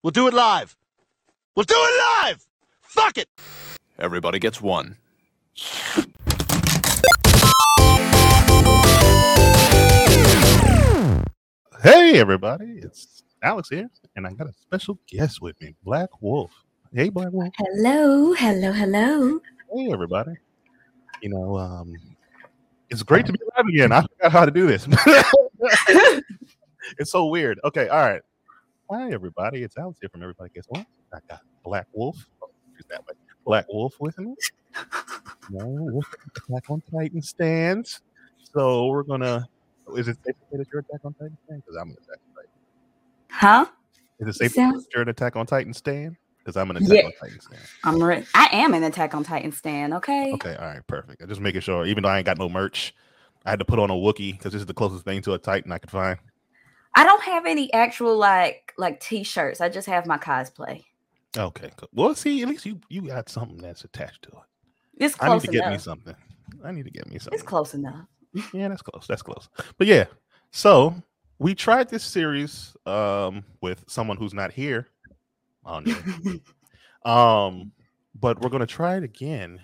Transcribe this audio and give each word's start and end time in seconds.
We'll 0.00 0.12
do 0.12 0.28
it 0.28 0.34
live. 0.34 0.76
We'll 1.56 1.64
do 1.64 1.74
it 1.76 2.22
live. 2.22 2.46
Fuck 2.82 3.18
it. 3.18 3.28
Everybody 3.98 4.38
gets 4.38 4.62
one. 4.62 4.96
Hey, 11.82 12.20
everybody, 12.20 12.78
it's 12.80 13.24
Alex 13.42 13.70
here, 13.70 13.90
and 14.14 14.24
I 14.24 14.32
got 14.34 14.46
a 14.46 14.52
special 14.52 15.00
guest 15.08 15.42
with 15.42 15.60
me, 15.60 15.74
Black 15.82 16.10
Wolf. 16.20 16.52
Hey, 16.94 17.08
Black 17.08 17.32
Wolf. 17.32 17.52
Hello, 17.56 18.32
hello, 18.34 18.70
hello. 18.70 19.40
Hey, 19.74 19.92
everybody. 19.92 20.34
You 21.22 21.30
know, 21.30 21.58
um, 21.58 21.96
it's 22.88 23.02
great 23.02 23.26
to 23.26 23.32
be 23.32 23.40
live 23.56 23.66
again. 23.66 23.90
I 23.90 24.02
forgot 24.02 24.30
how 24.30 24.44
to 24.44 24.52
do 24.52 24.68
this. 24.68 24.86
it's 26.98 27.10
so 27.10 27.26
weird. 27.26 27.58
Okay, 27.64 27.88
all 27.88 27.98
right. 27.98 28.22
Hi, 28.90 29.10
everybody. 29.12 29.62
It's 29.62 29.76
Alex 29.76 29.98
here 30.00 30.08
from 30.08 30.22
Everybody 30.22 30.50
Gets 30.54 30.66
One. 30.70 30.86
I 31.12 31.18
got 31.28 31.40
Black 31.62 31.86
Wolf. 31.92 32.16
Mm. 32.16 32.24
Oh, 32.42 32.48
use 32.74 32.86
that 32.88 33.00
way. 33.06 33.14
Black 33.44 33.66
Wolf 33.68 33.94
with 34.00 34.18
me. 34.18 34.34
No, 35.50 35.66
Wolf 35.66 36.06
Attack 36.48 36.70
on 36.70 36.82
Titan 36.90 37.20
stands. 37.20 38.00
So 38.54 38.86
we're 38.86 39.02
gonna. 39.02 39.46
Is 39.94 40.08
it 40.08 40.16
safe 40.24 40.34
to 40.36 40.44
say 40.50 40.56
that 40.58 40.66
you're 40.72 40.80
Attack 40.80 41.00
on 41.04 41.12
Titan 41.14 41.36
stand? 41.44 41.62
Because 41.66 41.76
I'm 41.76 41.90
an 41.90 41.96
Attack 42.02 42.18
on 42.28 42.34
Titan. 42.34 42.50
Huh? 43.30 43.66
Is 44.20 44.28
it 44.28 44.38
safe 44.38 44.52
to 44.52 44.54
say 44.54 44.70
that 44.70 44.86
you're 44.94 45.02
an 45.02 45.08
Attack 45.10 45.36
on 45.36 45.44
Titan 45.46 45.74
stand? 45.74 46.16
Because 46.38 46.56
I'm 46.56 46.70
an 46.70 46.78
Attack 46.78 46.90
Yeah. 46.90 47.04
on 47.04 47.12
Titan 47.20 47.40
stand. 47.40 47.62
I'm 47.84 48.02
re- 48.02 48.26
I 48.34 48.48
am 48.52 48.72
an 48.72 48.84
Attack 48.84 49.14
on 49.14 49.22
Titan 49.22 49.52
stan. 49.52 49.92
Okay. 49.92 50.32
Okay, 50.32 50.56
all 50.56 50.66
right, 50.66 50.86
perfect. 50.86 51.20
I'm 51.20 51.28
just 51.28 51.42
making 51.42 51.60
sure. 51.60 51.84
Even 51.84 52.04
though 52.04 52.08
I 52.08 52.18
ain't 52.18 52.26
got 52.26 52.38
no 52.38 52.48
merch, 52.48 52.94
I 53.44 53.50
had 53.50 53.58
to 53.58 53.66
put 53.66 53.78
on 53.78 53.90
a 53.90 53.94
Wookiee 53.94 54.32
because 54.32 54.52
this 54.52 54.60
is 54.60 54.66
the 54.66 54.72
closest 54.72 55.04
thing 55.04 55.20
to 55.22 55.34
a 55.34 55.38
Titan 55.38 55.72
I 55.72 55.78
could 55.78 55.90
find. 55.90 56.18
I 56.98 57.04
don't 57.04 57.22
have 57.22 57.46
any 57.46 57.72
actual 57.72 58.16
like 58.16 58.74
like 58.76 58.98
t-shirts. 58.98 59.60
I 59.60 59.68
just 59.68 59.86
have 59.86 60.04
my 60.04 60.18
cosplay. 60.18 60.84
Okay, 61.36 61.70
cool. 61.76 61.88
Well, 61.92 62.14
see, 62.16 62.42
at 62.42 62.48
least 62.48 62.66
you 62.66 62.80
you 62.88 63.02
got 63.02 63.28
something 63.28 63.58
that's 63.58 63.84
attached 63.84 64.22
to 64.22 64.30
it. 64.30 65.04
It's 65.04 65.14
I 65.20 65.26
need 65.26 65.30
close 65.30 65.42
to 65.42 65.48
get 65.52 65.60
me 65.60 65.66
enough. 65.74 65.82
something. 65.82 66.16
I 66.64 66.72
need 66.72 66.86
to 66.86 66.90
get 66.90 67.06
me 67.06 67.20
something. 67.20 67.38
It's 67.38 67.48
close 67.48 67.74
enough. 67.74 68.06
Yeah, 68.52 68.68
that's 68.68 68.82
close. 68.82 69.06
That's 69.06 69.22
close. 69.22 69.48
But 69.78 69.86
yeah, 69.86 70.06
so 70.50 70.92
we 71.38 71.54
tried 71.54 71.88
this 71.88 72.02
series 72.02 72.76
um 72.84 73.44
with 73.60 73.84
someone 73.86 74.16
who's 74.16 74.34
not 74.34 74.50
here. 74.50 74.88
Oh 75.64 75.78
no. 75.78 75.94
um, 77.10 77.70
but 78.18 78.40
we're 78.40 78.50
gonna 78.50 78.66
try 78.66 78.96
it 78.96 79.04
again, 79.04 79.60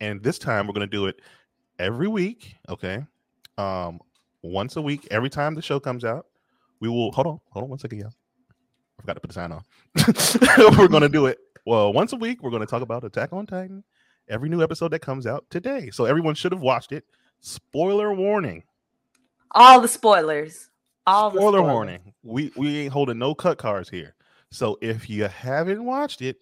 and 0.00 0.22
this 0.22 0.38
time 0.38 0.68
we're 0.68 0.72
gonna 0.72 0.86
do 0.86 1.06
it 1.06 1.20
every 1.80 2.06
week. 2.06 2.54
Okay, 2.68 3.04
um, 3.58 3.98
once 4.42 4.76
a 4.76 4.82
week. 4.82 5.08
Every 5.10 5.30
time 5.30 5.56
the 5.56 5.62
show 5.62 5.80
comes 5.80 6.04
out, 6.04 6.26
we 6.90 6.96
will 6.96 7.12
hold 7.12 7.26
on, 7.26 7.40
hold 7.50 7.64
on 7.64 7.70
one 7.70 7.78
second, 7.78 7.98
y'all. 7.98 8.12
I 8.98 9.02
forgot 9.02 9.14
to 9.14 9.20
put 9.20 9.28
the 9.28 9.34
sign 9.34 9.52
on. 9.52 9.62
we're 10.78 10.88
gonna 10.88 11.08
do 11.08 11.26
it. 11.26 11.38
Well, 11.66 11.92
once 11.92 12.12
a 12.12 12.16
week, 12.16 12.42
we're 12.42 12.50
gonna 12.50 12.66
talk 12.66 12.82
about 12.82 13.04
Attack 13.04 13.32
on 13.32 13.46
Titan. 13.46 13.84
Every 14.28 14.48
new 14.48 14.62
episode 14.62 14.90
that 14.92 15.00
comes 15.00 15.26
out 15.26 15.44
today, 15.50 15.90
so 15.90 16.04
everyone 16.04 16.34
should 16.34 16.52
have 16.52 16.60
watched 16.62 16.92
it. 16.92 17.04
Spoiler 17.40 18.12
warning. 18.14 18.64
All 19.52 19.80
the 19.80 19.88
spoilers. 19.88 20.68
All 21.06 21.30
the 21.30 21.38
Spoiler 21.38 21.58
spoilers. 21.58 21.72
warning. 21.72 22.12
We 22.22 22.52
we 22.56 22.78
ain't 22.80 22.92
holding 22.92 23.18
no 23.18 23.34
cut 23.34 23.58
cards 23.58 23.88
here. 23.88 24.14
So 24.50 24.78
if 24.80 25.08
you 25.10 25.24
haven't 25.24 25.84
watched 25.84 26.22
it, 26.22 26.36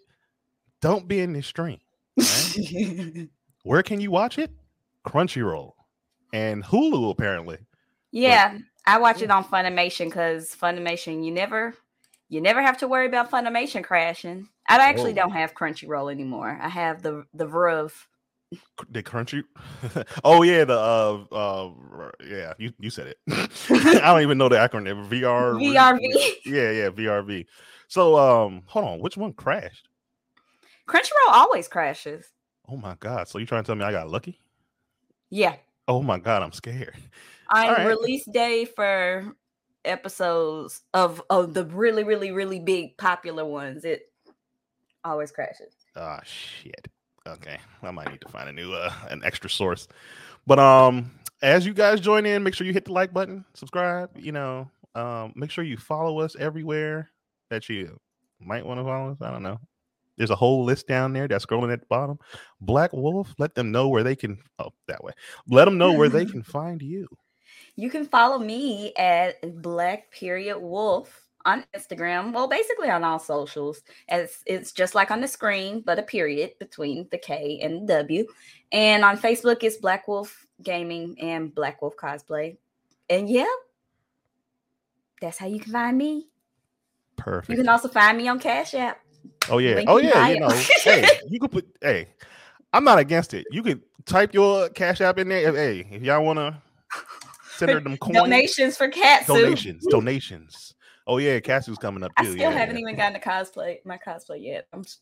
don't 0.80 1.08
be 1.08 1.20
in 1.20 1.32
this 1.32 1.46
stream. 1.46 1.78
Where 3.64 3.82
can 3.82 4.00
you 4.00 4.10
watch 4.10 4.38
it? 4.38 4.50
Crunchyroll 5.06 5.72
and 6.32 6.64
Hulu 6.64 7.10
apparently. 7.10 7.58
yeah, 8.12 8.58
I 8.86 8.98
watch 8.98 9.22
it 9.22 9.30
on 9.30 9.44
Funimation 9.44 10.06
because 10.06 10.54
Funimation, 10.54 11.24
you 11.24 11.30
never, 11.30 11.74
you 12.28 12.40
never 12.40 12.60
have 12.62 12.78
to 12.78 12.88
worry 12.88 13.06
about 13.06 13.30
Funimation 13.30 13.82
crashing. 13.82 14.48
I 14.68 14.76
actually 14.76 15.12
Oh. 15.12 15.16
don't 15.16 15.32
have 15.32 15.54
Crunchyroll 15.54 16.10
anymore. 16.10 16.58
I 16.60 16.68
have 16.68 17.02
the 17.02 17.24
the. 17.34 17.46
Cr- 18.76 18.84
The 18.90 19.02
Crunchy. 19.02 19.44
oh 20.24 20.42
yeah, 20.42 20.64
the 20.64 20.78
uh 20.78 21.24
uh 21.34 21.70
yeah, 22.26 22.54
you 22.58 22.72
you 22.78 22.90
said 22.90 23.08
it. 23.08 23.18
I 23.70 24.12
don't 24.12 24.22
even 24.22 24.38
know 24.38 24.48
the 24.48 24.56
acronym. 24.56 25.08
VR 25.08 25.54
VRV. 25.54 26.34
Yeah, 26.44 26.70
yeah, 26.70 26.90
VRV. 26.90 27.46
So 27.88 28.16
um 28.18 28.62
hold 28.66 28.84
on, 28.86 29.00
which 29.00 29.16
one 29.16 29.32
crashed? 29.32 29.88
Crunchyroll 30.86 31.32
always 31.32 31.68
crashes. 31.68 32.26
Oh 32.68 32.76
my 32.76 32.94
god. 33.00 33.28
So 33.28 33.38
you 33.38 33.46
trying 33.46 33.62
to 33.62 33.66
tell 33.66 33.76
me 33.76 33.84
I 33.84 33.92
got 33.92 34.08
lucky? 34.10 34.38
Yeah. 35.30 35.56
Oh 35.86 36.02
my 36.02 36.18
god, 36.18 36.42
I'm 36.42 36.52
scared. 36.52 36.94
on 37.50 37.68
Alright. 37.68 37.86
release 37.86 38.24
day 38.26 38.64
for 38.64 39.34
episodes 39.84 40.82
of 40.94 41.22
of 41.28 41.52
the 41.52 41.66
really 41.66 42.04
really 42.04 42.30
really 42.30 42.58
big 42.58 42.96
popular 42.96 43.44
ones 43.44 43.84
it 43.84 44.10
always 45.04 45.30
crashes 45.30 45.74
Ah 45.96 46.20
shit. 46.24 46.88
Okay. 47.26 47.58
I 47.82 47.90
might 47.90 48.10
need 48.10 48.20
to 48.22 48.28
find 48.28 48.48
a 48.48 48.52
new 48.52 48.72
uh 48.72 48.92
an 49.10 49.22
extra 49.24 49.48
source. 49.48 49.88
But 50.46 50.58
um 50.58 51.10
as 51.42 51.66
you 51.66 51.74
guys 51.74 52.00
join 52.00 52.26
in, 52.26 52.42
make 52.42 52.54
sure 52.54 52.66
you 52.66 52.72
hit 52.72 52.86
the 52.86 52.92
like 52.92 53.12
button, 53.12 53.44
subscribe, 53.54 54.10
you 54.16 54.32
know, 54.32 54.70
um 54.94 55.32
make 55.36 55.50
sure 55.50 55.64
you 55.64 55.76
follow 55.76 56.20
us 56.20 56.36
everywhere 56.36 57.10
that 57.50 57.68
you 57.68 57.98
might 58.40 58.66
want 58.66 58.80
to 58.80 58.84
follow 58.84 59.12
us. 59.12 59.18
I 59.20 59.30
don't 59.30 59.42
know. 59.42 59.60
There's 60.16 60.30
a 60.30 60.36
whole 60.36 60.64
list 60.64 60.86
down 60.86 61.12
there 61.12 61.26
that's 61.28 61.44
scrolling 61.46 61.72
at 61.72 61.80
the 61.80 61.86
bottom. 61.86 62.18
Black 62.60 62.92
Wolf, 62.92 63.34
let 63.38 63.54
them 63.54 63.72
know 63.72 63.88
where 63.88 64.02
they 64.02 64.16
can 64.16 64.38
oh 64.58 64.70
that 64.88 65.02
way. 65.02 65.12
Let 65.48 65.64
them 65.66 65.78
know 65.78 65.92
where 65.92 66.08
they 66.08 66.24
can 66.26 66.42
find 66.56 66.80
you. 66.82 67.06
you 67.76 67.90
can 67.90 68.06
follow 68.06 68.38
me 68.38 68.92
at 68.96 69.36
black 69.62 70.10
period 70.10 70.58
wolf 70.58 71.28
on 71.44 71.64
instagram 71.76 72.32
well 72.32 72.48
basically 72.48 72.88
on 72.88 73.04
all 73.04 73.18
socials 73.18 73.82
as 74.08 74.42
it's 74.46 74.72
just 74.72 74.94
like 74.94 75.10
on 75.10 75.20
the 75.20 75.28
screen 75.28 75.82
but 75.84 75.98
a 75.98 76.02
period 76.02 76.52
between 76.58 77.06
the 77.10 77.18
k 77.18 77.58
and 77.62 77.86
the 77.88 77.96
w 77.96 78.24
and 78.72 79.04
on 79.04 79.18
facebook 79.18 79.62
it's 79.62 79.76
black 79.76 80.06
wolf 80.08 80.46
gaming 80.62 81.16
and 81.20 81.54
black 81.54 81.82
wolf 81.82 81.96
cosplay 81.96 82.56
and 83.10 83.28
yeah 83.28 83.44
that's 85.20 85.38
how 85.38 85.46
you 85.46 85.60
can 85.60 85.72
find 85.72 85.98
me 85.98 86.28
Perfect. 87.16 87.50
you 87.50 87.56
can 87.56 87.68
also 87.68 87.88
find 87.88 88.16
me 88.16 88.28
on 88.28 88.38
cash 88.40 88.72
app 88.74 89.00
Oh 89.50 89.58
yeah. 89.58 89.74
Link 89.76 89.88
Oh 89.90 89.98
yeah. 89.98 90.28
You 90.28 90.40
know. 90.40 90.48
hey, 90.82 91.06
you 91.28 91.38
could 91.40 91.50
put. 91.50 91.66
Hey, 91.80 92.08
I'm 92.72 92.84
not 92.84 92.98
against 92.98 93.34
it. 93.34 93.46
You 93.50 93.62
could 93.62 93.82
type 94.06 94.34
your 94.34 94.68
cash 94.70 95.00
app 95.00 95.18
in 95.18 95.28
there. 95.28 95.52
Hey, 95.54 95.86
if 95.90 96.02
y'all 96.02 96.24
want 96.24 96.38
to 96.38 96.60
send 97.56 97.72
her 97.72 97.80
them 97.80 97.96
coins, 97.96 98.16
donations 98.16 98.76
for 98.76 98.88
cats. 98.88 99.26
donations, 99.26 99.86
donations. 99.86 100.74
Oh 101.06 101.18
yeah, 101.18 101.38
Cassie's 101.40 101.76
coming 101.78 102.02
up 102.02 102.12
I 102.16 102.24
still 102.24 102.36
yeah, 102.36 102.50
haven't 102.50 102.76
yeah. 102.76 102.80
even 102.82 102.96
gotten 102.96 103.20
to 103.20 103.26
cosplay 103.26 103.84
my 103.84 103.98
cosplay 103.98 104.42
yet. 104.42 104.66
I'm 104.72 104.80
s- 104.80 104.98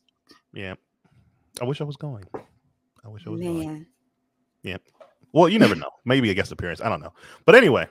Yeah. 0.53 0.75
I 1.61 1.65
wish 1.65 1.79
I 1.79 1.85
was 1.85 1.95
going. 1.95 2.25
I 3.05 3.07
wish 3.07 3.25
I 3.25 3.29
was 3.29 3.39
going. 3.39 3.85
Yeah. 4.63 4.77
Well, 5.31 5.47
you 5.49 5.59
never 5.59 5.75
know. 5.75 5.89
Maybe 6.03 6.29
a 6.29 6.33
guest 6.33 6.51
appearance. 6.51 6.81
I 6.81 6.89
don't 6.89 7.01
know. 7.01 7.13
But 7.45 7.55
anyway. 7.55 7.87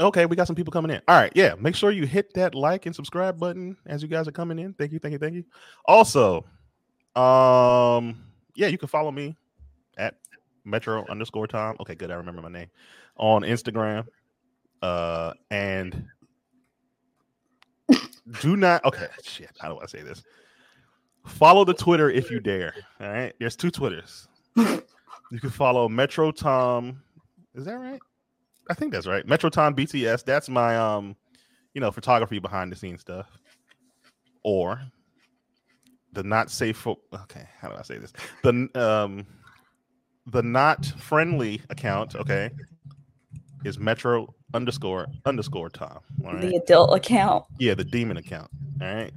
Okay, 0.00 0.24
we 0.24 0.34
got 0.34 0.46
some 0.46 0.56
people 0.56 0.72
coming 0.72 0.90
in. 0.90 1.02
All 1.06 1.16
right, 1.16 1.30
yeah. 1.34 1.54
Make 1.58 1.74
sure 1.74 1.90
you 1.90 2.06
hit 2.06 2.32
that 2.32 2.54
like 2.54 2.86
and 2.86 2.94
subscribe 2.94 3.38
button 3.38 3.76
as 3.86 4.02
you 4.02 4.08
guys 4.08 4.26
are 4.26 4.32
coming 4.32 4.58
in. 4.58 4.72
Thank 4.72 4.92
you, 4.92 4.98
thank 4.98 5.12
you, 5.12 5.18
thank 5.18 5.34
you. 5.34 5.44
Also, 5.84 6.46
um, 7.14 8.24
yeah, 8.54 8.68
you 8.68 8.78
can 8.78 8.88
follow 8.88 9.10
me 9.10 9.36
at 9.98 10.14
Metro 10.64 11.04
underscore 11.10 11.46
Tom. 11.46 11.76
Okay, 11.80 11.94
good. 11.94 12.10
I 12.10 12.14
remember 12.14 12.40
my 12.40 12.48
name 12.48 12.68
on 13.16 13.42
Instagram. 13.42 14.06
Uh, 14.80 15.34
and 15.50 16.06
do 18.40 18.56
not. 18.56 18.82
Okay, 18.86 19.08
shit. 19.22 19.50
How 19.58 19.68
do 19.68 19.78
I 19.82 19.86
say 19.86 20.00
this? 20.00 20.22
Follow 21.26 21.66
the 21.66 21.74
Twitter 21.74 22.10
if 22.10 22.30
you 22.30 22.40
dare. 22.40 22.72
All 23.00 23.10
right, 23.10 23.34
there's 23.38 23.56
two 23.56 23.70
Twitters. 23.70 24.26
You 24.56 25.38
can 25.38 25.50
follow 25.50 25.88
Metro 25.88 26.32
Tom. 26.32 27.02
Is 27.54 27.66
that 27.66 27.74
right? 27.74 28.00
I 28.70 28.74
think 28.74 28.92
that's 28.92 29.06
right. 29.06 29.26
Metro 29.26 29.50
Tom 29.50 29.74
BTS. 29.74 30.24
That's 30.24 30.48
my 30.48 30.76
um, 30.76 31.16
you 31.74 31.80
know, 31.80 31.90
photography 31.90 32.38
behind 32.38 32.70
the 32.70 32.76
scenes 32.76 33.00
stuff. 33.00 33.26
Or 34.44 34.80
the 36.12 36.22
not 36.22 36.50
safe 36.50 36.76
for 36.76 36.96
okay, 37.12 37.48
how 37.60 37.68
do 37.68 37.76
I 37.76 37.82
say 37.82 37.98
this? 37.98 38.12
The 38.42 38.70
um 38.74 39.26
the 40.26 40.42
not 40.42 40.86
friendly 40.86 41.60
account, 41.68 42.14
okay, 42.14 42.50
is 43.64 43.78
Metro 43.78 44.34
underscore 44.54 45.06
underscore 45.26 45.68
Tom. 45.68 45.98
Right. 46.22 46.40
The 46.40 46.56
adult 46.56 46.96
account. 46.96 47.44
Yeah, 47.58 47.74
the 47.74 47.84
demon 47.84 48.16
account. 48.16 48.50
All 48.80 48.94
right. 48.94 49.12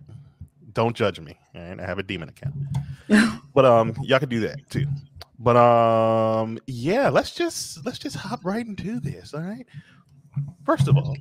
Don't 0.74 0.95
judge 0.95 1.19
me. 1.19 1.38
All 1.56 1.62
right. 1.62 1.80
I 1.80 1.86
have 1.86 2.00
a 2.00 2.04
demon 2.04 2.30
account. 2.30 2.56
but 3.54 3.66
um 3.66 3.95
y'all 4.01 4.19
can 4.19 4.30
do 4.30 4.39
that 4.42 4.57
too. 4.69 4.88
But 5.39 5.57
um 5.57 6.59
yeah, 6.68 7.09
let's 7.09 7.31
just 7.31 7.85
let's 7.85 8.00
just 8.00 8.15
hop 8.15 8.45
right 8.45 8.65
into 8.65 9.00
this. 9.00 9.33
All 9.33 9.41
right. 9.41 9.65
First 10.65 10.88
of 10.88 10.97
all, 10.97 11.15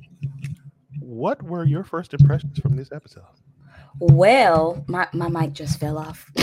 what 0.99 1.41
were 1.43 1.65
your 1.65 1.83
first 1.83 2.13
impressions 2.13 2.59
from 2.59 2.75
this 2.75 2.91
episode? 2.91 3.23
Well, 3.99 4.83
my, 4.87 5.07
my 5.13 5.29
mic 5.29 5.53
just 5.53 5.79
fell 5.79 5.97
off. 5.97 6.31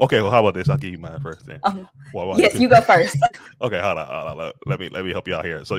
Okay, 0.00 0.20
well, 0.20 0.30
how 0.30 0.40
about 0.40 0.54
this? 0.54 0.68
I'll 0.68 0.76
give 0.76 0.90
you 0.90 0.98
mine 0.98 1.20
first 1.20 1.46
then. 1.46 1.60
Um, 1.62 1.88
Well, 2.12 2.28
well, 2.28 2.40
yes, 2.40 2.58
you 2.58 2.68
go 2.68 2.80
first. 2.80 3.16
Okay, 3.60 3.80
hold 3.80 3.96
on, 3.98 4.06
hold 4.06 4.26
on. 4.28 4.36
Let, 4.36 4.54
let 4.66 4.80
me 4.80 4.88
let 4.88 5.04
me 5.04 5.12
help 5.12 5.28
you 5.28 5.34
out 5.34 5.44
here. 5.44 5.64
So, 5.64 5.76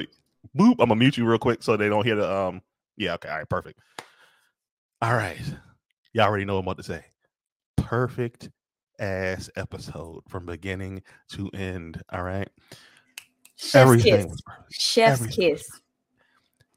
boop, 0.58 0.76
I'm 0.80 0.88
gonna 0.88 0.96
mute 0.96 1.18
you 1.18 1.26
real 1.26 1.38
quick 1.38 1.62
so 1.62 1.76
they 1.76 1.90
don't 1.90 2.06
hear 2.06 2.16
the 2.16 2.34
um. 2.34 2.62
Yeah, 2.98 3.16
okay, 3.16 3.28
all 3.30 3.38
right, 3.38 3.50
perfect. 3.50 3.80
All 5.02 5.14
right. 5.14 5.38
Y'all 6.14 6.26
already 6.26 6.46
know 6.46 6.54
what 6.54 6.62
I'm 6.62 6.68
about 6.68 6.78
to 6.78 6.84
say. 6.84 7.04
Perfect 7.76 8.50
ass 9.00 9.50
episode 9.56 10.22
from 10.28 10.46
beginning 10.46 11.02
to 11.30 11.50
end. 11.54 12.02
All 12.12 12.24
right. 12.24 12.48
Chef's 13.58 13.76
Everything 13.76 14.14
kiss. 14.14 14.26
was 14.26 14.42
perfect. 14.42 14.74
Chef's 14.74 15.22
everything. 15.22 15.56
kiss. 15.56 15.70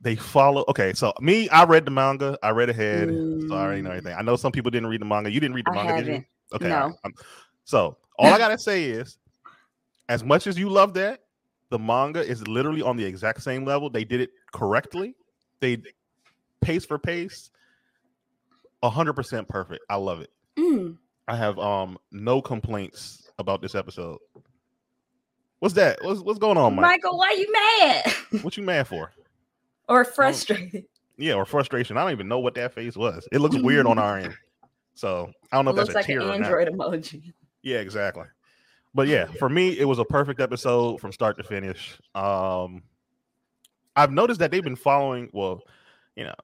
They 0.00 0.14
follow. 0.14 0.64
Okay, 0.68 0.92
so 0.92 1.12
me, 1.20 1.48
I 1.48 1.64
read 1.64 1.84
the 1.84 1.90
manga. 1.90 2.38
I 2.42 2.50
read 2.50 2.70
ahead. 2.70 3.08
So 3.48 3.54
I 3.56 3.62
already 3.62 3.82
know 3.82 3.90
Mm, 3.90 3.98
everything. 3.98 4.16
I 4.16 4.22
know 4.22 4.36
some 4.36 4.52
people 4.52 4.70
didn't 4.70 4.88
read 4.88 5.00
the 5.00 5.04
manga. 5.06 5.30
You 5.30 5.40
didn't 5.40 5.54
read 5.56 5.66
the 5.66 5.72
I 5.72 5.74
manga, 5.74 6.02
did 6.04 6.06
you? 6.06 6.24
Okay. 6.54 6.68
No. 6.68 6.94
right. 7.04 7.14
So 7.64 7.96
all 8.18 8.32
I 8.32 8.38
gotta 8.38 8.58
say 8.58 8.84
is, 8.84 9.18
as 10.08 10.22
much 10.22 10.46
as 10.46 10.58
you 10.58 10.68
love 10.68 10.94
that, 10.94 11.20
the 11.70 11.78
manga 11.78 12.20
is 12.20 12.46
literally 12.46 12.82
on 12.82 12.96
the 12.96 13.04
exact 13.04 13.42
same 13.42 13.64
level. 13.64 13.90
They 13.90 14.04
did 14.04 14.20
it 14.20 14.30
correctly. 14.52 15.14
They 15.60 15.82
pace 16.60 16.84
for 16.84 16.98
pace, 16.98 17.50
hundred 18.82 19.14
percent 19.14 19.48
perfect. 19.48 19.84
I 19.90 19.96
love 19.96 20.20
it. 20.20 20.30
Mm. 20.56 20.96
I 21.28 21.36
have 21.36 21.58
um 21.58 21.98
no 22.10 22.40
complaints 22.42 23.30
about 23.38 23.62
this 23.62 23.74
episode. 23.74 24.18
What's 25.60 25.74
that? 25.74 25.98
What's 26.02 26.20
what's 26.20 26.38
going 26.38 26.56
on, 26.56 26.74
Mike? 26.74 26.82
Michael, 27.02 27.18
why 27.18 27.32
you 27.32 27.52
mad 27.52 28.12
What 28.42 28.56
you 28.56 28.62
mad 28.62 28.88
for? 28.88 29.12
or 29.88 30.04
frustrated? 30.04 30.84
Yeah, 31.16 31.34
or 31.34 31.44
frustration. 31.44 31.96
I 31.96 32.02
don't 32.02 32.12
even 32.12 32.28
know 32.28 32.38
what 32.38 32.54
that 32.54 32.74
face 32.74 32.96
was. 32.96 33.26
It 33.32 33.40
looks 33.40 33.56
weird 33.56 33.86
on 33.86 33.98
our 33.98 34.18
end. 34.18 34.34
So 34.94 35.30
I 35.52 35.56
don't 35.56 35.64
know 35.64 35.70
It 35.70 35.74
if 35.78 35.86
that's 35.86 35.94
like 35.94 36.04
a 36.04 36.06
tear 36.08 36.20
an 36.22 36.24
or 36.24 36.38
not. 36.40 36.50
Android 36.50 36.68
emoji. 36.76 37.32
Yeah, 37.62 37.78
exactly. 37.78 38.24
But 38.94 39.06
yeah, 39.06 39.26
for 39.38 39.48
me, 39.48 39.78
it 39.78 39.84
was 39.84 40.00
a 40.00 40.04
perfect 40.04 40.40
episode 40.40 41.00
from 41.00 41.12
start 41.12 41.36
to 41.36 41.44
finish. 41.44 41.96
Um, 42.16 42.82
I've 43.94 44.10
noticed 44.10 44.40
that 44.40 44.50
they've 44.50 44.64
been 44.64 44.74
following. 44.74 45.30
Well, 45.32 45.60
you 46.16 46.24
know, 46.24 46.34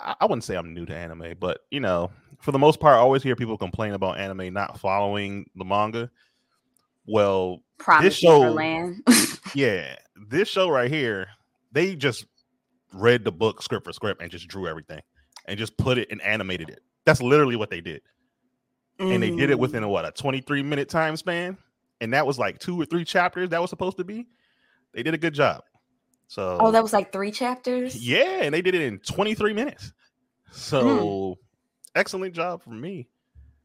I, 0.00 0.14
I 0.22 0.24
wouldn't 0.24 0.44
say 0.44 0.56
I'm 0.56 0.72
new 0.72 0.86
to 0.86 0.96
anime, 0.96 1.34
but 1.38 1.60
you 1.70 1.80
know, 1.80 2.10
for 2.40 2.52
the 2.52 2.58
most 2.58 2.80
part, 2.80 2.94
I 2.96 2.98
always 2.98 3.22
hear 3.22 3.34
people 3.36 3.58
complain 3.58 3.92
about 3.94 4.18
anime 4.18 4.52
not 4.52 4.78
following 4.78 5.48
the 5.56 5.64
manga. 5.64 6.10
Well, 7.06 7.62
Promise 7.78 8.16
show- 8.16 8.42
Neverland. 8.42 9.02
yeah, 9.54 9.96
this 10.28 10.48
show 10.48 10.68
right 10.68 10.90
here, 10.90 11.28
they 11.72 11.94
just 11.96 12.26
read 12.92 13.24
the 13.24 13.32
book 13.32 13.62
script 13.62 13.84
for 13.86 13.92
script 13.92 14.22
and 14.22 14.30
just 14.30 14.48
drew 14.48 14.66
everything 14.66 15.00
and 15.46 15.58
just 15.58 15.76
put 15.76 15.98
it 15.98 16.08
and 16.10 16.20
animated 16.22 16.68
it. 16.70 16.80
That's 17.04 17.22
literally 17.22 17.56
what 17.56 17.70
they 17.70 17.80
did 17.80 18.02
and 19.00 19.22
they 19.22 19.30
did 19.30 19.48
it 19.50 19.56
Mm. 19.56 19.60
within 19.60 19.82
a 19.84 19.88
what 19.88 20.04
a 20.04 20.10
23 20.10 20.60
minute 20.60 20.88
time 20.88 21.16
span 21.16 21.56
and 22.00 22.12
that 22.12 22.26
was 22.26 22.36
like 22.36 22.58
two 22.58 22.80
or 22.80 22.84
three 22.84 23.04
chapters 23.04 23.48
that 23.50 23.60
was 23.60 23.70
supposed 23.70 23.96
to 23.98 24.02
be 24.02 24.26
they 24.92 25.04
did 25.04 25.14
a 25.14 25.16
good 25.18 25.34
job 25.34 25.62
so 26.26 26.58
Oh, 26.60 26.72
that 26.72 26.82
was 26.82 26.92
like 26.92 27.12
three 27.12 27.30
chapters. 27.30 27.94
yeah 28.04 28.40
and 28.42 28.52
they 28.52 28.60
did 28.60 28.74
it 28.74 28.82
in 28.82 28.98
23 28.98 29.52
minutes 29.52 29.92
so 30.50 31.38
excellent 31.94 32.34
job 32.34 32.62
from 32.62 32.80
me 32.80 33.08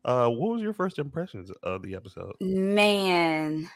uh 0.05 0.27
what 0.27 0.51
was 0.51 0.61
your 0.61 0.73
first 0.73 0.99
impressions 0.99 1.51
of 1.63 1.81
the 1.81 1.95
episode 1.95 2.33
Man, 2.39 3.69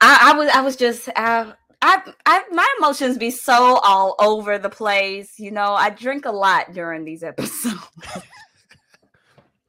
I, 0.00 0.32
I 0.32 0.36
was 0.36 0.48
I 0.48 0.60
was 0.62 0.76
just 0.76 1.08
I, 1.16 1.52
I 1.82 2.12
I 2.26 2.44
my 2.50 2.66
emotions 2.78 3.18
be 3.18 3.30
so 3.30 3.76
all 3.82 4.14
over 4.18 4.58
the 4.58 4.70
place. 4.70 5.38
You 5.38 5.50
know, 5.50 5.74
I 5.74 5.90
drink 5.90 6.24
a 6.24 6.32
lot 6.32 6.72
during 6.72 7.04
these 7.04 7.22
episodes. 7.22 7.76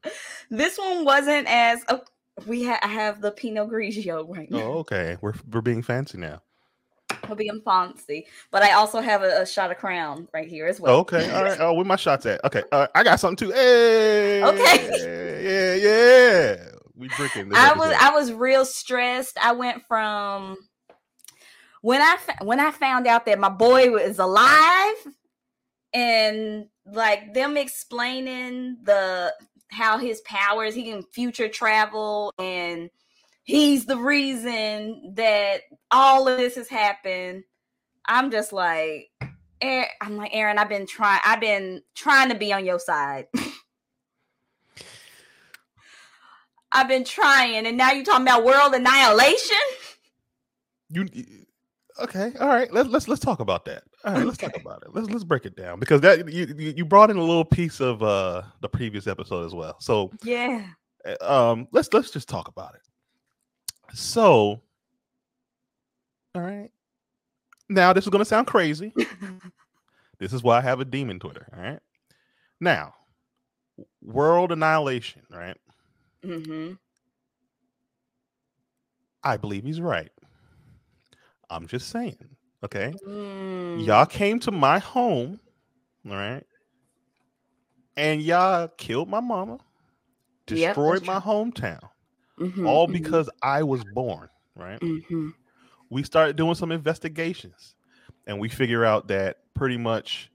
this 0.50 0.78
one 0.78 1.06
wasn't 1.06 1.48
as 1.48 1.84
oh, 1.90 2.02
we 2.48 2.66
ha- 2.66 2.80
I 2.82 2.88
have 2.88 3.22
the 3.22 3.32
Pinot 3.32 3.70
Grigio 3.70 4.28
right 4.28 4.50
now. 4.50 4.62
oh 4.62 4.78
okay 4.80 5.18
we're, 5.22 5.34
we're 5.52 5.62
being 5.62 5.84
fancy 5.84 6.18
now 6.18 6.42
Be 7.36 7.48
in 7.48 7.62
fancy, 7.62 8.28
but 8.52 8.64
I 8.64 8.74
also 8.74 9.02
have 9.02 9.24
a, 9.24 9.42
a 9.42 9.46
shot 9.46 9.72
of 9.72 9.78
Crown 9.78 10.28
right 10.34 10.48
here 10.48 10.68
as 10.68 10.80
well. 10.80 10.98
Okay 11.00 11.32
all 11.32 11.44
right 11.44 11.58
oh 11.60 11.74
where 11.74 11.86
my 11.86 11.96
shots 11.96 12.26
at 12.26 12.44
okay 12.44 12.64
uh, 12.72 12.88
i 12.96 13.04
got 13.04 13.20
something 13.20 13.48
too 13.48 13.54
hey 13.54 14.44
Okay. 14.44 15.78
yeah 15.78 16.56
yeah 16.56 16.72
we 17.02 17.08
drinking 17.10 17.52
I 17.56 17.74
was. 17.74 17.94
I 18.00 18.12
was 18.12 18.32
real 18.32 18.64
stressed. 18.64 19.38
I 19.42 19.54
went 19.54 19.84
from 19.88 20.58
when 21.82 22.02
I 22.02 22.18
when 22.44 22.60
I 22.60 22.72
found 22.72 23.08
out 23.08 23.26
that 23.26 23.40
my 23.40 23.50
boy 23.50 23.90
was 23.90 24.20
alive 24.20 24.96
and 25.94 26.68
like 26.86 27.34
them 27.34 27.58
explaining 27.58 28.78
the 28.84 29.34
how 29.72 29.98
his 29.98 30.22
powers 30.22 30.76
he 30.76 30.84
can 30.84 31.02
future 31.02 31.48
travel 31.48 32.34
and 32.38 32.90
he's 33.52 33.86
the 33.86 33.98
reason 33.98 35.14
that 35.16 35.62
all 35.92 36.28
of 36.28 36.38
this 36.38 36.56
has 36.56 36.70
happened. 36.70 37.44
I'm 38.08 38.32
just 38.32 38.54
like 38.54 39.10
I'm 39.62 40.18
like 40.18 40.32
Eren, 40.32 40.58
I've 40.58 40.70
been 40.70 40.88
trying 40.88 41.20
I've 41.26 41.42
been 41.42 41.82
trying 41.94 42.30
to 42.30 42.36
be 42.36 42.54
on 42.54 42.66
your 42.66 42.80
side. 42.80 43.28
I've 46.74 46.88
been 46.88 47.04
trying, 47.04 47.66
and 47.68 47.76
now 47.76 47.92
you're 47.92 48.06
talking 48.06 48.26
about 48.26 48.46
world 48.46 48.74
annihilation. 48.74 49.58
You 50.90 51.06
okay? 52.00 52.32
All 52.40 52.48
right. 52.48 52.72
Let's 52.74 52.88
let's 52.88 53.10
let's 53.10 53.22
talk 53.22 53.42
about 53.42 53.66
that. 53.66 53.84
All 54.06 54.14
right, 54.14 54.26
let's 54.26 54.38
talk 54.38 54.56
about 54.56 54.82
it. 54.84 54.96
Let's 54.96 55.10
let's 55.10 55.26
break 55.26 55.46
it 55.46 55.58
down 55.58 55.80
because 55.82 56.00
that 56.02 56.32
you 56.32 56.46
you 56.58 56.86
brought 56.86 57.12
in 57.12 57.18
a 57.18 57.24
little 57.24 57.44
piece 57.44 57.82
of 57.82 58.02
uh 58.02 58.44
the 58.62 58.70
previous 58.70 59.06
episode 59.06 59.46
as 59.46 59.54
well. 59.54 59.76
So 59.82 60.12
Yeah. 60.24 60.66
uh, 61.06 61.50
um 61.50 61.68
let's 61.74 61.94
let's 61.94 62.10
just 62.10 62.30
talk 62.30 62.48
about 62.48 62.76
it. 62.76 62.82
So 63.94 64.62
all 66.34 66.42
right. 66.42 66.70
Now 67.70 67.94
this 67.94 68.06
is 68.06 68.10
gonna 68.10 68.26
sound 68.26 68.48
crazy. 68.48 68.94
This 70.20 70.34
is 70.34 70.44
why 70.44 70.60
I 70.60 70.62
have 70.62 70.80
a 70.80 70.86
demon 70.86 71.18
Twitter. 71.20 71.48
All 71.52 71.64
right. 71.64 71.80
Now, 72.60 72.94
world 74.04 74.52
annihilation. 74.52 75.24
Right. 75.32 75.58
hmm 76.24 76.74
I 79.24 79.38
believe 79.38 79.64
he's 79.64 79.82
right. 79.82 80.12
I'm 81.50 81.66
just 81.66 81.90
saying. 81.90 82.18
Okay. 82.64 82.94
Mm. 83.08 83.84
y'all 83.84 84.06
came 84.06 84.40
to 84.42 84.52
my 84.52 84.78
home, 84.78 85.40
all 86.08 86.14
right, 86.16 86.46
and 87.98 88.22
y'all 88.22 88.68
killed 88.68 89.10
my 89.10 89.20
mama, 89.22 89.58
destroyed 90.46 90.98
that's 91.02 91.08
my 91.08 91.20
hometown, 91.20 91.82
Mhm, 92.42 92.68
all 92.68 92.88
mhm, 92.88 92.94
because 92.94 93.30
I 93.44 93.64
was 93.64 93.84
born, 93.84 94.28
right? 94.56 94.80
mhm. 94.82 95.34
We 95.90 96.04
started 96.04 96.36
doing 96.36 96.56
some 96.56 96.72
investigations, 96.72 97.76
and 98.26 98.40
we 98.40 98.50
figure 98.50 98.84
out 98.84 99.08
that 99.10 99.38
pretty 99.54 99.78
much 99.78 100.32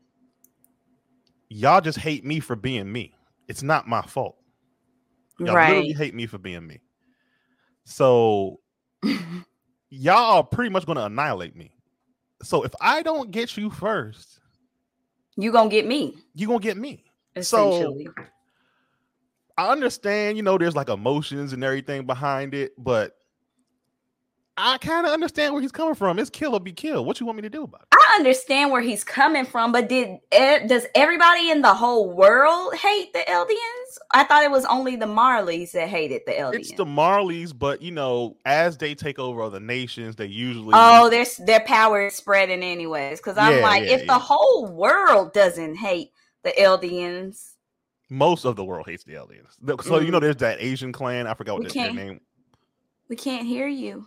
y'all 1.49 1.81
just 1.81 1.99
hate 1.99 2.25
me 2.25 2.41
for 2.41 2.55
being 2.56 2.91
me. 2.93 3.14
It's 3.49 3.62
not 3.62 3.88
my 3.88 4.03
fault. 4.03 4.36
Y'all 5.39 5.55
literally 5.55 5.93
hate 5.93 6.15
me 6.15 6.27
for 6.27 6.39
being 6.39 6.67
me. 6.67 6.81
So 7.84 8.60
y'all 9.91 10.36
are 10.39 10.44
pretty 10.44 10.70
much 10.70 10.86
going 10.86 10.96
to 10.96 11.05
annihilate 11.06 11.56
me. 11.56 11.72
So 12.43 12.63
if 12.65 12.72
I 12.81 13.03
don't 13.03 13.31
get 13.31 13.56
you 13.56 13.70
first, 13.70 14.41
you 15.36 15.53
gonna 15.53 15.70
get 15.70 15.86
me 15.86 16.17
you're 16.34 16.48
going 16.48 16.60
to 16.60 16.67
get 16.67 16.77
me. 16.77 17.05
So- 17.41 17.69
essentially. 17.70 18.08
I 19.58 19.70
understand, 19.70 20.36
you 20.36 20.43
know, 20.43 20.58
there's 20.58 20.77
like 20.77 20.89
emotions 20.89 21.53
and 21.53 21.65
everything 21.65 22.06
behind 22.06 22.55
it, 22.55 22.72
but 22.79 23.17
I 24.58 24.79
kind 24.79 25.06
of 25.06 25.13
understand 25.13 25.53
where 25.53 25.63
he's 25.63 25.72
coming 25.72 25.94
from. 25.94 26.19
It's 26.19 26.31
kill 26.31 26.55
or 26.55 26.60
be 26.60 26.72
killed. 26.72 27.06
What 27.06 27.20
you 27.20 27.27
want 27.27 27.36
me 27.36 27.43
to 27.43 27.51
do 27.51 27.65
about 27.65 27.82
it? 27.82 27.89
I 27.93 28.17
understand 28.19 28.70
where 28.70 28.81
he's 28.81 29.05
coming 29.05 29.44
from, 29.44 29.72
but 29.72 29.89
did 29.89 30.19
does 30.31 30.86
everybody 30.94 31.51
in 31.51 31.60
the 31.60 31.75
whole 31.75 32.10
world 32.10 32.75
hate 32.75 33.13
the 33.13 33.20
Eldians? 33.20 33.98
I 34.15 34.25
thought 34.25 34.44
it 34.44 34.51
was 34.51 34.65
only 34.67 34.96
the 34.96 35.06
Marleys 35.06 35.72
that 35.72 35.89
hated 35.89 36.22
the 36.27 36.32
Eldians. 36.32 36.55
It's 36.55 36.72
the 36.72 36.84
Marleys, 36.86 37.53
but 37.56 37.82
you 37.82 37.93
know, 37.93 38.36
as 38.46 38.79
they 38.79 38.94
take 38.94 39.19
over 39.19 39.43
other 39.43 39.60
nations, 39.60 40.17
they 40.17 40.27
usually 40.27 40.72
Oh, 40.72 41.10
their 41.10 41.27
their 41.41 41.60
power 41.60 42.06
is 42.06 42.15
spreading 42.15 42.63
anyways. 42.63 43.19
Because 43.19 43.36
I'm 43.36 43.58
Yeah, 43.58 43.63
like, 43.63 43.82
yeah, 43.84 43.93
if 43.94 44.01
yeah. 44.01 44.06
the 44.06 44.19
whole 44.19 44.67
world 44.67 45.32
doesn't 45.34 45.77
hate 45.77 46.13
the 46.44 46.53
Eldians, 46.53 47.56
most 48.08 48.44
of 48.44 48.56
the 48.56 48.65
world 48.65 48.86
hates 48.86 49.05
the 49.05 49.15
Eldians. 49.15 49.53
So 49.84 49.98
you 50.01 50.10
know, 50.10 50.19
Mm. 50.19 50.22
there's 50.22 50.36
that 50.36 50.58
Asian 50.60 50.93
clan. 50.93 51.27
I 51.27 51.34
forgot 51.34 51.58
what 51.58 51.69
the, 51.69 51.75
their 51.75 51.93
name. 51.93 52.20
we 53.08 53.17
can't 53.17 53.46
hear 53.46 53.67
you. 53.67 54.06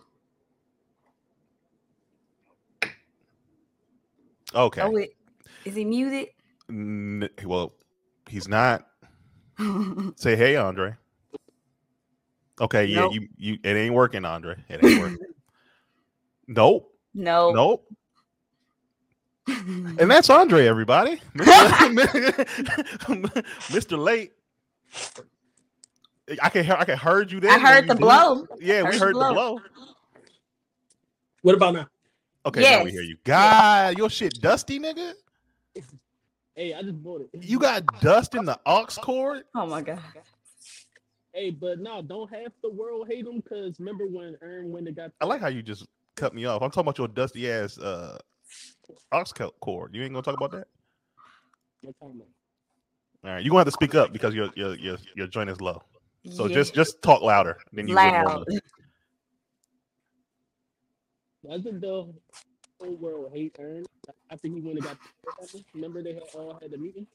Okay. 4.54 4.82
Oh, 4.82 4.96
it, 4.96 5.10
is 5.64 5.74
he 5.76 5.84
muted? 5.84 6.28
N- 6.68 7.28
well, 7.44 7.74
he's 8.28 8.48
not. 8.48 8.86
Say 10.16 10.36
hey, 10.36 10.56
Andre. 10.56 10.94
Okay, 12.60 12.84
yeah, 12.84 13.00
Nope. 13.00 13.12
you 13.14 13.28
you 13.36 13.58
it 13.62 13.74
ain't 13.74 13.94
working, 13.94 14.24
Andre. 14.24 14.54
It 14.68 14.84
ain't 14.84 15.00
working. 15.00 15.18
nope, 16.48 16.92
no. 17.14 17.52
nope. 17.52 17.86
And 19.46 20.10
that's 20.10 20.30
Andre, 20.30 20.66
everybody. 20.66 21.20
Mr. 21.36 23.44
Mr. 23.68 23.98
Late. 23.98 24.32
I 26.40 26.48
can 26.48 26.64
hear 26.64 26.76
I 26.78 26.84
can 26.84 26.96
heard 26.96 27.32
you 27.32 27.40
there. 27.40 27.50
I 27.50 27.58
heard 27.58 27.88
the 27.88 27.94
blow. 27.94 28.46
Yeah, 28.60 28.82
we 28.82 28.90
Heard 28.90 28.94
the 28.94 28.98
heard 29.00 29.14
the 29.14 29.18
blow. 29.18 29.32
blow. 29.32 29.60
What 31.42 31.54
about 31.56 31.74
now? 31.74 31.86
Okay, 32.46 32.62
now 32.62 32.84
we 32.84 32.90
hear 32.92 33.02
you. 33.02 33.16
God, 33.24 33.98
your 33.98 34.10
shit 34.10 34.40
dusty, 34.40 34.78
nigga. 34.78 35.12
Hey, 36.54 36.74
I 36.74 36.82
just 36.82 37.02
bought 37.02 37.22
it. 37.22 37.42
You 37.42 37.58
got 37.58 37.84
dust 38.00 38.34
in 38.34 38.44
the 38.44 38.58
aux 38.66 38.86
cord? 39.02 39.44
Oh 39.54 39.66
my 39.66 39.82
god. 39.82 40.00
Hey, 41.32 41.50
but 41.50 41.78
no, 41.80 42.02
don't 42.02 42.32
half 42.32 42.52
the 42.62 42.70
world 42.70 43.06
hate 43.08 43.26
him 43.26 43.40
because 43.40 43.78
remember 43.78 44.06
when 44.06 44.36
Eren 44.44 44.70
when 44.70 44.84
they 44.84 44.92
got 44.92 45.10
I 45.20 45.26
like 45.26 45.40
how 45.40 45.48
you 45.48 45.62
just 45.62 45.86
cut 46.16 46.34
me 46.34 46.44
off. 46.44 46.62
I'm 46.62 46.70
talking 46.70 46.82
about 46.82 46.98
your 46.98 47.08
dusty 47.08 47.50
ass 47.50 47.78
uh 47.78 48.18
aux 49.12 49.32
co- 49.34 49.54
cord. 49.60 49.94
You 49.94 50.02
ain't 50.02 50.12
gonna 50.12 50.22
talk 50.22 50.36
about 50.36 50.52
that? 50.52 50.66
what 51.82 51.94
time? 52.00 52.22
All 53.24 53.30
right, 53.30 53.42
you're 53.44 53.50
gonna 53.50 53.60
have 53.60 53.66
to 53.66 53.72
speak 53.72 53.94
up 53.94 54.12
because 54.12 54.34
your 54.34 54.50
your 54.54 54.74
your 54.76 54.96
your 55.14 55.26
joint 55.26 55.50
is 55.50 55.60
low. 55.60 55.82
So 56.28 56.46
Yeah. 56.46 56.54
just 56.54 56.74
just 56.74 57.02
talk 57.02 57.22
louder 57.22 57.58
than 57.72 57.88
you 57.88 57.94
would 57.94 58.02
loud. 58.02 58.46
Doesn't 61.48 61.80
the 61.80 62.12
whole 62.80 62.96
world 62.96 63.30
hate 63.32 63.54
Eren 63.58 63.84
after 64.30 64.48
he 64.48 64.60
went 64.60 64.78
and 64.78 64.84
got 64.84 64.96
remember 65.74 66.02
they 66.02 66.14
had 66.14 66.22
all 66.34 66.58
had 66.60 66.70
the 66.70 66.78
meeting? 66.78 67.06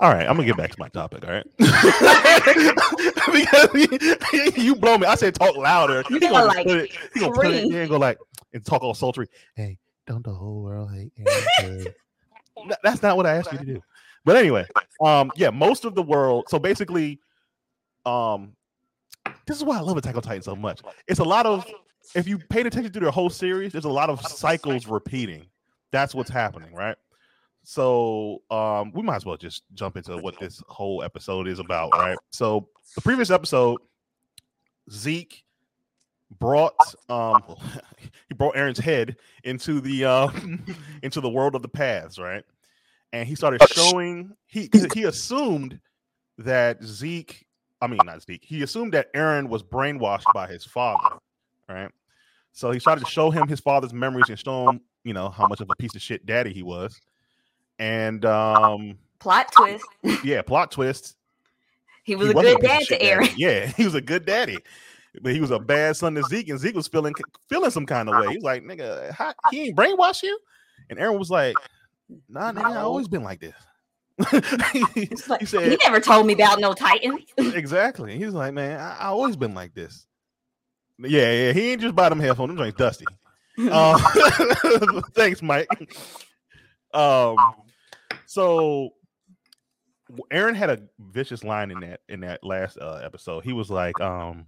All 0.00 0.12
right, 0.12 0.26
I'm 0.28 0.34
gonna 0.34 0.46
get 0.46 0.56
back 0.56 0.72
to 0.72 0.76
my 0.78 0.88
topic. 0.88 1.24
All 1.24 1.32
right, 1.32 1.46
because 1.56 1.76
you 4.56 4.74
blow 4.74 4.98
me. 4.98 5.06
I 5.06 5.14
said 5.14 5.34
talk 5.34 5.56
louder. 5.56 6.02
You 6.10 6.16
He 6.16 6.20
gotta, 6.20 6.32
gonna 6.34 6.46
like, 6.46 6.66
put 6.66 6.76
it, 6.78 6.90
he 7.14 7.20
gonna 7.20 7.32
put 7.32 7.46
it 7.46 7.58
scream. 7.58 7.70
here 7.70 7.82
and 7.82 7.90
go 7.90 7.98
like 7.98 8.18
and 8.52 8.64
talk 8.64 8.82
all 8.82 8.94
sultry. 8.94 9.28
Hey, 9.54 9.78
don't 10.06 10.24
the 10.24 10.34
whole 10.34 10.62
world 10.62 10.90
hate? 10.92 11.12
Eren? 11.60 11.94
That's 12.82 13.02
not 13.02 13.16
what 13.16 13.26
I 13.26 13.36
asked 13.36 13.52
you 13.52 13.58
to 13.58 13.64
do. 13.64 13.82
But 14.24 14.36
anyway, 14.36 14.66
um, 15.00 15.30
yeah, 15.36 15.50
most 15.50 15.84
of 15.84 15.94
the 15.94 16.02
world. 16.02 16.46
So 16.48 16.58
basically, 16.58 17.20
um, 18.04 18.54
this 19.46 19.56
is 19.56 19.64
why 19.64 19.76
I 19.76 19.80
love 19.80 19.96
Attack 19.96 20.16
on 20.16 20.22
Titan 20.22 20.42
so 20.42 20.56
much. 20.56 20.80
It's 21.06 21.20
a 21.20 21.24
lot 21.24 21.46
of 21.46 21.66
if 22.14 22.26
you 22.26 22.38
paid 22.38 22.66
attention 22.66 22.92
to 22.92 23.00
the 23.00 23.10
whole 23.10 23.30
series, 23.30 23.72
there's 23.72 23.84
a 23.84 23.88
lot 23.90 24.10
of 24.10 24.20
cycles 24.26 24.86
repeating. 24.86 25.46
That's 25.92 26.14
what's 26.14 26.30
happening, 26.30 26.74
right? 26.74 26.96
So 27.64 28.42
um, 28.50 28.92
we 28.92 29.02
might 29.02 29.16
as 29.16 29.24
well 29.24 29.38
just 29.38 29.62
jump 29.72 29.96
into 29.96 30.18
what 30.18 30.38
this 30.38 30.62
whole 30.68 31.02
episode 31.02 31.48
is 31.48 31.58
about, 31.58 31.92
right? 31.94 32.18
So 32.30 32.68
the 32.94 33.00
previous 33.00 33.30
episode, 33.30 33.80
Zeke 34.90 35.42
brought 36.38 36.94
um 37.08 37.42
he 38.28 38.34
brought 38.34 38.54
Eren's 38.54 38.78
head 38.78 39.16
into 39.44 39.80
the 39.80 40.04
um 40.04 40.64
into 41.02 41.20
the 41.20 41.28
world 41.28 41.54
of 41.54 41.62
the 41.62 41.68
paths, 41.68 42.18
right? 42.18 42.44
And 43.12 43.26
he 43.26 43.34
started 43.34 43.62
showing 43.68 44.32
he 44.46 44.68
he 44.92 45.04
assumed 45.04 45.80
that 46.38 46.82
Zeke, 46.84 47.46
I 47.80 47.86
mean 47.86 48.00
not 48.04 48.22
Zeke, 48.22 48.44
he 48.44 48.62
assumed 48.62 48.92
that 48.92 49.12
Eren 49.14 49.48
was 49.48 49.62
brainwashed 49.62 50.32
by 50.34 50.48
his 50.48 50.64
father, 50.64 51.16
right? 51.68 51.90
So 52.52 52.70
he 52.72 52.78
started 52.78 53.04
to 53.04 53.10
show 53.10 53.30
him 53.30 53.48
his 53.48 53.60
father's 53.60 53.92
memories 53.92 54.28
and 54.28 54.38
show 54.38 54.68
him, 54.68 54.80
you 55.02 55.14
know, 55.14 55.28
how 55.28 55.46
much 55.48 55.60
of 55.60 55.70
a 55.70 55.76
piece 55.76 55.94
of 55.94 56.02
shit 56.02 56.26
daddy 56.26 56.52
he 56.52 56.62
was. 56.62 57.00
And 57.78 58.24
um 58.24 58.98
Plot 59.18 59.50
twist. 59.52 59.86
yeah, 60.22 60.42
plot 60.42 60.70
twist. 60.70 61.16
He 62.04 62.14
was 62.14 62.28
he 62.28 62.32
a 62.32 62.34
good 62.34 62.60
dad 62.60 62.82
to 62.88 62.98
Eren. 62.98 63.20
daddy. 63.20 63.34
Yeah, 63.38 63.66
he 63.76 63.84
was 63.84 63.94
a 63.94 64.00
good 64.00 64.26
daddy. 64.26 64.58
But 65.22 65.32
he 65.32 65.40
was 65.40 65.50
a 65.50 65.58
bad 65.58 65.96
son 65.96 66.14
to 66.16 66.22
Zeke, 66.24 66.50
and 66.50 66.58
Zeke 66.58 66.74
was 66.74 66.88
feeling 66.88 67.14
feeling 67.48 67.70
some 67.70 67.86
kind 67.86 68.08
of 68.08 68.16
way. 68.16 68.30
He 68.30 68.36
was 68.36 68.44
like, 68.44 68.62
nigga, 68.64 69.12
how, 69.12 69.32
he 69.50 69.68
ain't 69.68 69.76
brainwash 69.76 70.22
you? 70.22 70.38
And 70.90 70.98
Eren 70.98 71.18
was 71.18 71.30
like, 71.30 71.56
nah, 72.28 72.52
nigga, 72.52 72.64
I 72.64 72.76
always 72.80 73.08
been 73.08 73.22
like 73.22 73.40
this. 73.40 73.54
Like, 74.32 74.44
he 74.92 75.08
he 75.40 75.46
said, 75.46 75.78
never 75.82 76.00
told 76.00 76.26
me 76.26 76.34
about 76.34 76.60
no 76.60 76.74
Titans. 76.74 77.22
exactly. 77.38 78.18
He's 78.18 78.34
like, 78.34 78.52
man, 78.52 78.78
I, 78.78 78.96
I 78.98 79.06
always 79.06 79.36
been 79.36 79.54
like 79.54 79.72
this. 79.74 80.06
Yeah, 80.98 81.32
yeah. 81.32 81.52
He 81.52 81.70
ain't 81.72 81.80
just 81.80 81.94
buy 81.94 82.10
them 82.10 82.20
headphones. 82.20 82.50
Them 82.50 82.58
joints 82.58 82.76
dusty. 82.76 83.06
Um, 83.70 84.00
thanks, 85.14 85.40
Mike. 85.40 85.68
Um, 86.92 87.36
so 88.34 88.90
Eren 90.32 90.56
had 90.56 90.68
a 90.68 90.82
vicious 90.98 91.44
line 91.44 91.70
in 91.70 91.78
that 91.80 92.00
in 92.08 92.20
that 92.20 92.42
last 92.42 92.76
uh, 92.80 93.00
episode. 93.04 93.44
He 93.44 93.52
was 93.52 93.70
like, 93.70 93.98
um, 94.00 94.46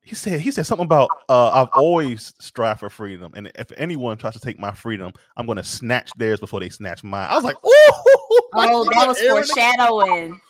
he 0.00 0.14
said 0.14 0.40
he 0.40 0.50
said 0.50 0.64
something 0.64 0.86
about 0.86 1.10
uh, 1.28 1.50
I've 1.50 1.68
always 1.74 2.32
strived 2.40 2.80
for 2.80 2.88
freedom, 2.88 3.32
and 3.36 3.52
if 3.56 3.70
anyone 3.76 4.16
tries 4.16 4.32
to 4.32 4.40
take 4.40 4.58
my 4.58 4.72
freedom, 4.72 5.12
I'm 5.36 5.46
gonna 5.46 5.62
snatch 5.62 6.10
theirs 6.16 6.40
before 6.40 6.60
they 6.60 6.70
snatch 6.70 7.04
mine. 7.04 7.28
I 7.30 7.34
was 7.34 7.44
like, 7.44 7.56
ooh, 7.56 8.40
my 8.52 8.68
oh, 8.72 8.84
that 8.84 9.06
was 9.06 9.18
Eren, 9.18 9.46
foreshadowing. 9.46 10.40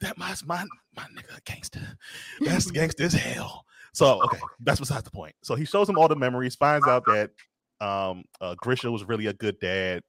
that 0.00 0.18
my 0.18 0.34
my 0.44 0.64
my 0.96 1.04
nigga 1.04 1.44
gangster. 1.44 1.96
That's 2.40 2.72
gangster 2.72 3.04
as 3.04 3.12
hell. 3.12 3.66
So 3.92 4.20
okay, 4.24 4.40
that's 4.58 4.80
besides 4.80 5.04
the 5.04 5.12
point. 5.12 5.36
So 5.42 5.54
he 5.54 5.64
shows 5.64 5.88
him 5.88 5.96
all 5.96 6.08
the 6.08 6.16
memories, 6.16 6.56
finds 6.56 6.88
out 6.88 7.04
that 7.06 7.30
um 7.80 8.24
uh, 8.40 8.56
Grisha 8.56 8.90
was 8.90 9.04
really 9.04 9.28
a 9.28 9.32
good 9.32 9.60
dad, 9.60 10.02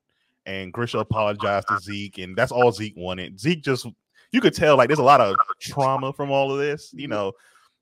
and 0.46 0.74
Grisha 0.74 1.00
apologized 1.00 1.68
to 1.70 1.80
Zeke, 1.80 2.20
and 2.20 2.36
that's 2.36 2.52
all 2.52 2.72
Zeke 2.72 2.96
wanted. 2.98 3.40
Zeke 3.40 3.64
just 3.64 3.88
you 4.32 4.42
could 4.42 4.54
tell 4.54 4.78
like 4.78 4.88
there's 4.88 5.00
a 5.00 5.04
lot 5.04 5.22
of 5.22 5.36
trauma 5.62 6.12
from 6.14 6.32
all 6.32 6.52
of 6.52 6.60
this. 6.60 6.92
You 6.94 7.04
mm-hmm. 7.04 7.12
know, 7.12 7.32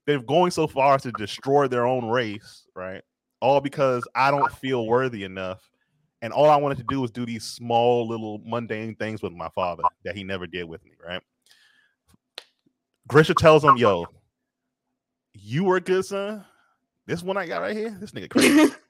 they're 0.06 0.22
going 0.22 0.50
so 0.50 0.66
far 0.66 0.94
as 0.94 1.02
to 1.02 1.12
destroy 1.12 1.68
their 1.68 1.86
own 1.86 2.06
race, 2.06 2.66
right? 2.74 3.02
All 3.40 3.60
because 3.60 4.06
I 4.14 4.30
don't 4.30 4.52
feel 4.52 4.86
worthy 4.86 5.24
enough. 5.24 5.68
And 6.20 6.32
all 6.32 6.48
I 6.48 6.56
wanted 6.56 6.78
to 6.78 6.84
do 6.84 7.00
was 7.00 7.10
do 7.10 7.26
these 7.26 7.42
small 7.42 8.06
little 8.06 8.40
mundane 8.44 8.94
things 8.94 9.22
with 9.22 9.32
my 9.32 9.48
father 9.56 9.82
that 10.04 10.14
he 10.16 10.22
never 10.22 10.46
did 10.46 10.64
with 10.64 10.84
me, 10.84 10.92
right? 11.04 11.20
Grisha 13.08 13.34
tells 13.34 13.64
him, 13.64 13.76
"Yo, 13.76 14.06
you 15.34 15.64
were 15.64 15.76
a 15.76 15.80
good 15.80 16.04
son. 16.04 16.44
This 17.06 17.22
one 17.22 17.36
I 17.36 17.46
got 17.46 17.62
right 17.62 17.76
here, 17.76 17.96
this 17.98 18.12
nigga 18.12 18.30
crazy. 18.30 18.72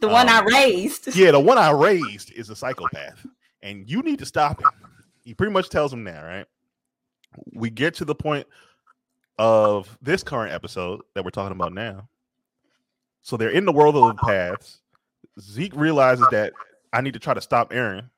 the 0.00 0.08
one 0.08 0.28
I 0.28 0.38
Um, 0.38 0.46
raised. 0.46 1.14
yeah, 1.16 1.30
the 1.30 1.40
one 1.40 1.58
I 1.58 1.70
raised 1.70 2.32
is 2.32 2.50
a 2.50 2.56
psychopath, 2.56 3.24
and 3.62 3.88
you 3.88 4.02
need 4.02 4.18
to 4.20 4.26
stop 4.26 4.60
him." 4.60 4.70
He 5.22 5.34
pretty 5.34 5.52
much 5.52 5.68
tells 5.70 5.92
him 5.92 6.04
that, 6.04 6.20
right? 6.20 6.46
We 7.54 7.70
get 7.70 7.94
to 7.94 8.04
the 8.04 8.14
point 8.14 8.46
of 9.38 9.96
this 10.00 10.22
current 10.22 10.52
episode 10.52 11.00
that 11.14 11.24
we're 11.24 11.30
talking 11.30 11.56
about 11.56 11.72
now. 11.72 12.08
So 13.22 13.36
they're 13.36 13.50
in 13.50 13.64
the 13.64 13.72
world 13.72 13.96
of 13.96 14.06
the 14.16 14.22
paths. 14.22 14.80
Zeke 15.40 15.74
realizes 15.74 16.26
that 16.30 16.52
I 16.92 17.00
need 17.00 17.14
to 17.14 17.18
try 17.18 17.34
to 17.34 17.40
stop 17.40 17.70
Eren. 17.72 18.10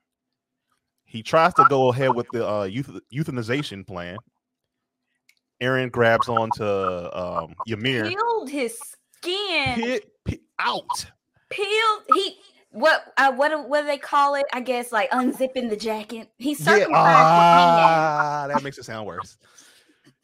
He 1.04 1.22
tries 1.22 1.54
to 1.54 1.64
go 1.70 1.90
ahead 1.90 2.14
with 2.14 2.26
the 2.32 2.46
uh, 2.46 2.64
youth 2.64 2.90
euthanization 3.14 3.86
plan. 3.86 4.18
Eren 5.62 5.90
grabs 5.90 6.28
onto 6.28 6.64
um, 6.64 7.54
Ymir. 7.66 8.08
Peeled 8.10 8.50
his 8.50 8.78
skin. 9.14 9.74
Hit, 9.80 10.10
pi- 10.26 10.40
out. 10.58 11.06
Peeled. 11.56 12.02
He 12.14 12.36
what? 12.70 13.12
Uh, 13.16 13.32
what? 13.32 13.68
What 13.68 13.80
do 13.82 13.86
they 13.86 13.98
call 13.98 14.34
it? 14.34 14.44
I 14.52 14.60
guess 14.60 14.92
like 14.92 15.10
unzipping 15.10 15.70
the 15.70 15.76
jacket. 15.76 16.28
He 16.36 16.50
Yeah, 16.50 16.56
circumcised 16.56 16.88
the 16.90 16.94
ah, 16.94 18.46
that 18.52 18.62
makes 18.62 18.76
it 18.78 18.84
sound 18.84 19.06
worse. 19.06 19.38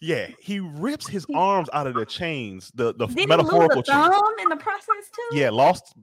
Yeah, 0.01 0.29
he 0.41 0.59
rips 0.61 1.09
his 1.09 1.25
arms 1.35 1.71
out 1.73 1.87
of 1.87 1.95
the 1.95 2.05
chains, 2.05 2.71
the 2.75 2.93
the. 2.95 3.07
Did 3.07 3.19
he 3.19 3.27
lose 3.27 3.29
metaphorical 3.29 3.81
a 3.81 3.85
chains. 3.85 4.09
thumb 4.09 4.35
in 4.43 4.49
the 4.49 4.57
process 4.57 5.11
too? 5.15 5.39
Yeah, 5.39 5.51
lost. 5.51 5.95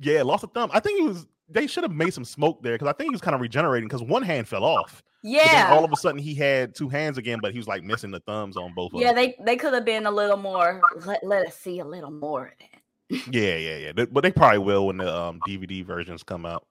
Yeah, 0.00 0.22
lost 0.22 0.44
a 0.44 0.46
thumb. 0.46 0.70
I 0.72 0.80
think 0.80 1.00
he 1.00 1.06
was. 1.06 1.26
They 1.50 1.66
should 1.66 1.82
have 1.82 1.92
made 1.92 2.14
some 2.14 2.24
smoke 2.24 2.62
there 2.62 2.74
because 2.74 2.88
I 2.88 2.92
think 2.92 3.10
he 3.10 3.14
was 3.14 3.20
kind 3.20 3.34
of 3.34 3.40
regenerating 3.40 3.88
because 3.88 4.02
one 4.02 4.22
hand 4.22 4.46
fell 4.48 4.64
off. 4.64 5.02
Yeah. 5.22 5.70
all 5.72 5.84
of 5.84 5.92
a 5.92 5.96
sudden 5.96 6.20
he 6.20 6.34
had 6.34 6.74
two 6.74 6.88
hands 6.88 7.18
again, 7.18 7.40
but 7.42 7.52
he 7.52 7.58
was 7.58 7.66
like 7.66 7.82
missing 7.82 8.10
the 8.12 8.20
thumbs 8.20 8.56
on 8.56 8.72
both 8.74 8.94
of 8.94 9.00
yeah, 9.00 9.08
them. 9.12 9.16
they 9.16 9.36
they 9.44 9.56
could 9.56 9.74
have 9.74 9.84
been 9.84 10.06
a 10.06 10.10
little 10.10 10.36
more. 10.36 10.80
Let, 11.04 11.24
let 11.24 11.46
us 11.48 11.56
see 11.56 11.80
a 11.80 11.84
little 11.84 12.10
more 12.12 12.46
of 12.46 12.52
that. 12.60 12.77
Yeah, 13.08 13.56
yeah, 13.56 13.76
yeah. 13.76 13.92
They- 13.92 14.06
but 14.06 14.22
they 14.22 14.30
probably 14.32 14.58
will 14.58 14.86
when 14.86 14.98
the 14.98 15.14
um, 15.14 15.40
DVD 15.46 15.84
versions 15.84 16.22
come 16.22 16.44
out. 16.44 16.66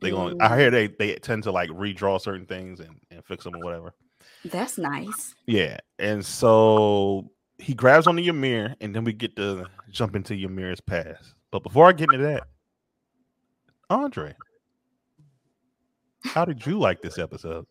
They 0.00 0.10
going. 0.10 0.36
Mm. 0.38 0.42
I 0.50 0.58
hear 0.58 0.70
they 0.70 0.88
they 0.88 1.14
tend 1.14 1.44
to 1.44 1.52
like 1.52 1.70
redraw 1.70 2.20
certain 2.20 2.44
things 2.46 2.80
and, 2.80 3.00
and 3.10 3.24
fix 3.24 3.44
them 3.44 3.56
or 3.56 3.60
whatever. 3.64 3.94
That's 4.44 4.76
nice. 4.76 5.34
Yeah, 5.46 5.78
and 5.98 6.24
so 6.24 7.30
he 7.58 7.72
grabs 7.72 8.06
onto 8.06 8.22
Ymir, 8.22 8.76
and 8.80 8.94
then 8.94 9.04
we 9.04 9.12
get 9.14 9.36
to 9.36 9.66
jump 9.90 10.14
into 10.14 10.34
Ymir's 10.34 10.80
past. 10.80 11.34
But 11.50 11.62
before 11.62 11.88
I 11.88 11.92
get 11.92 12.12
into 12.12 12.26
that, 12.26 12.42
Andre, 13.88 14.34
how 16.24 16.44
did 16.44 16.66
you 16.66 16.78
like 16.78 17.00
this 17.00 17.18
episode? 17.18 17.66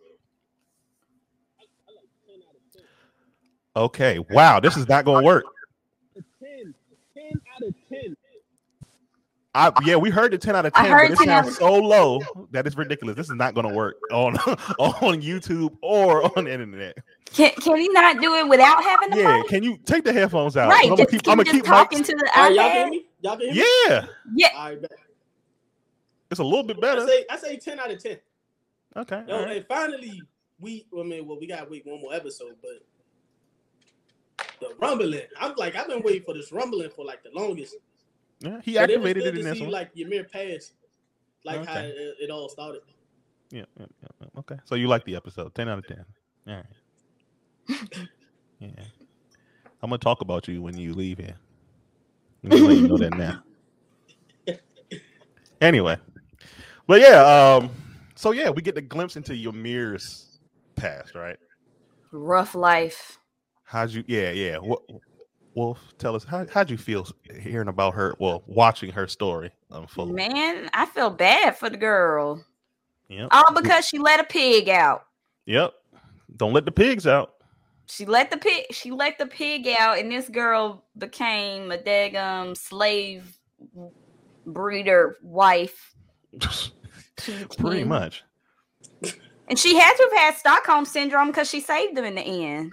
Okay, 3.76 4.20
wow, 4.30 4.60
this 4.60 4.78
is 4.78 4.88
not 4.88 5.04
going 5.06 5.22
to 5.22 5.26
work. 5.26 5.44
A 7.36 7.62
10, 7.62 7.66
10 7.66 7.68
out 7.68 7.70
of 7.70 7.76
10. 7.90 8.16
I 9.58 9.72
yeah, 9.86 9.96
we 9.96 10.10
heard 10.10 10.34
the 10.34 10.38
ten 10.38 10.54
out 10.54 10.66
of 10.66 10.74
ten, 10.74 10.86
heard 10.92 11.12
but 11.12 11.22
it 11.22 11.26
10 11.26 11.44
sounds 11.46 11.58
so 11.58 11.76
low 11.76 12.20
that 12.52 12.68
it's 12.68 12.76
ridiculous. 12.76 13.16
This 13.16 13.30
is 13.30 13.36
not 13.36 13.54
going 13.54 13.66
to 13.66 13.74
work 13.74 13.96
on 14.12 14.36
on 14.80 15.22
YouTube 15.22 15.78
or 15.82 16.24
on 16.38 16.44
the 16.44 16.52
internet. 16.52 16.98
Can 17.34 17.52
can 17.52 17.78
he 17.78 17.88
not 17.88 18.20
do 18.22 18.36
it 18.36 18.50
without 18.50 18.84
having 18.84 19.12
the 19.12 19.18
Yeah, 19.18 19.38
mic? 19.38 19.48
can 19.48 19.64
you 19.64 19.78
take 19.86 20.04
the 20.04 20.12
headphones 20.12 20.58
out? 20.58 20.70
Right. 20.72 20.84
I'm 20.84 20.90
gonna 20.90 21.06
keep. 21.06 21.24
keep, 21.24 21.30
I'm 21.30 21.38
gonna 21.38 21.46
just 21.46 21.56
keep 21.56 21.64
talking 21.66 22.00
Mike's- 22.00 22.10
to 22.10 22.16
the 22.18 22.32
All 22.36 22.44
right, 22.44 22.54
y'all 22.54 22.64
can 22.70 22.76
hear 22.76 22.86
iPad. 22.86 22.90
me? 22.92 23.06
Y'all 23.22 23.38
can 23.38 23.54
hear 23.54 23.64
me? 23.64 23.70
Yeah, 23.88 24.06
Yeah. 24.36 24.48
All 24.58 24.70
right, 24.72 24.86
it's 26.32 26.40
a 26.42 26.44
little 26.44 26.64
bit 26.64 26.76
I 26.78 26.82
better. 26.82 27.08
say, 27.08 27.26
I 27.30 27.38
say 27.38 27.56
10 27.58 27.80
out 27.80 27.92
of 27.92 28.04
10. 28.04 28.18
Okay. 28.98 29.24
Yo, 29.28 29.36
all 29.38 29.46
right. 29.46 29.58
and 29.58 29.66
finally, 29.68 30.22
we, 30.60 30.86
I 31.00 31.04
mean, 31.04 31.26
well, 31.26 31.40
we 31.40 31.48
got 31.48 31.64
to 31.64 31.70
wait 31.70 31.86
one 31.86 32.02
more 32.02 32.14
episode, 32.14 32.56
but 32.62 32.82
the 34.60 34.74
rumbling, 34.80 35.22
I'm 35.40 35.56
like, 35.58 35.76
I've 35.76 35.88
been 35.88 36.02
waiting 36.04 36.24
for 36.24 36.34
this 36.34 36.52
rumbling 36.52 36.90
for 36.90 37.06
like 37.06 37.24
the 37.24 37.32
longest. 37.34 37.76
Yeah, 38.40 38.62
he 38.62 38.78
But 38.80 38.90
it 38.90 39.00
was 39.00 39.14
activated 39.14 39.24
good 39.24 39.36
it 39.36 39.38
in 39.40 39.44
to 39.46 39.50
this 39.50 39.58
see 39.58 39.64
one. 39.64 39.72
like 39.72 39.92
Ymir 39.96 40.26
pass. 40.26 40.74
like 41.44 41.66
how 41.66 41.80
it, 41.80 41.96
it 42.20 42.30
all 42.30 42.50
started. 42.50 42.82
Yeah, 43.52 43.66
yeah, 43.80 43.86
yeah, 44.02 44.08
yeah. 44.22 44.40
Okay. 44.40 44.58
So 44.66 44.76
you 44.76 44.88
like 44.88 45.06
the 45.06 45.16
episode? 45.16 45.54
Ten 45.56 45.70
out 45.70 45.80
of 45.80 45.88
ten. 45.88 46.06
All 46.48 46.56
right. 46.56 46.66
yeah. 48.60 48.70
I'm 49.82 49.90
gonna 49.90 49.98
talk 49.98 50.22
about 50.22 50.48
you 50.48 50.62
when 50.62 50.78
you 50.78 50.94
leave 50.94 51.20
here. 51.20 51.36
I'm 52.44 52.52
you 52.52 52.88
know 52.88 52.98
that 52.98 53.16
now. 53.18 53.44
Anyway, 55.62 55.98
but 56.86 57.00
yeah, 57.00 57.56
um, 57.62 57.72
so 58.16 58.32
yeah, 58.32 58.50
we 58.50 58.62
get 58.62 58.76
the 58.76 58.82
glimpse 58.82 59.16
into 59.16 59.34
Ymir's 59.34 60.40
past, 60.76 61.16
right? 61.16 61.38
Rough 62.12 62.56
life. 62.56 63.20
How'd 63.76 63.92
you? 63.92 64.06
Yeah, 64.08 64.32
yeah. 64.32 64.56
What, 64.56 64.84
Wolf, 65.54 65.80
tell 65.98 66.16
us 66.16 66.24
how 66.24 66.46
how'd 66.50 66.70
you 66.70 66.78
feel 66.78 67.06
hearing 67.42 67.68
about 67.68 67.94
her? 67.94 68.16
Well, 68.20 68.42
watching 68.48 68.90
her 68.90 69.06
story 69.06 69.52
unfold. 69.70 70.16
Man, 70.16 70.70
I 70.74 70.86
feel 70.86 71.10
bad 71.10 71.58
for 71.58 71.70
the 71.70 71.76
girl. 71.76 72.42
Yep. 73.10 73.28
All 73.32 73.54
because 73.54 73.86
she 73.86 73.98
let 74.00 74.22
a 74.22 74.24
pig 74.24 74.70
out. 74.70 75.08
Yep. 75.46 75.74
Don't 76.38 76.54
let 76.54 76.64
the 76.64 76.72
pigs 76.72 77.06
out. 77.06 77.34
She 77.88 78.06
let 78.06 78.32
the 78.32 78.38
pig 78.38 78.64
she 78.72 78.92
let 78.92 79.18
the 79.18 79.26
pig 79.26 79.68
out, 79.78 80.00
and 80.00 80.10
this 80.10 80.30
girl 80.30 80.86
became 80.98 81.70
a 81.70 81.78
daggum 81.78 82.56
slave 82.56 83.38
breeder 84.46 85.18
wife. 85.22 85.94
Pretty 87.58 87.84
much. 87.84 88.24
And 89.50 89.60
she 89.60 89.76
had 89.76 89.96
to 89.96 90.10
have 90.14 90.22
had 90.22 90.38
Stockholm 90.38 90.86
syndrome 90.86 91.28
because 91.28 91.50
she 91.50 91.60
saved 91.60 91.98
them 91.98 92.06
in 92.06 92.16
the 92.16 92.22
end. 92.22 92.72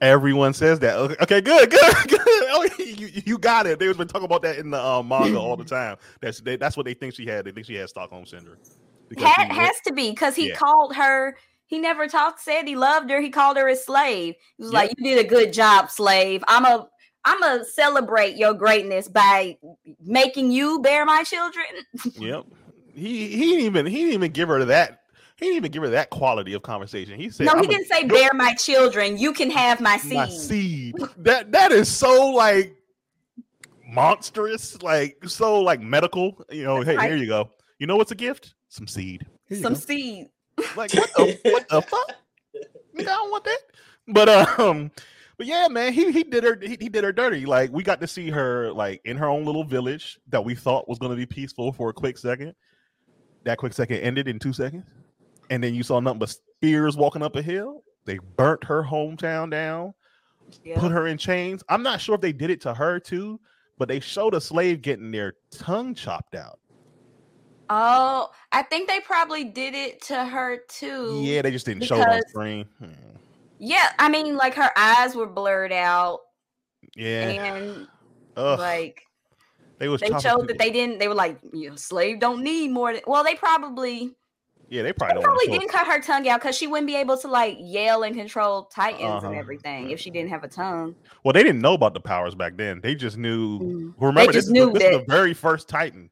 Everyone 0.00 0.52
says 0.54 0.78
that. 0.80 0.96
Okay, 1.22 1.40
good, 1.40 1.70
good, 1.70 1.94
good. 2.08 2.20
Oh, 2.26 2.68
you, 2.78 3.10
you 3.24 3.38
got 3.38 3.66
it. 3.66 3.78
They've 3.78 3.96
been 3.96 4.08
talking 4.08 4.26
about 4.26 4.42
that 4.42 4.58
in 4.58 4.70
the 4.70 4.80
uh, 4.82 5.02
manga 5.02 5.38
all 5.38 5.56
the 5.56 5.64
time. 5.64 5.96
That's 6.20 6.40
they, 6.40 6.56
that's 6.56 6.76
what 6.76 6.86
they 6.86 6.94
think 6.94 7.14
she 7.14 7.26
had. 7.26 7.44
They 7.44 7.50
think 7.52 7.66
she 7.66 7.74
had 7.74 7.88
Stockholm 7.88 8.26
syndrome. 8.26 8.56
Ha- 9.18 9.34
went- 9.38 9.52
has 9.52 9.76
to 9.86 9.92
be 9.92 10.10
because 10.10 10.34
he 10.34 10.48
Yeah. 10.48 10.54
called 10.56 10.94
her. 10.96 11.36
He 11.66 11.78
never 11.78 12.06
talked, 12.06 12.40
said 12.40 12.66
he 12.68 12.76
loved 12.76 13.10
her. 13.10 13.20
He 13.20 13.30
called 13.30 13.56
her 13.56 13.68
a 13.68 13.76
slave. 13.76 14.34
He 14.56 14.62
was 14.62 14.72
Yep. 14.72 14.74
like, 14.74 14.94
"You 14.98 15.04
did 15.14 15.24
a 15.24 15.28
good 15.28 15.52
job, 15.52 15.90
slave. 15.90 16.44
I'm 16.46 16.64
a, 16.66 16.88
I'm 17.24 17.42
a 17.42 17.64
celebrate 17.64 18.36
your 18.36 18.52
greatness 18.54 19.08
by 19.08 19.56
making 20.04 20.50
you 20.52 20.80
bear 20.80 21.04
my 21.04 21.22
children." 21.24 21.66
Yep. 22.18 22.44
He 22.94 23.28
he 23.28 23.46
didn't 23.46 23.64
even 23.64 23.86
he 23.86 23.96
didn't 24.00 24.14
even 24.14 24.32
give 24.32 24.48
her 24.48 24.64
that. 24.66 25.00
He 25.36 25.46
didn't 25.46 25.56
even 25.56 25.72
give 25.72 25.82
her 25.82 25.88
that 25.90 26.10
quality 26.10 26.52
of 26.54 26.62
conversation. 26.62 27.18
He 27.18 27.28
said, 27.28 27.46
no, 27.46 27.52
he 27.54 27.58
"I'm 27.58 27.64
a- 27.64 27.68
didn't 27.68 27.86
say 27.88 28.04
bear 28.04 28.30
my 28.34 28.54
children. 28.54 29.18
You 29.18 29.32
can 29.32 29.50
have 29.50 29.80
my 29.80 29.96
seed. 29.96 30.14
my 30.14 30.28
seed." 30.28 30.94
That 31.18 31.50
that 31.52 31.72
is 31.72 31.88
so 31.90 32.30
like 32.30 32.76
monstrous, 33.86 34.80
like 34.82 35.16
so 35.26 35.60
like 35.60 35.80
medical. 35.80 36.44
You 36.50 36.64
know, 36.64 36.80
hey, 36.82 36.96
right. 36.96 37.08
here 37.08 37.16
you 37.16 37.26
go. 37.26 37.50
You 37.78 37.86
know 37.86 37.96
what's 37.96 38.12
a 38.12 38.16
gift? 38.16 38.54
Some 38.68 38.86
seed. 38.86 39.26
Some 39.60 39.74
go. 39.74 39.78
seed. 39.80 40.28
Like 40.76 40.92
what 40.94 41.10
the 41.16 41.38
what 41.44 41.68
the 41.68 41.82
fuck? 41.82 42.12
Nigga, 42.96 43.00
I 43.00 43.04
don't 43.04 43.30
want 43.30 43.44
that. 43.44 43.58
But 44.06 44.28
um, 44.60 44.90
but 45.36 45.46
yeah, 45.46 45.66
man, 45.68 45.92
he 45.92 46.12
he 46.12 46.22
did 46.22 46.44
her 46.44 46.56
he, 46.60 46.76
he 46.80 46.88
did 46.88 47.02
her 47.02 47.12
dirty. 47.12 47.44
Like 47.44 47.72
we 47.72 47.82
got 47.82 48.00
to 48.00 48.06
see 48.06 48.30
her 48.30 48.72
like 48.72 49.00
in 49.04 49.16
her 49.16 49.26
own 49.26 49.44
little 49.44 49.64
village 49.64 50.18
that 50.28 50.44
we 50.44 50.54
thought 50.54 50.88
was 50.88 50.98
gonna 50.98 51.16
be 51.16 51.26
peaceful 51.26 51.72
for 51.72 51.90
a 51.90 51.92
quick 51.92 52.18
second. 52.18 52.54
That 53.44 53.58
quick 53.58 53.72
second 53.72 53.98
ended 53.98 54.28
in 54.28 54.38
two 54.38 54.52
seconds, 54.52 54.84
and 55.50 55.62
then 55.62 55.74
you 55.74 55.82
saw 55.82 56.00
nothing 56.00 56.18
but 56.18 56.30
spears 56.30 56.96
walking 56.96 57.22
up 57.22 57.36
a 57.36 57.42
hill. 57.42 57.82
They 58.04 58.18
burnt 58.36 58.64
her 58.64 58.82
hometown 58.82 59.50
down, 59.50 59.94
Yeah. 60.64 60.78
put 60.78 60.92
her 60.92 61.06
in 61.06 61.16
chains. 61.18 61.62
I'm 61.68 61.82
not 61.82 62.00
sure 62.00 62.14
if 62.14 62.20
they 62.20 62.32
did 62.32 62.50
it 62.50 62.60
to 62.62 62.74
her 62.74 62.98
too, 63.00 63.40
but 63.78 63.88
they 63.88 64.00
showed 64.00 64.34
a 64.34 64.40
slave 64.40 64.82
getting 64.82 65.10
their 65.10 65.34
tongue 65.50 65.94
chopped 65.94 66.34
out. 66.34 66.58
Oh, 67.70 68.30
I 68.52 68.62
think 68.62 68.88
they 68.88 69.00
probably 69.00 69.44
did 69.44 69.74
it 69.74 70.02
to 70.02 70.24
her 70.24 70.58
too. 70.68 71.20
Yeah, 71.22 71.40
they 71.42 71.50
just 71.50 71.64
didn't 71.64 71.84
show 71.84 71.96
it 71.96 72.06
on 72.08 72.20
screen. 72.28 72.66
Hmm. 72.78 72.90
Yeah, 73.58 73.88
I 73.98 74.08
mean, 74.10 74.36
like 74.36 74.54
her 74.54 74.70
eyes 74.76 75.14
were 75.14 75.26
blurred 75.26 75.72
out, 75.72 76.20
Yeah, 76.94 77.28
and 77.28 77.88
Ugh. 78.36 78.58
like 78.58 79.00
they 79.78 79.88
was 79.88 80.02
they 80.02 80.08
showed 80.08 80.22
people- 80.22 80.44
that 80.48 80.58
they 80.58 80.70
didn't. 80.70 80.98
They 80.98 81.08
were 81.08 81.14
like, 81.14 81.38
you 81.54 81.70
know, 81.70 81.76
slave 81.76 82.20
don't 82.20 82.42
need 82.42 82.70
more. 82.70 82.92
Than, 82.92 83.02
well, 83.06 83.24
they 83.24 83.34
probably 83.34 84.14
Yeah, 84.68 84.82
they 84.82 84.88
they 84.88 84.92
probably 84.94 85.14
don't 85.14 85.24
probably 85.24 85.46
didn't 85.48 85.68
cut 85.68 85.86
her 85.86 86.00
tongue 86.00 86.28
out 86.28 86.40
because 86.40 86.56
she 86.56 86.66
wouldn't 86.66 86.86
be 86.86 86.96
able 86.96 87.16
to 87.18 87.28
like 87.28 87.56
yell 87.60 88.02
and 88.02 88.14
control 88.16 88.64
titans 88.64 89.02
Uh-huh. 89.02 89.28
and 89.28 89.36
everything 89.36 89.90
if 89.90 90.00
she 90.00 90.10
didn't 90.10 90.30
have 90.30 90.42
a 90.44 90.48
tongue. 90.48 90.94
Well, 91.22 91.32
they 91.32 91.42
didn't 91.42 91.60
know 91.60 91.74
about 91.74 91.94
the 91.94 92.00
powers 92.00 92.34
back 92.34 92.56
then. 92.56 92.80
They 92.82 92.94
just 92.94 93.16
knew. 93.16 93.58
Mm. 93.60 93.94
Remember, 93.98 94.32
just 94.32 94.46
this, 94.48 94.52
knew 94.52 94.68
is, 94.68 94.72
the, 94.72 94.78
this 94.78 94.88
is 94.88 94.98
the 94.98 95.04
very 95.06 95.34
first 95.34 95.68
Titan. 95.68 96.10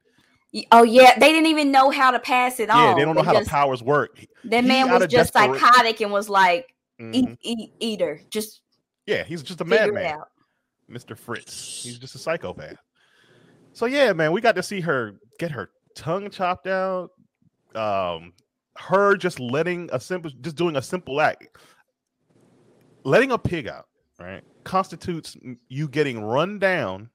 Oh 0.71 0.83
yeah, 0.83 1.19
they 1.19 1.33
didn't 1.33 1.47
even 1.47 1.73
know 1.73 1.91
how 1.91 2.11
to 2.11 2.19
pass 2.19 2.61
it 2.61 2.69
on. 2.69 2.91
Yeah, 2.91 2.95
they 2.95 3.05
don't 3.07 3.15
know 3.17 3.23
how 3.23 3.33
just, 3.33 3.45
the 3.47 3.51
powers 3.51 3.83
work. 3.83 4.21
That 4.45 4.62
he 4.65 4.69
man 4.69 4.91
was 4.91 5.07
just 5.07 5.33
desperation- 5.33 5.59
psychotic 5.59 6.01
and 6.03 6.12
was 6.12 6.29
like, 6.29 6.75
Mhm. 7.01 7.15
eat, 7.15 7.38
eat, 7.41 7.73
eater. 7.81 8.21
Just 8.31 8.61
Yeah, 9.07 9.25
he's 9.25 9.43
just 9.43 9.61
a 9.62 9.65
madman. 9.65 10.19
Mr. 10.91 11.17
Fritz. 11.17 11.83
He's 11.83 11.99
just 11.99 12.15
a 12.15 12.19
psychopath. 12.19 12.77
So 13.73 13.87
yeah, 13.87 14.12
man, 14.12 14.33
we 14.33 14.43
got 14.43 14.57
to 14.57 14.62
see 14.62 14.83
her 14.83 15.15
get 15.38 15.53
her 15.53 15.71
tongue 15.97 16.29
chopped 16.29 16.67
out. 16.67 17.11
Um, 17.75 18.35
her 18.78 19.16
just 19.16 19.38
letting 19.40 19.88
a 19.92 20.00
simple, 20.00 20.30
just 20.40 20.56
doing 20.56 20.76
a 20.76 20.82
simple 20.82 21.20
act, 21.20 21.56
letting 23.04 23.32
a 23.32 23.38
pig 23.38 23.68
out, 23.68 23.87
right, 24.18 24.42
constitutes 24.64 25.37
you 25.68 25.88
getting 25.88 26.22
run 26.24 26.58
down 26.58 27.11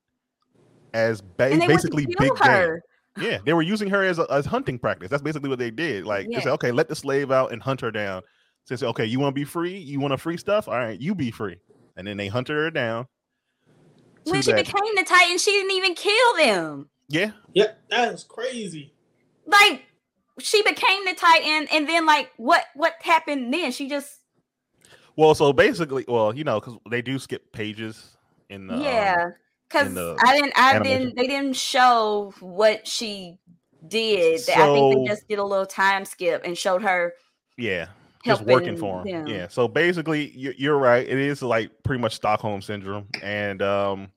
as 0.93 1.21
ba- 1.21 1.49
basically 1.67 2.05
big 2.05 2.17
kill 2.17 2.35
game. 2.35 2.47
her. 2.47 2.83
Yeah, 3.19 3.39
they 3.43 3.53
were 3.53 3.63
using 3.63 3.89
her 3.89 4.03
as 4.03 4.19
a, 4.19 4.27
as 4.29 4.45
hunting 4.45 4.77
practice. 4.77 5.09
That's 5.09 5.23
basically 5.23 5.49
what 5.49 5.57
they 5.59 5.71
did. 5.71 6.05
Like 6.05 6.27
they 6.29 6.35
said, 6.41 6.51
okay, 6.53 6.71
let 6.71 6.87
the 6.87 6.95
slave 6.95 7.31
out 7.31 7.51
and 7.51 7.61
hunt 7.61 7.81
her 7.81 7.89
down. 7.89 8.21
So 8.65 8.75
they 8.75 8.77
said, 8.79 8.89
okay, 8.89 9.05
you 9.05 9.19
want 9.19 9.33
to 9.33 9.39
be 9.39 9.43
free? 9.45 9.75
You 9.77 9.99
want 9.99 10.11
to 10.11 10.17
free 10.17 10.37
stuff? 10.37 10.67
All 10.67 10.75
right, 10.75 10.99
you 10.99 11.15
be 11.15 11.31
free. 11.31 11.57
And 11.95 12.05
then 12.05 12.15
they 12.17 12.27
hunted 12.27 12.53
her 12.53 12.69
down. 12.69 13.07
When 14.25 14.41
she 14.43 14.51
that- 14.51 14.65
became 14.65 14.95
the 14.95 15.03
Titan, 15.03 15.39
she 15.39 15.51
didn't 15.51 15.71
even 15.71 15.95
kill 15.95 16.35
them. 16.35 16.89
yeah, 17.07 17.31
Yeah, 17.53 17.71
that 17.89 18.13
is 18.13 18.23
crazy. 18.23 18.93
Like 19.47 19.85
she 20.39 20.61
became 20.63 21.05
the 21.05 21.13
Titan, 21.13 21.67
and 21.71 21.87
then 21.87 22.05
like 22.05 22.31
what 22.37 22.65
what 22.75 22.93
happened 23.01 23.53
then? 23.53 23.71
She 23.71 23.89
just 23.89 24.21
well, 25.15 25.33
so 25.33 25.51
basically, 25.51 26.05
well, 26.07 26.35
you 26.35 26.43
know, 26.43 26.59
because 26.59 26.77
they 26.89 27.01
do 27.01 27.17
skip 27.17 27.51
pages 27.51 28.17
in 28.49 28.67
the 28.67 28.75
um, 28.75 28.81
yeah. 28.81 29.29
Because 29.69 29.93
the 29.93 30.17
I 30.23 30.35
didn't 30.35 30.53
I 30.55 30.75
animation. 30.75 30.99
didn't 30.99 31.15
they 31.17 31.27
didn't 31.27 31.55
show 31.55 32.33
what 32.39 32.87
she 32.87 33.37
did. 33.87 34.41
I 34.49 34.73
think 34.73 34.95
they 34.95 35.05
just 35.05 35.27
did 35.27 35.39
a 35.39 35.43
little 35.43 35.65
time 35.65 36.05
skip 36.05 36.43
and 36.45 36.57
showed 36.57 36.81
her 36.83 37.13
yeah, 37.57 37.87
just 38.23 38.43
working 38.43 38.77
for 38.77 39.01
him. 39.01 39.25
them. 39.25 39.27
Yeah. 39.27 39.47
So 39.49 39.67
basically, 39.67 40.29
you- 40.37 40.53
you're 40.57 40.77
right. 40.77 41.05
It 41.07 41.17
is 41.17 41.41
like 41.41 41.71
pretty 41.83 41.99
much 42.01 42.15
Stockholm 42.15 42.61
syndrome, 42.61 43.07
and 43.23 43.61
um, 43.61 44.11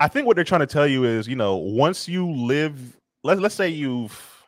I 0.00 0.08
think 0.08 0.26
what 0.26 0.34
they're 0.34 0.44
trying 0.44 0.60
to 0.60 0.66
tell 0.66 0.86
you 0.86 1.04
is, 1.04 1.28
you 1.28 1.36
know, 1.36 1.56
once 1.56 2.08
you 2.08 2.30
live, 2.30 2.96
let's 3.22 3.40
let's 3.40 3.54
say 3.54 3.68
you've, 3.68 4.39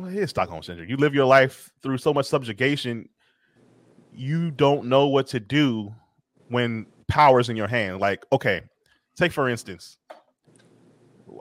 well, 0.00 0.10
it 0.10 0.16
is 0.16 0.30
Stockholm 0.30 0.62
syndrome. 0.62 0.88
You 0.88 0.96
live 0.96 1.14
your 1.14 1.26
life 1.26 1.70
through 1.82 1.98
so 1.98 2.12
much 2.14 2.26
subjugation, 2.26 3.08
you 4.12 4.50
don't 4.50 4.86
know 4.86 5.06
what 5.06 5.26
to 5.28 5.40
do 5.40 5.94
when 6.48 6.86
power's 7.08 7.48
in 7.48 7.56
your 7.56 7.68
hand. 7.68 8.00
Like, 8.00 8.24
okay, 8.32 8.62
take 9.16 9.32
for 9.32 9.48
instance. 9.48 9.98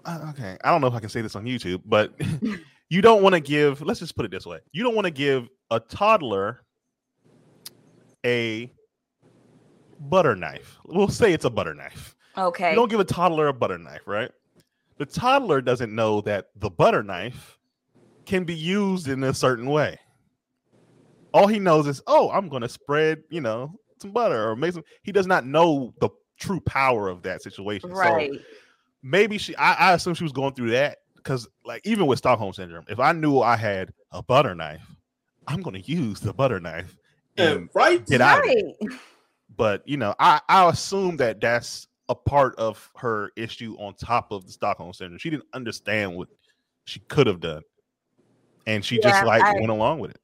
uh, 0.06 0.28
Okay, 0.30 0.58
I 0.64 0.72
don't 0.72 0.82
know 0.82 0.88
if 0.88 0.94
I 0.94 1.00
can 1.00 1.10
say 1.10 1.22
this 1.22 1.36
on 1.36 1.46
YouTube, 1.46 1.82
but 1.86 2.14
you 2.90 3.02
don't 3.02 3.22
want 3.22 3.36
to 3.36 3.40
give 3.40 3.82
let's 3.82 4.00
just 4.00 4.16
put 4.16 4.26
it 4.26 4.32
this 4.32 4.46
way 4.46 4.60
you 4.72 4.84
don't 4.84 4.96
want 4.96 5.06
to 5.06 5.12
give 5.12 5.48
a 5.72 5.80
toddler 5.80 6.62
a 8.26 8.72
butter 10.00 10.36
knife 10.36 10.78
we'll 10.86 11.08
say 11.08 11.32
it's 11.32 11.46
a 11.46 11.50
butter 11.50 11.74
knife 11.74 12.16
okay. 12.38 12.72
you 12.72 12.76
don't 12.76 12.90
give 12.90 13.00
a 13.00 13.06
toddler 13.06 13.48
a 13.48 13.54
butter 13.54 13.78
knife 13.78 14.02
right 14.06 14.32
the 14.98 15.06
toddler 15.06 15.62
doesn't 15.62 15.94
know 15.94 16.22
that 16.22 16.48
the 16.56 16.70
butter 16.70 17.04
knife 17.04 17.59
can 18.30 18.44
be 18.44 18.56
used 18.56 19.08
in 19.08 19.24
a 19.24 19.34
certain 19.34 19.66
way 19.70 20.00
all 21.34 21.48
he 21.48 21.60
knows 21.60 21.88
is 21.88 22.02
oh 22.08 22.30
i'm 22.32 22.48
going 22.48 22.62
to 22.62 22.70
spread 22.70 23.22
you 23.30 23.42
know 23.42 23.72
some 24.02 24.12
butter 24.12 24.50
or 24.50 24.56
make 24.56 24.74
some 24.74 24.84
he 25.04 25.12
does 25.12 25.28
not 25.28 25.46
know 25.46 25.94
the 26.00 26.10
true 26.40 26.60
power 26.62 27.10
of 27.10 27.22
that 27.24 27.42
situation 27.42 27.90
So, 27.90 27.98
Right. 27.98 28.32
maybe 29.04 29.38
she 29.38 29.56
I, 29.56 29.74
I 29.90 29.94
assume 29.94 30.14
she 30.14 30.24
was 30.24 30.32
going 30.32 30.54
through 30.54 30.72
that 30.72 31.00
because 31.18 31.48
like 31.66 31.82
even 31.86 32.06
with 32.08 32.20
Stockholm 32.20 32.54
syndrome, 32.54 32.86
if 32.88 33.00
I 33.00 33.12
knew 33.12 33.40
I 33.42 33.58
had 33.58 33.92
a 34.12 34.24
butter 34.24 34.56
knife, 34.56 34.86
I'm 35.48 35.62
gonna 35.62 35.80
use 35.80 36.20
the 36.22 36.34
butter 36.34 36.60
knife 36.60 36.96
and 37.38 37.48
And 37.58 37.70
right? 37.74 38.06
get 38.08 38.22
out 38.22 38.40
of 38.40 38.46
it. 38.46 38.76
right. 38.82 38.92
But 39.56 39.88
you 39.88 39.98
know, 39.98 40.16
I 40.20 40.40
I 40.48 40.70
assume 40.70 41.18
that 41.18 41.42
that's 41.42 41.88
a 42.08 42.16
part 42.16 42.56
of 42.58 42.90
her 42.96 43.32
issue 43.36 43.76
on 43.80 43.94
top 43.96 44.32
of 44.32 44.46
the 44.46 44.52
Stockholm 44.52 44.94
syndrome. 44.94 45.20
She 45.20 45.30
didn't 45.30 45.48
understand 45.54 46.16
what 46.16 46.30
she 46.86 47.00
could 47.02 47.28
have 47.28 47.40
done, 47.42 47.62
and 48.70 48.86
she 48.86 49.00
just 49.00 49.26
like 49.26 49.42
I- 49.44 49.54
went 49.54 49.70
along 49.70 50.00
with 50.00 50.12
it. 50.12 50.22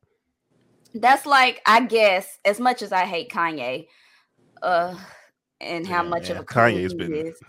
That's 0.93 1.25
like 1.25 1.61
I 1.65 1.81
guess 1.85 2.39
as 2.45 2.59
much 2.59 2.81
as 2.81 2.91
I 2.91 3.05
hate 3.05 3.29
Kanye, 3.29 3.87
uh, 4.61 4.95
and 5.59 5.85
how 5.85 6.03
much 6.03 6.29
of 6.29 6.37
a 6.37 6.43
Kanye 6.43 6.85
Kanye's 6.85 6.93
been- 6.93 7.13
is. 7.13 7.39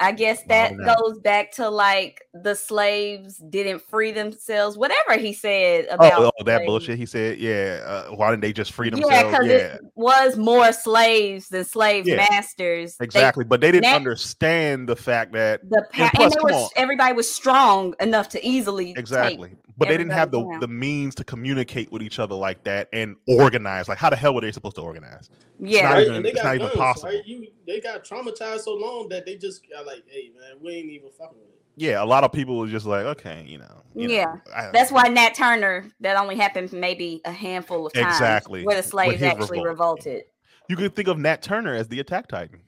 I 0.00 0.10
guess 0.10 0.42
that 0.48 0.76
goes 0.76 1.20
back 1.20 1.52
to 1.52 1.68
like 1.68 2.20
the 2.34 2.56
slaves 2.56 3.36
didn't 3.36 3.80
free 3.88 4.10
themselves, 4.10 4.76
whatever 4.76 5.16
he 5.16 5.32
said 5.32 5.86
Oh, 5.88 5.94
about 5.94 6.34
oh, 6.36 6.44
that 6.46 6.66
bullshit. 6.66 6.98
He 6.98 7.06
said, 7.06 7.38
yeah. 7.38 7.80
Uh, 7.86 8.16
why 8.16 8.30
didn't 8.30 8.42
they 8.42 8.52
just 8.52 8.72
free 8.72 8.90
themselves? 8.90 9.14
Yeah, 9.14 9.22
because 9.30 9.46
Yeah, 9.46 9.54
it 9.54 9.80
was 9.94 10.36
more 10.36 10.72
slaves 10.72 11.48
than 11.48 11.64
slave 11.64 12.08
Yeah, 12.08 12.26
masters. 12.28 12.96
They- 12.96 13.04
exactly. 13.04 13.44
but 13.44 13.60
they 13.60 13.70
didn't 13.70 13.84
that- 13.84 13.94
understand 13.94 14.88
the 14.88 14.96
fact 14.96 15.32
that 15.34 15.60
the 15.70 15.86
pa- 15.92 16.02
And 16.02 16.10
plus, 16.12 16.34
and 16.34 16.48
they 16.48 16.54
were 16.54 16.68
everybody 16.74 17.12
was 17.14 17.30
strong 17.32 17.94
enough 18.00 18.28
to 18.30 18.44
easily 18.44 18.94
exactly. 18.96 19.52
But 19.76 19.88
they 19.88 19.96
didn't 19.96 20.12
have 20.12 20.30
the, 20.30 20.38
everybody 20.40 20.60
the 20.60 20.68
means 20.72 21.14
to 21.16 21.24
communicate 21.24 21.90
with 21.90 22.00
each 22.02 22.18
other 22.20 22.34
like 22.36 22.62
that 22.64 22.88
and 22.92 23.16
organize. 23.26 23.88
Like, 23.88 23.98
how 23.98 24.08
the 24.08 24.16
hell 24.16 24.32
were 24.34 24.40
they 24.40 24.52
supposed 24.52 24.76
to 24.76 24.82
organize? 24.82 25.30
yeah, 25.58 25.82
not 25.82 25.92
Right? 25.94 26.02
even- 26.04 26.14
and 26.16 26.24
they 26.24 26.30
it's 26.30 26.38
got 26.42 26.44
not 26.48 26.54
even 26.54 26.66
guns, 26.68 26.78
possible. 26.78 27.08
Right? 27.10 27.26
You, 27.26 27.46
they 27.66 27.80
got 27.80 28.04
traumatized 28.04 28.60
so 28.60 28.74
long 28.74 29.08
that 29.08 29.26
they 29.26 29.36
just 29.36 29.68
got 29.68 29.84
like, 29.86 30.04
hey 30.06 30.30
man, 30.38 30.58
we 30.62 30.74
ain't 30.74 30.90
even 30.90 31.10
fucking 31.10 31.38
with 31.40 31.48
it. 31.48 31.60
Yeah, 31.76 32.00
a 32.02 32.06
lot 32.06 32.22
of 32.22 32.30
people 32.30 32.56
were 32.56 32.68
just 32.68 32.86
like, 32.86 33.04
okay, 33.04 33.44
you 33.48 33.58
know. 33.58 33.82
you 33.96 34.06
know, 34.06 34.14
Yeah. 34.14 34.36
I- 34.54 34.70
That's 34.72 34.92
why 34.92 35.08
Nat 35.08 35.34
Turner 35.34 35.90
that 36.00 36.16
only 36.16 36.36
happened 36.36 36.72
maybe 36.72 37.20
a 37.24 37.32
handful 37.32 37.86
of 37.86 37.92
times. 37.94 38.06
Exactly. 38.14 38.64
where 38.64 38.76
the 38.76 38.82
slaves 38.82 39.20
actually 39.22 39.58
revolt. 39.58 40.04
revolted. 40.06 40.22
you 40.68 40.76
could 40.76 40.94
think 40.94 41.08
of 41.08 41.18
Nat 41.18 41.42
Turner 41.42 41.74
as 41.74 41.88
the 41.88 41.98
Attack 41.98 42.28
Titan. 42.28 42.60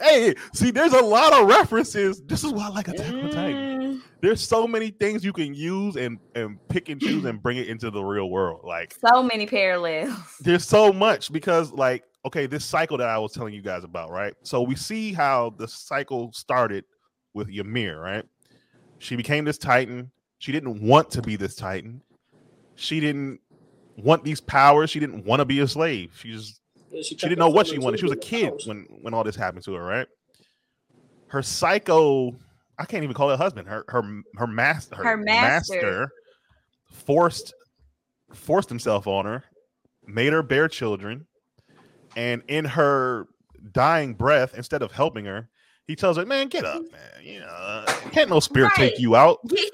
hey, 0.00 0.34
see, 0.54 0.70
there's 0.70 0.92
a 0.94 1.02
lot 1.02 1.32
of 1.32 1.46
references. 1.48 2.22
This 2.22 2.42
is 2.44 2.52
why 2.52 2.66
I 2.66 2.68
like 2.70 2.88
Attack 2.88 3.12
on 3.12 3.30
Titan. 3.30 3.69
Mm, 3.90 4.00
There's 4.22 4.46
so 4.46 4.66
many 4.66 4.90
things 4.90 5.24
you 5.24 5.32
can 5.32 5.54
use 5.54 5.96
and 5.96 6.18
and 6.34 6.58
pick 6.68 6.88
and 6.88 7.00
choose 7.00 7.24
and 7.24 7.42
bring 7.42 7.58
it 7.58 7.68
into 7.68 7.90
the 7.90 8.02
real 8.02 8.30
world. 8.30 8.60
Like 8.64 8.94
so 9.04 9.22
many 9.22 9.46
parallels. 9.46 10.14
there's 10.40 10.64
so 10.66 10.92
much 10.92 11.32
because 11.32 11.72
like 11.72 12.04
okay, 12.26 12.46
this 12.46 12.64
cycle 12.64 12.98
that 12.98 13.08
I 13.08 13.18
was 13.18 13.32
telling 13.32 13.54
you 13.54 13.62
guys 13.62 13.84
about, 13.84 14.10
right? 14.10 14.34
So 14.42 14.60
we 14.62 14.76
see 14.76 15.12
how 15.12 15.54
the 15.58 15.66
cycle 15.66 16.32
started 16.32 16.84
with 17.32 17.48
Ymir, 17.48 17.98
right? 17.98 18.24
She 18.98 19.16
became 19.16 19.44
this 19.44 19.56
Titan. 19.58 20.10
She 20.38 20.52
didn't 20.52 20.82
want 20.82 21.10
to 21.12 21.22
be 21.22 21.36
this 21.36 21.54
Titan. 21.54 22.02
She 22.74 23.00
didn't 23.00 23.40
want 23.96 24.24
these 24.24 24.40
powers. 24.40 24.90
She 24.90 25.00
didn't 25.00 25.24
want 25.24 25.40
to 25.40 25.44
be 25.44 25.60
a 25.60 25.68
slave. 25.68 26.12
She 26.18 26.32
just 26.32 26.60
Yeah, 26.90 27.02
she 27.02 27.14
kept 27.14 27.28
didn't 27.30 27.38
know 27.38 27.48
what 27.48 27.66
she 27.66 27.78
wanted. 27.78 27.98
She 27.98 28.04
was 28.06 28.12
a 28.12 28.16
kid 28.16 28.52
when 28.66 28.86
when 29.02 29.14
all 29.14 29.24
this 29.24 29.36
happened 29.36 29.64
to 29.64 29.74
her, 29.74 29.82
right? 29.82 30.06
Her 31.28 31.42
psycho, 31.42 32.34
I 32.80 32.86
can't 32.86 33.04
even 33.04 33.14
call 33.14 33.30
it 33.30 33.36
husband. 33.36 33.68
Her 33.68 33.84
her 33.88 34.02
her 34.36 34.46
master, 34.46 34.96
her, 34.96 35.04
Her 35.04 35.16
master. 35.16 35.74
master 35.76 36.08
forced 36.92 37.52
forced 38.32 38.68
himself 38.68 39.06
on 39.06 39.26
her, 39.26 39.44
made 40.06 40.32
her 40.32 40.42
bear 40.42 40.66
children, 40.68 41.26
and 42.16 42.42
in 42.48 42.64
her 42.64 43.26
dying 43.72 44.14
breath, 44.14 44.54
instead 44.54 44.82
of 44.82 44.92
helping 44.92 45.24
her, 45.26 45.48
he 45.86 45.94
tells 45.96 46.16
her, 46.16 46.24
"Man, 46.24 46.48
get 46.48 46.64
up, 46.64 46.82
man. 46.90 47.22
You 47.22 47.40
know, 47.40 47.84
can't 48.12 48.30
no 48.30 48.40
spirit 48.40 48.72
Right. 48.78 48.90
take 48.92 48.98
you 48.98 49.14
out." 49.16 49.38
He, 49.50 49.70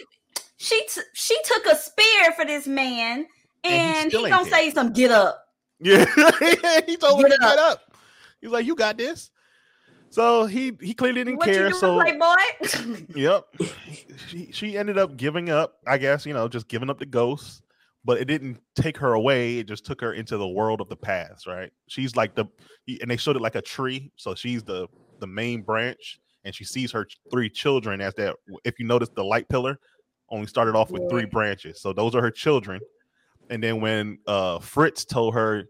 she 0.56 0.80
t- 0.92 1.00
she 1.14 1.36
took 1.44 1.66
a 1.66 1.76
spear 1.76 2.32
for 2.34 2.44
this 2.44 2.66
man, 2.66 3.26
And 3.64 3.74
he 3.74 3.78
and 4.00 4.10
still 4.10 4.24
he 4.24 4.30
gonna 4.30 4.48
care. 4.48 4.52
say 4.58 4.70
some 4.70 4.92
get 4.92 5.10
up. 5.10 5.42
Yeah, 5.80 6.06
he 6.86 6.96
told 6.96 7.22
her 7.22 7.28
Get 7.28 7.34
to 7.34 7.38
get 7.40 7.58
up. 7.58 7.82
He's 8.40 8.50
like, 8.50 8.64
"You 8.66 8.74
got 8.74 8.96
this." 8.96 9.30
So 10.16 10.46
he 10.46 10.72
he 10.80 10.94
clearly 10.94 11.24
didn't 11.24 11.36
What 11.36 11.44
care. 11.44 11.70
so 11.74 12.00
Playboy? 12.00 13.04
Yep. 13.14 13.44
she 14.28 14.50
she 14.50 14.78
ended 14.78 14.96
up 14.96 15.18
giving 15.18 15.50
up, 15.50 15.74
I 15.86 15.98
guess, 15.98 16.24
you 16.24 16.32
know, 16.32 16.48
just 16.48 16.68
giving 16.68 16.88
up 16.88 16.98
the 16.98 17.04
ghost, 17.04 17.62
but 18.02 18.18
it 18.18 18.24
didn't 18.24 18.58
take 18.74 18.96
her 18.96 19.12
away. 19.12 19.58
It 19.58 19.68
just 19.68 19.84
took 19.84 20.00
her 20.00 20.14
into 20.14 20.38
the 20.38 20.48
world 20.48 20.80
of 20.80 20.88
the 20.88 20.96
past, 20.96 21.46
right? 21.46 21.70
She's 21.88 22.16
like 22.16 22.34
the 22.34 22.46
and 23.02 23.10
they 23.10 23.18
showed 23.18 23.36
it 23.36 23.42
like 23.42 23.56
a 23.56 23.60
tree, 23.60 24.10
so 24.16 24.34
she's 24.34 24.62
the 24.62 24.88
the 25.20 25.26
main 25.26 25.60
branch 25.60 26.18
and 26.46 26.54
she 26.54 26.64
sees 26.64 26.90
her 26.92 27.06
three 27.30 27.50
children 27.50 28.00
as 28.00 28.14
that 28.14 28.36
if 28.64 28.78
you 28.78 28.86
notice 28.86 29.10
the 29.10 29.22
light 29.22 29.46
pillar 29.50 29.78
only 30.30 30.46
started 30.46 30.74
off 30.74 30.90
with 30.90 31.10
three 31.10 31.26
branches. 31.26 31.82
So 31.82 31.92
those 31.92 32.14
are 32.14 32.22
her 32.22 32.30
children. 32.30 32.80
And 33.50 33.62
then 33.62 33.82
when 33.82 34.20
uh 34.26 34.60
Fritz 34.60 35.04
told 35.04 35.34
her 35.34 35.64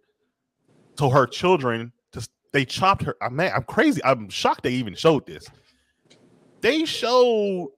told 0.94 1.14
her 1.14 1.26
children 1.26 1.90
they 2.56 2.64
chopped 2.64 3.02
her. 3.02 3.14
I'm 3.20 3.36
man, 3.36 3.52
I'm 3.54 3.64
crazy. 3.64 4.00
I'm 4.02 4.30
shocked 4.30 4.62
they 4.62 4.72
even 4.72 4.94
showed 4.94 5.26
this. 5.26 5.46
They 6.62 6.86
showed 6.86 7.68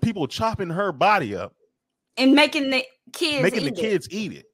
people 0.00 0.28
chopping 0.28 0.70
her 0.70 0.92
body 0.92 1.34
up, 1.34 1.56
and 2.16 2.32
making 2.32 2.70
the 2.70 2.84
kids 3.12 3.42
making 3.42 3.64
the 3.64 3.72
eat 3.72 3.78
it. 3.78 3.80
kids 3.80 4.08
eat 4.12 4.32
it. 4.32 4.46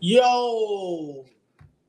Yo, 0.00 1.24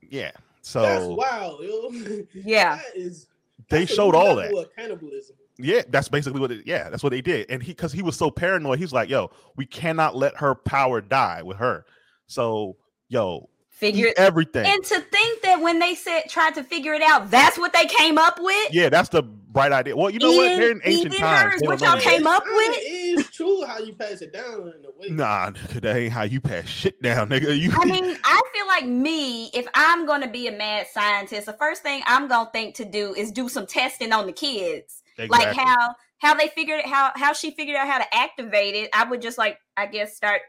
Yeah. 0.00 0.30
that's 0.30 0.68
So 0.70 1.14
wild, 1.14 1.60
yo. 1.62 1.90
Yeah. 2.32 2.76
that 2.76 2.84
is. 2.96 3.26
they 3.68 3.84
showed 3.84 4.14
all 4.14 4.36
that. 4.36 4.50
cannibalism. 4.74 5.36
Yeah, 5.58 5.82
that's 5.88 6.08
basically 6.08 6.40
what 6.40 6.50
it. 6.52 6.66
Yeah, 6.66 6.88
that's 6.88 7.02
what 7.02 7.10
they 7.10 7.20
did. 7.20 7.50
And 7.50 7.62
he 7.62 7.72
because 7.72 7.92
he 7.92 8.00
was 8.00 8.16
so 8.16 8.30
paranoid, 8.30 8.78
he's 8.78 8.94
like, 8.94 9.10
"Yo, 9.10 9.30
we 9.56 9.66
cannot 9.66 10.16
let 10.16 10.34
her 10.38 10.54
power 10.54 11.02
die 11.02 11.42
with 11.42 11.58
her." 11.58 11.84
So, 12.28 12.78
yo, 13.08 13.50
Figure 13.74 14.08
eat 14.08 14.14
everything. 14.16 14.64
and 14.66 14.84
to 14.84 15.00
think 15.00 15.42
that 15.42 15.60
when 15.60 15.78
they 15.80 15.94
said 15.94 16.22
tried 16.28 16.54
to 16.54 16.62
figure 16.64 16.94
it 16.94 17.02
out, 17.02 17.30
that's 17.30 17.58
what 17.58 17.72
they 17.72 17.86
came 17.86 18.18
up 18.18 18.38
with. 18.40 18.72
yeah, 18.72 18.88
that's 18.88 19.08
the 19.08 19.22
bright 19.22 19.72
idea. 19.72 19.96
Well, 19.96 20.10
you 20.10 20.18
know 20.20 20.30
what? 20.32 20.46
Eating- 20.46 20.58
They're 20.60 20.70
in 20.70 20.80
ancient 20.84 21.06
eating 21.14 21.20
times. 21.20 21.60
what 21.62 21.80
y'all 21.80 21.98
came 22.00 22.26
up 22.26 22.44
with? 22.46 22.78
is 22.82 23.30
true 23.30 23.64
how 23.64 23.78
you 23.78 23.92
pass 23.92 24.20
it 24.22 24.32
down 24.32 24.60
in 24.76 24.84
a 24.84 24.90
way. 24.98 25.08
Nah, 25.10 25.50
that 25.74 25.96
ain't 25.96 26.12
how 26.12 26.22
you 26.22 26.40
pass 26.40 26.66
shit 26.68 27.00
down, 27.02 27.28
nigga. 27.28 27.56
You, 27.58 27.72
I 27.74 27.84
mean, 27.84 28.16
I 28.24 28.42
feel 28.52 28.66
like 28.66 28.86
me, 28.86 29.46
if 29.54 29.66
I'm 29.74 30.06
gonna 30.06 30.30
be 30.30 30.46
a 30.48 30.52
mad 30.52 30.86
scientist, 30.92 31.46
the 31.46 31.52
first 31.54 31.82
thing 31.82 32.02
I'm 32.06 32.28
gonna 32.28 32.50
think 32.52 32.74
to 32.76 32.84
do 32.84 33.12
is 33.14 33.32
do 33.32 33.48
some 33.48 33.66
testing 33.66 34.12
on 34.12 34.26
the 34.26 34.32
kids. 34.32 35.02
Like 35.28 35.54
how 35.54 35.94
how 36.18 36.34
they 36.34 36.48
figured 36.48 36.80
it 36.80 36.86
how 36.86 37.12
how 37.14 37.32
she 37.32 37.50
figured 37.50 37.76
out 37.76 37.86
how 37.88 37.98
to 37.98 38.14
activate 38.14 38.74
it. 38.76 38.90
I 38.94 39.04
would 39.04 39.20
just 39.22 39.36
like 39.38 39.58
I 39.76 39.86
guess 39.86 40.16
start 40.16 40.40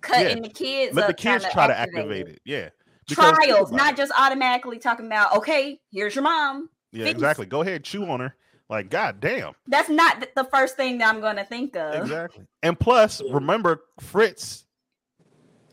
cutting 0.00 0.42
the 0.42 0.48
kids 0.48 0.94
let 0.94 1.06
the 1.06 1.14
kids 1.14 1.44
try 1.52 1.66
to 1.66 1.78
activate 1.78 2.28
it. 2.28 2.40
Yeah. 2.44 2.70
Because 3.08 3.36
think 3.36 3.50
Trials, 3.50 3.72
not 3.72 3.96
just 3.96 4.12
automatically 4.18 4.78
talking 4.78 5.06
about 5.06 5.34
okay, 5.36 5.80
here's 5.90 6.14
your 6.14 6.24
mom. 6.24 6.68
Yeah, 6.92 7.04
things- 7.04 7.14
exactly. 7.14 7.46
Go 7.46 7.62
ahead, 7.62 7.84
chew 7.84 8.04
on 8.04 8.20
her. 8.20 8.34
Like, 8.68 8.90
god 8.90 9.20
damn. 9.20 9.54
That's 9.66 9.88
not 9.88 10.28
the 10.34 10.44
first 10.44 10.76
thing 10.76 10.98
that 10.98 11.08
I'm 11.12 11.20
gonna 11.20 11.44
think 11.44 11.74
of. 11.74 11.94
Exactly. 11.94 12.44
And 12.62 12.78
plus, 12.78 13.22
remember, 13.30 13.82
Fritz 14.00 14.64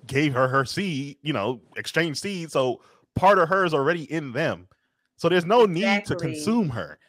gave 0.07 0.33
her 0.33 0.47
her 0.47 0.63
seed, 0.63 1.17
you 1.21 1.33
know, 1.33 1.59
exchange 1.75 2.19
seed. 2.19 2.51
So 2.51 2.81
part 3.15 3.37
of 3.37 3.49
her 3.49 3.65
is 3.65 3.73
already 3.73 4.09
in 4.11 4.31
them. 4.31 4.67
So 5.17 5.27
there's 5.27 5.45
no 5.45 5.65
need 5.65 6.05
to 6.05 6.15
consume 6.15 6.69
her. 6.69 6.99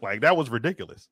Like, 0.00 0.20
that 0.22 0.36
was 0.36 0.50
ridiculous. 0.50 1.08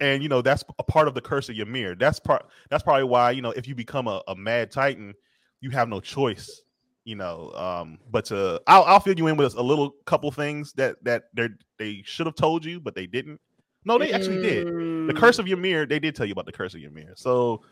And, 0.00 0.22
you 0.22 0.28
know, 0.28 0.40
that's 0.42 0.64
a 0.78 0.82
part 0.82 1.08
of 1.08 1.14
the 1.14 1.20
curse 1.20 1.48
of 1.48 1.58
Ymir. 1.58 1.94
That's 1.94 2.18
part, 2.18 2.46
that's 2.70 2.82
probably 2.82 3.04
why, 3.04 3.32
you 3.32 3.42
know, 3.42 3.50
if 3.50 3.68
you 3.68 3.74
become 3.74 4.08
a, 4.08 4.22
a 4.28 4.34
mad 4.34 4.70
titan, 4.70 5.14
you 5.60 5.70
have 5.70 5.88
no 5.88 6.00
choice. 6.00 6.62
You 7.04 7.16
know, 7.16 7.50
um, 7.54 7.98
but 8.10 8.26
to 8.26 8.60
I'll, 8.66 8.84
I'll 8.84 9.00
fill 9.00 9.16
you 9.16 9.26
in 9.26 9.36
with 9.36 9.54
a 9.56 9.62
little 9.62 9.94
couple 10.04 10.30
things 10.30 10.74
that 10.74 10.96
that 11.02 11.24
they 11.34 11.48
they 11.78 12.02
should 12.04 12.26
have 12.26 12.34
told 12.34 12.64
you, 12.64 12.78
but 12.78 12.94
they 12.94 13.06
didn't. 13.06 13.40
No, 13.86 13.98
they 13.98 14.12
actually 14.12 14.38
did. 14.38 14.66
The 14.66 15.14
Mm. 15.14 15.16
curse 15.16 15.38
of 15.38 15.48
Ymir, 15.48 15.86
they 15.86 15.98
did 15.98 16.14
tell 16.14 16.26
you 16.26 16.32
about 16.32 16.44
the 16.44 16.52
curse 16.52 16.74
of 16.74 16.82
Ymir. 16.82 17.14
So 17.16 17.62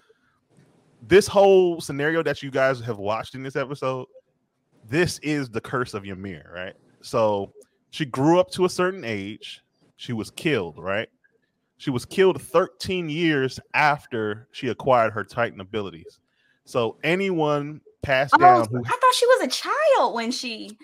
this 1.07 1.27
whole 1.29 1.81
scenario 1.81 2.23
that 2.23 2.43
you 2.43 2.51
guys 2.51 2.81
have 2.81 2.99
watched 2.99 3.35
in 3.35 3.43
this 3.43 3.55
episode, 3.55 4.07
this 4.89 5.19
is 5.19 5.51
the 5.51 5.61
curse 5.61 5.95
of 5.95 6.07
Ymir, 6.07 6.51
right? 6.53 6.75
So 7.03 7.53
she 7.91 8.07
grew 8.07 8.41
up 8.41 8.51
to 8.53 8.65
a 8.65 8.71
certain 8.71 9.05
age, 9.05 9.61
she 9.97 10.15
was 10.15 10.31
killed, 10.31 10.79
right? 10.79 11.09
She 11.79 11.91
was 11.91 12.05
killed 12.05 12.43
13 12.43 13.09
years 13.09 13.59
after 13.73 14.49
she 14.53 14.69
acquired 14.69 15.13
her 15.13 15.25
Titan 15.25 15.61
abilities. 15.61 16.19
So 16.65 16.99
anyone 17.03 17.81
passed 18.03 18.35
Oh, 18.35 18.39
down 18.39 18.61
I 18.63 18.65
thought 18.65 19.15
she 19.15 19.27
was 19.27 19.45
a 19.45 19.49
child 19.49 20.15
when 20.15 20.31
she 20.31 20.77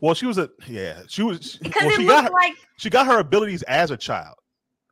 well, 0.00 0.14
she 0.14 0.26
was 0.26 0.36
a 0.36 0.50
yeah, 0.66 1.00
she 1.08 1.22
was 1.22 1.58
because 1.62 1.82
well, 1.82 1.92
it 1.92 1.96
she 1.96 2.06
got 2.06 2.24
looked 2.24 2.28
her, 2.28 2.32
like 2.32 2.54
she 2.76 2.90
got 2.90 3.06
her 3.06 3.20
abilities 3.20 3.62
as 3.62 3.90
a 3.90 3.96
child, 3.96 4.36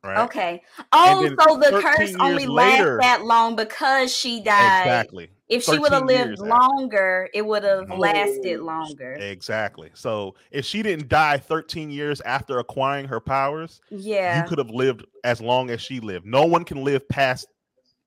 right? 0.03 0.23
okay. 0.23 0.61
Oh, 0.91 1.29
so 1.39 1.57
the 1.57 1.81
curse 1.81 2.15
only 2.19 2.47
lasts 2.47 2.97
that 2.99 3.23
long 3.23 3.55
because 3.55 4.15
she 4.15 4.41
died. 4.41 4.87
Exactly. 4.87 5.29
If 5.49 5.63
she 5.63 5.77
would 5.77 5.91
have 5.91 6.05
lived 6.05 6.27
years 6.29 6.41
after. 6.41 6.49
longer, 6.49 7.29
it 7.33 7.45
would 7.45 7.63
have 7.63 7.89
lasted 7.97 8.61
longer. 8.61 9.13
Exactly. 9.13 9.91
So 9.93 10.35
if 10.51 10.65
she 10.65 10.81
didn't 10.81 11.09
die 11.09 11.37
13 11.37 11.91
years 11.91 12.21
after 12.21 12.59
acquiring 12.59 13.07
her 13.07 13.19
powers, 13.19 13.81
Yeah. 13.89 14.41
you 14.41 14.47
could 14.49 14.57
have 14.57 14.69
lived 14.69 15.05
as 15.23 15.41
long 15.41 15.69
as 15.69 15.81
she 15.81 15.99
lived. 15.99 16.25
No 16.25 16.45
one 16.45 16.63
can 16.63 16.83
live 16.83 17.07
past 17.09 17.47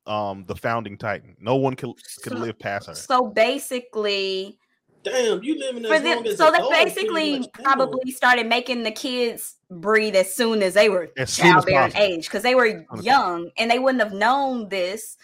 um 0.06 0.44
the 0.46 0.54
founding 0.54 0.96
titan. 0.96 1.36
No 1.40 1.56
one 1.56 1.74
can 1.74 1.92
can 2.22 2.32
So- 2.34 2.38
live 2.38 2.58
past 2.58 2.86
her. 2.88 2.94
So 2.94 3.26
basically, 3.26 4.58
Damn, 5.02 5.40
you 5.44 5.56
living 5.58 5.84
as 5.84 6.00
for 6.00 6.04
long 6.08 6.26
as 6.26 6.36
so 6.38 6.48
a 6.48 6.52
they 6.70 6.84
basically 6.84 7.38
much. 7.40 7.48
Damn. 7.54 7.64
probably 7.64 8.10
started 8.10 8.46
making 8.48 8.82
the 8.82 8.90
kids 8.90 9.54
breathe 9.70 10.16
as 10.16 10.34
soon 10.34 10.62
as 10.62 10.74
they 10.74 10.88
were 10.88 11.10
As 11.16 11.36
childbearing 11.36 11.94
age 11.96 12.24
because 12.24 12.42
they 12.42 12.54
were 12.56 12.84
young 13.02 13.50
and 13.56 13.70
they 13.70 13.78
wouldn't 13.78 14.02
have 14.02 14.12
known 14.12 14.68
this. 14.68 15.16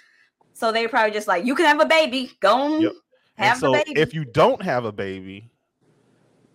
So 0.62 0.70
they 0.70 0.86
probably 0.86 1.10
just 1.10 1.26
like, 1.26 1.44
"You 1.44 1.56
can 1.56 1.66
have 1.66 1.80
a 1.80 1.86
baby. 1.86 2.30
Go 2.38 2.54
on, 2.54 2.82
Yep. 2.82 2.92
Have 3.34 3.58
so 3.58 3.72
the 3.72 3.82
baby." 3.84 4.00
if 4.00 4.14
you 4.14 4.24
don't 4.24 4.62
have 4.62 4.84
a 4.84 4.92
baby, 4.92 5.50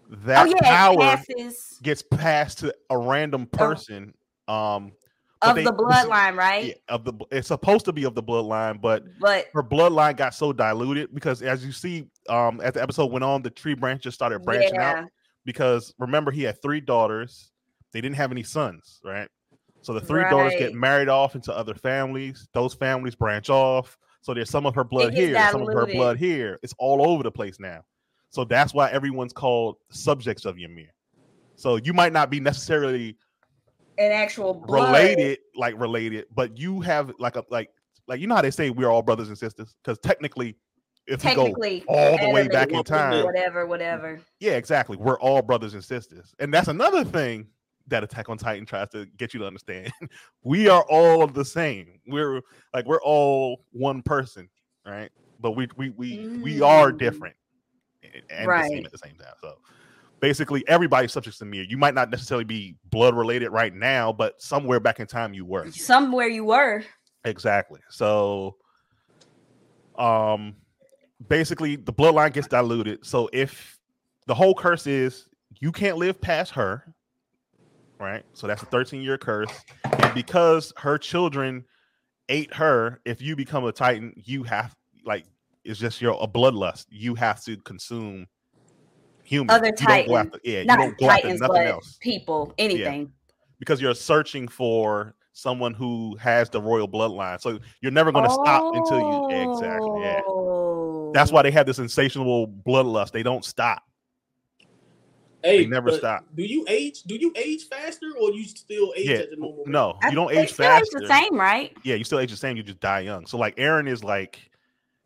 that 0.10 0.48
oh 0.48 0.50
yeah, 0.50 0.62
power 0.62 0.98
passes 0.98 1.78
gets 1.84 2.04
passed 2.04 2.60
to 2.60 2.74
a 2.90 2.98
random 2.98 3.48
person. 3.48 4.14
Um, 4.48 4.94
but 5.42 5.50
of 5.50 5.56
they- 5.58 5.64
the 5.66 5.74
bloodline, 5.74 6.38
right? 6.38 6.68
yeah, 6.68 6.74
of 6.88 7.04
the 7.04 7.12
it's 7.32 7.50
supposed 7.50 7.84
to 7.84 7.92
be 7.92 8.06
of 8.06 8.16
the 8.16 8.24
bloodline, 8.24 8.80
but 8.80 9.04
But 9.20 9.48
her 9.54 9.62
bloodline 9.62 10.16
got 10.16 10.34
so 10.34 10.54
diluted 10.54 11.14
because 11.14 11.42
as 11.42 11.66
you 11.66 11.74
see, 11.74 12.08
um, 12.30 12.62
as 12.62 12.76
the 12.76 12.82
episode 12.82 13.12
went 13.12 13.26
on, 13.26 13.42
the 13.42 13.50
tree 13.50 13.74
branches 13.74 14.14
started 14.14 14.40
branching 14.46 14.78
out 14.78 15.10
because 15.44 15.94
remember 16.00 16.32
he 16.32 16.44
had 16.44 16.62
three 16.62 16.80
daughters, 16.80 17.52
they 17.92 18.00
didn't 18.00 18.16
have 18.16 18.32
any 18.32 18.44
sons, 18.44 19.02
right? 19.04 19.28
So 19.82 19.94
the 19.94 20.02
three 20.02 20.24
daughters 20.24 20.54
get 20.58 20.74
married 20.74 21.08
off 21.08 21.36
into 21.36 21.56
other 21.56 21.74
families. 21.74 22.48
Those 22.54 22.74
families 22.74 23.16
branch 23.16 23.50
off. 23.50 23.98
So 24.22 24.34
there's 24.34 24.50
some 24.50 24.66
of 24.66 24.76
her 24.76 24.84
blood 24.84 25.14
here, 25.14 25.34
some 25.52 25.62
of 25.62 25.74
her 25.74 25.86
blood 25.86 26.18
here. 26.18 26.60
It's 26.62 26.74
all 26.78 27.08
over 27.10 27.24
the 27.24 27.32
place 27.32 27.60
now. 27.60 27.84
So 28.30 28.44
that's 28.44 28.74
why 28.74 28.92
everyone's 28.92 29.34
called 29.34 29.78
subjects 29.90 30.46
of 30.46 30.58
Ymir. 30.60 30.90
So 31.56 31.78
you 31.78 31.94
might 31.94 32.14
not 32.14 32.30
be 32.30 32.40
necessarily 32.40 33.18
an 33.98 34.12
actual 34.12 34.54
blood. 34.54 34.90
related, 34.90 35.40
like 35.56 35.80
related, 35.80 36.26
but 36.36 36.58
you 36.58 36.82
have 36.82 37.14
like 37.20 37.36
a 37.36 37.44
like 37.50 37.70
like 38.08 38.20
you 38.20 38.28
know 38.28 38.36
how 38.36 38.42
they 38.42 38.52
say 38.52 38.70
we're 38.70 38.92
all 38.92 39.02
brothers 39.02 39.30
and 39.30 39.38
sisters 39.38 39.74
because 39.84 39.98
technically, 40.00 40.56
if 41.08 41.24
you 41.24 41.36
go 41.36 41.56
all 41.88 42.18
the 42.18 42.30
way 42.30 42.48
back 42.48 42.72
in 42.72 42.84
time, 42.84 43.24
whatever, 43.24 43.66
whatever. 43.66 44.20
yeah, 44.40 44.54
exactly, 44.54 44.98
we're 44.98 45.20
all 45.20 45.42
brothers 45.42 45.74
and 45.74 45.84
sisters, 45.84 46.36
and 46.40 46.54
that's 46.54 46.68
another 46.68 47.04
thing 47.04 47.48
that 47.88 48.04
Attack 48.04 48.30
on 48.30 48.38
Titan 48.38 48.66
tries 48.66 48.90
to 48.90 49.06
get 49.18 49.34
you 49.34 49.40
to 49.42 49.48
understand. 49.48 49.92
we 50.44 50.68
are 50.68 50.84
all 50.90 51.26
the 51.28 51.46
same. 51.46 52.00
We're 52.08 52.42
like 52.74 52.86
we're 52.86 53.02
all 53.02 53.64
one 53.72 54.02
person, 54.02 54.50
right? 54.86 55.10
But 55.40 55.52
we 55.52 55.68
we 55.76 55.90
we 55.92 56.30
we 56.42 56.62
are 56.62 56.92
Mm. 56.92 56.98
different 57.00 57.36
and 58.04 58.24
and 58.30 58.50
the 58.50 58.68
same 58.70 58.86
at 58.86 58.92
the 58.92 58.98
same 58.98 59.16
time. 59.16 59.34
So 59.42 59.56
basically, 60.20 60.68
everybody's 60.68 61.12
subject 61.12 61.38
to 61.40 61.46
Ymir. 61.46 61.64
You 61.64 61.78
might 61.78 61.94
not 61.94 62.10
necessarily 62.10 62.46
be 62.46 62.76
blood 62.90 63.16
related 63.16 63.50
right 63.50 63.74
now, 63.74 64.12
but 64.12 64.42
somewhere 64.42 64.80
back 64.80 65.00
in 65.00 65.08
time 65.08 65.34
you 65.34 65.46
were. 65.46 65.70
Somewhere 65.72 66.28
you 66.28 66.46
were. 66.46 66.84
Exactly. 67.24 67.82
So 67.90 68.58
um 69.98 70.56
basically 71.28 71.76
the 71.76 71.94
bloodline 71.94 72.34
gets 72.34 72.48
diluted. 72.48 73.06
So 73.06 73.30
if 73.34 73.78
the 74.28 74.36
whole 74.36 74.54
curse 74.54 74.86
is 74.88 75.28
you 75.60 75.72
can't 75.72 75.98
live 75.98 76.22
past 76.22 76.54
her, 76.54 76.94
right? 78.00 78.24
So 78.34 78.48
that's 78.48 78.62
a 78.64 78.66
13 78.68 79.02
year 79.02 79.18
curse. 79.18 79.52
And 79.84 80.14
because 80.14 80.74
her 80.78 80.98
children 80.98 81.66
ate 82.30 82.54
her, 82.54 83.00
if 83.06 83.22
you 83.22 83.36
become 83.36 83.66
a 83.66 83.72
titan, 83.72 84.14
you 84.16 84.44
have 84.44 84.76
like 85.06 85.26
it's 85.64 85.80
just 85.80 86.02
your 86.02 86.18
a 86.22 86.28
bloodlust. 86.28 86.86
You 86.90 87.16
have 87.16 87.44
to 87.46 87.58
consume 87.58 88.28
humans. 89.24 89.52
Other 89.58 89.72
go 89.72 90.18
after, 90.18 90.40
yeah, 90.44 90.64
Not 90.64 90.80
you 90.80 90.86
don't 90.86 90.98
go 90.98 91.10
after 91.10 91.22
titans, 91.24 91.42
but 91.46 91.68
else 91.68 91.98
people, 92.00 92.54
anything. 92.58 93.12
because 93.60 93.82
you're 93.82 93.96
searching 93.96 94.48
for 94.48 95.14
someone 95.34 95.74
who 95.74 96.16
has 96.18 96.50
the 96.50 96.60
royal 96.62 96.88
bloodline. 96.88 97.40
So 97.40 97.60
you're 97.82 97.92
never 97.92 98.12
going 98.12 98.26
to 98.26 98.32
stop 98.32 98.76
until 98.76 99.00
you 99.00 99.52
exactly. 99.52 100.02
Yeah. 100.02 100.22
That's 101.14 101.32
Oh. 101.32 101.34
why 101.36 101.42
they 101.44 101.52
have 101.52 101.66
this 101.68 101.78
insatiable 101.80 102.48
bloodlust. 102.48 103.12
They 103.12 103.24
don't 103.24 103.46
stop. 103.46 103.84
Hey, 105.44 105.64
They 105.64 105.66
never 105.68 105.92
stop. 105.92 106.26
Do 106.36 106.44
you 106.44 106.66
age? 106.68 107.04
Do 107.04 107.16
you 107.16 107.32
age 107.36 107.68
faster, 107.70 108.08
or 108.20 108.32
you 108.32 108.44
still 108.46 108.94
age 108.98 109.08
Yeah. 109.08 109.18
at 109.18 109.30
the 109.30 109.36
normal? 109.38 109.60
rate? 109.66 109.68
No, 109.72 109.98
I- 110.02 110.10
you 110.10 110.16
don't 110.16 110.34
they 110.34 110.42
age 110.42 110.54
still 110.54 110.72
age 110.76 110.84
the 110.92 111.08
same, 111.08 111.40
right? 111.40 111.76
Yeah, 111.84 111.96
you 111.96 112.04
still 112.04 112.20
age 112.20 112.32
the 112.32 112.38
same. 112.38 112.58
You 112.58 112.64
just 112.64 112.80
die 112.80 113.02
young. 113.02 113.28
So 113.28 113.38
like 113.38 113.56
Eren 113.58 113.88
is 113.88 114.04
like, 114.04 114.40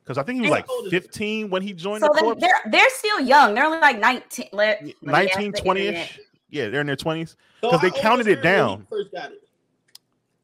because 0.03 0.17
I 0.17 0.23
think 0.23 0.37
he 0.37 0.41
was 0.41 0.51
like 0.51 0.65
15 0.89 1.49
when 1.49 1.61
he 1.61 1.73
joined 1.73 2.01
So 2.01 2.07
the 2.07 2.13
they, 2.13 2.21
corps. 2.21 2.35
they're 2.35 2.61
they're 2.71 2.89
still 2.91 3.19
young. 3.19 3.53
They're 3.53 3.65
only 3.65 3.79
like 3.79 3.99
19. 3.99 4.47
Let, 4.53 4.83
let 5.01 5.11
19, 5.35 5.51
20 5.53 5.81
ish. 5.81 6.19
Yeah, 6.49 6.69
they're 6.69 6.81
in 6.81 6.87
their 6.87 6.95
20s. 6.95 7.35
So 7.61 7.69
'Cause 7.69 7.81
they 7.81 7.91
counted 7.91 8.27
it 8.27 8.39
Eren 8.39 8.43
when 8.43 8.43
down. 8.43 8.87
First 8.89 9.11
got 9.11 9.31
it. 9.31 9.47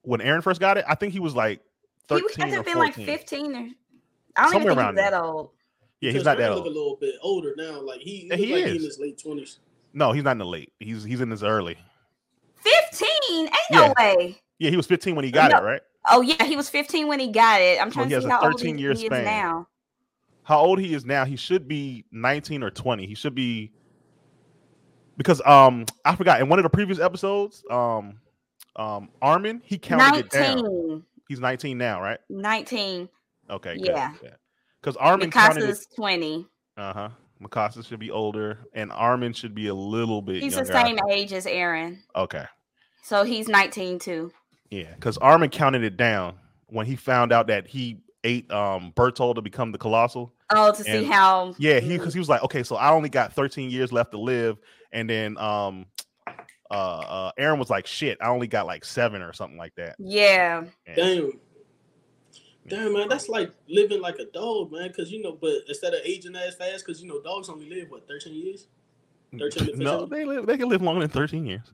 When 0.04 0.19
Eren 0.19 0.43
first 0.43 0.60
got 0.60 0.78
it, 0.78 0.86
I 0.88 0.95
think 0.95 1.13
he 1.13 1.19
was 1.19 1.36
like 1.36 1.60
He 1.60 2.19
13 2.19 2.45
would 2.45 2.54
have 2.54 2.54
or 2.54 2.58
to 2.58 2.63
been 2.63 2.73
14. 2.76 3.08
like 3.08 3.19
15 3.19 3.56
or 3.56 3.58
I 4.36 4.43
don't 4.43 4.52
Somewhere 4.52 4.52
even 4.52 4.63
think 4.63 4.78
around 4.78 4.93
he's 4.95 5.04
that 5.04 5.10
there. 5.12 5.23
old. 5.23 5.50
Yeah, 6.00 6.12
he's 6.12 6.13
Because 6.21 6.26
not 6.26 6.38
that 6.38 6.52
old. 6.52 6.58
Look 6.60 6.65
a 6.67 6.69
little 6.78 6.95
bit 7.02 7.15
older 7.23 7.56
now. 7.58 7.82
Like 7.82 8.00
he, 8.02 8.12
he, 8.19 8.28
Yeah, 8.28 8.36
he 8.36 8.54
like 8.54 8.65
he 8.65 8.69
is. 8.71 8.76
in 8.78 8.82
his 8.84 9.00
late 9.00 9.17
twenties. 9.17 9.58
No, 9.97 10.12
he's 10.12 10.23
not 10.23 10.33
in 10.33 10.38
the 10.38 10.45
late. 10.45 10.71
He's 10.79 11.03
he's 11.03 11.21
in 11.21 11.31
his 11.31 11.41
early. 11.41 11.75
15? 12.57 13.10
Ain't 13.39 13.51
Yeah. 13.71 13.79
no 13.88 13.93
way. 13.97 14.39
Yeah, 14.60 14.69
he 14.69 14.77
was 14.77 14.86
15 14.86 15.15
when 15.15 15.25
he 15.25 15.31
got 15.31 15.49
No. 15.49 15.57
it, 15.57 15.62
right? 15.62 15.81
Oh 16.07 16.21
yeah, 16.21 16.43
he 16.43 16.55
was 16.55 16.69
15 16.69 17.07
when 17.07 17.19
he 17.19 17.31
got 17.31 17.62
it. 17.62 17.81
I'm 17.81 17.89
So 17.89 17.95
trying 17.95 18.10
he 18.10 18.10
to 18.12 18.15
has 18.17 18.23
see 18.25 18.29
a 18.29 18.33
how 18.33 18.43
old 18.43 18.60
13 18.60 18.77
he, 18.77 18.83
year 18.83 18.93
he 18.93 19.05
is 19.05 19.07
span. 19.07 19.25
now. 19.25 19.67
How 20.43 20.60
old 20.60 20.77
he 20.79 20.93
is 20.93 21.03
now? 21.03 21.25
He 21.25 21.36
should 21.36 21.67
be 21.67 22.05
19 22.12 22.62
or 22.62 22.69
20. 22.69 23.07
He 23.07 23.15
should 23.15 23.33
be 23.33 23.71
because 25.17 25.41
um 25.47 25.86
I 26.05 26.15
forgot 26.15 26.41
in 26.41 26.47
one 26.47 26.60
of 26.60 26.63
the 26.63 26.69
previous 26.69 26.99
episodes, 26.99 27.63
um 27.71 28.19
um 28.75 29.10
Armin, 29.19 29.63
he 29.65 29.79
counted 29.79 30.25
it 30.25 30.29
down. 30.29 30.62
19. 30.62 31.03
He's 31.27 31.39
19 31.39 31.75
now, 31.75 31.99
right? 32.03 32.19
19. 32.29 33.10
Okay, 33.49 33.77
Yeah. 33.79 34.13
Because 34.79 34.95
Armin 34.97 35.31
counted 35.31 35.63
it. 35.63 35.79
20. 35.95 36.47
Uh-huh. 36.77 37.10
Mikasa 37.41 37.86
should 37.86 38.00
be 38.00 38.12
older, 38.12 38.60
and 38.73 38.91
Armin 38.91 39.34
should 39.34 39.54
be 39.56 39.67
a 39.67 39.73
little 39.73 40.21
bit 40.21 40.41
He's 40.41 40.56
younger. 40.56 40.71
the 40.73 40.84
same 40.86 40.97
age 41.10 41.34
as 41.34 41.45
Eren. 41.45 42.00
Okay. 42.15 42.45
So 43.04 43.23
he's 43.23 43.47
19 43.47 44.00
too. 44.00 44.32
Yeah, 44.69 44.93
because 44.95 45.17
Armin 45.19 45.50
counted 45.50 45.84
it 45.84 45.95
down 45.97 46.36
when 46.67 46.86
he 46.86 46.95
found 46.95 47.32
out 47.32 47.47
that 47.47 47.67
he 47.67 48.02
ate 48.23 48.52
um 48.52 48.91
Bertholdt 48.95 49.36
to 49.36 49.41
become 49.41 49.71
the 49.71 49.78
colossal. 49.78 50.34
Oh, 50.50 50.73
to 50.73 50.84
see 50.84 51.04
how 51.04 51.56
Yeah, 51.58 51.80
he 51.80 51.97
because 51.97 52.13
he 52.13 52.19
was 52.19 52.28
like, 52.30 52.43
okay, 52.43 52.63
so 52.63 52.76
I 52.76 52.91
only 52.91 53.10
got 53.10 53.34
13 53.34 53.69
years 53.69 53.91
left 53.93 54.12
to 54.12 54.17
live, 54.19 54.58
and 54.91 55.10
then 55.10 55.38
um 55.38 55.86
uh, 56.69 56.73
uh 56.73 57.32
Eren 57.39 57.60
was 57.60 57.69
like, 57.69 57.88
shit, 57.88 58.17
I 58.21 58.28
only 58.28 58.47
got 58.47 58.65
like 58.65 58.84
seven 58.84 59.21
or 59.21 59.32
something 59.32 59.58
like 59.58 59.76
that. 59.76 59.95
yeah. 60.00 60.63
And- 60.86 60.95
Damn. 60.95 61.32
Mm-hmm. 62.67 62.84
Damn, 62.84 62.93
man, 62.93 63.10
that's 63.10 63.30
like 63.30 63.51
living 63.69 64.01
like 64.01 64.19
a 64.19 64.25
dog, 64.25 64.71
man. 64.71 64.89
Because 64.89 65.12
you 65.12 65.21
know, 65.21 65.38
but 65.39 65.53
instead 65.67 65.93
of 65.93 66.01
aging 66.03 66.36
as 66.36 66.56
fast, 66.56 66.86
because 66.86 67.01
you 67.01 67.08
know, 67.08 67.21
dogs 67.21 67.49
only 67.49 67.69
live 67.69 67.89
what 67.89 68.08
thirteen 68.08 68.34
years. 68.36 68.67
13 69.38 69.67
to 69.67 69.75
no, 69.84 70.06
they 70.06 70.23
live, 70.25 70.45
they 70.45 70.58
can 70.58 70.69
live 70.69 70.82
longer 70.82 71.01
than 71.01 71.10
13 71.10 71.45
years. 71.45 71.73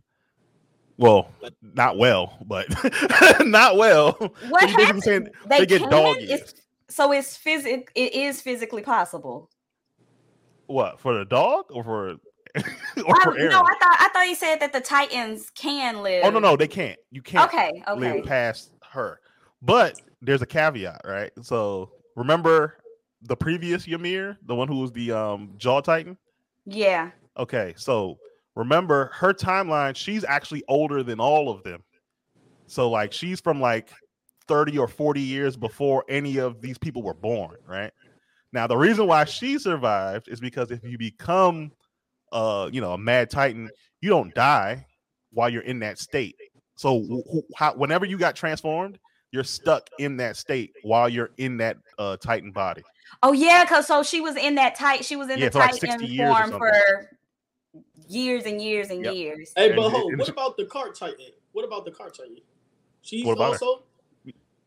Well, 0.97 1.29
not 1.62 1.97
well, 1.97 2.38
but 2.45 2.67
not 3.45 3.77
well. 3.77 4.13
What 4.49 4.63
So 4.63 4.67
you 4.67 4.75
basically 4.75 4.86
happened? 4.86 5.03
saying 5.03 5.27
They, 5.45 5.60
they 5.60 5.65
get 5.65 5.82
can? 5.82 5.89
dog 5.89 6.17
It's, 6.19 6.29
years. 6.29 6.53
so 6.89 7.12
it's 7.12 7.38
physic. 7.38 7.91
It 7.95 8.13
is 8.15 8.41
physically 8.41 8.82
possible. 8.82 9.49
What 10.67 10.99
for 10.99 11.17
the 11.17 11.25
dog 11.25 11.65
or 11.69 11.84
for 11.84 12.10
or 13.06 13.15
I, 13.21 13.23
for 13.23 13.34
Eren? 13.34 13.49
no, 13.51 13.62
I 13.62 13.75
thought 13.79 13.97
I 13.99 14.10
thought 14.13 14.27
you 14.27 14.36
said 14.36 14.58
that 14.60 14.73
the 14.73 14.82
Titans 14.82 15.49
can 15.51 16.01
live. 16.01 16.23
oh 16.25 16.29
no, 16.29 16.39
no, 16.39 16.56
they 16.56 16.67
can't. 16.67 16.99
You 17.12 17.21
can't 17.21 17.47
Okay, 17.53 17.84
okay. 17.88 17.99
live 17.99 18.25
past 18.25 18.71
her. 18.91 19.19
But 19.62 19.99
there's 20.23 20.41
a 20.41 20.45
caveat, 20.45 21.01
right? 21.05 21.31
So 21.41 21.91
remember 22.15 22.77
the 23.21 23.36
previous 23.36 23.88
Ymir, 23.88 24.38
the 24.45 24.55
one 24.55 24.67
who 24.67 24.79
was 24.79 24.91
the 24.91 25.12
um 25.12 25.53
jaw 25.57 25.81
titan. 25.81 26.17
Yeah. 26.65 27.12
Okay, 27.38 27.73
so 27.77 28.17
remember 28.55 29.12
her 29.13 29.33
timeline, 29.33 29.95
she's 29.95 30.23
actually 30.23 30.63
older 30.67 31.03
than 31.03 31.19
all 31.19 31.49
of 31.49 31.63
them. 31.63 31.83
So 32.67 32.89
like 32.89 33.12
she's 33.12 33.39
from 33.39 33.59
like 33.59 33.89
30 34.47 34.77
or 34.77 34.88
40 34.88 35.21
years 35.21 35.55
before 35.55 36.03
any 36.09 36.38
of 36.38 36.62
these 36.62 36.77
people 36.77 37.03
were 37.03 37.13
born, 37.13 37.57
right? 37.67 37.91
Now 38.51 38.67
the 38.67 38.77
reason 38.77 39.07
why 39.07 39.25
she 39.25 39.57
survived 39.57 40.27
is 40.27 40.39
because 40.39 40.71
if 40.71 40.83
you 40.83 40.97
become 40.97 41.71
uh, 42.33 42.69
you 42.73 42.81
know, 42.81 42.93
a 42.93 42.97
mad 42.97 43.29
titan, 43.29 43.69
you 44.01 44.09
don't 44.09 44.33
die 44.33 44.86
while 45.31 45.49
you're 45.49 45.62
in 45.62 45.79
that 45.79 45.99
state. 45.99 46.36
So 46.75 46.99
wh- 47.01 47.31
wh- 47.31 47.59
how, 47.59 47.75
whenever 47.75 48.05
you 48.05 48.17
got 48.17 48.36
transformed, 48.36 48.97
you're 49.34 49.43
stuck 49.43 49.89
in 49.98 50.15
that 50.17 50.38
state 50.38 50.74
while 50.84 51.10
you're 51.10 51.32
in 51.38 51.58
that 51.58 51.78
uh 51.98 52.15
titan 52.17 52.52
body. 52.52 52.84
Oh 53.24 53.34
yeah, 53.34 53.65
cause 53.65 53.88
so 53.88 54.04
she 54.04 54.22
was 54.22 54.36
in 54.38 54.56
that 54.56 54.76
tight. 54.76 55.04
She 55.04 55.15
was 55.15 55.30
in 55.30 55.39
Yeah, 55.39 55.48
the 55.48 55.52
for 55.52 55.60
like 55.60 55.72
Titan 55.72 56.00
60 56.00 56.06
years 56.06 56.30
or 56.32 56.46
form 56.46 56.60
for 56.60 57.10
years 58.08 58.46
and 58.46 58.62
years 58.62 58.91
and 58.91 59.04
Yep. 59.04 59.15
years. 59.15 59.52
Hey, 59.56 59.76
but 59.76 59.89
hold, 59.89 60.17
what 60.17 60.30
about 60.30 60.56
the 60.56 60.65
cart 60.65 60.96
titan? 60.96 61.32
What 61.52 61.65
about 61.65 61.84
the 61.84 61.91
cart 61.91 62.15
titan? 62.15 62.38
She's 63.02 63.26
What 63.26 63.34
about 63.34 63.54
also 63.54 63.84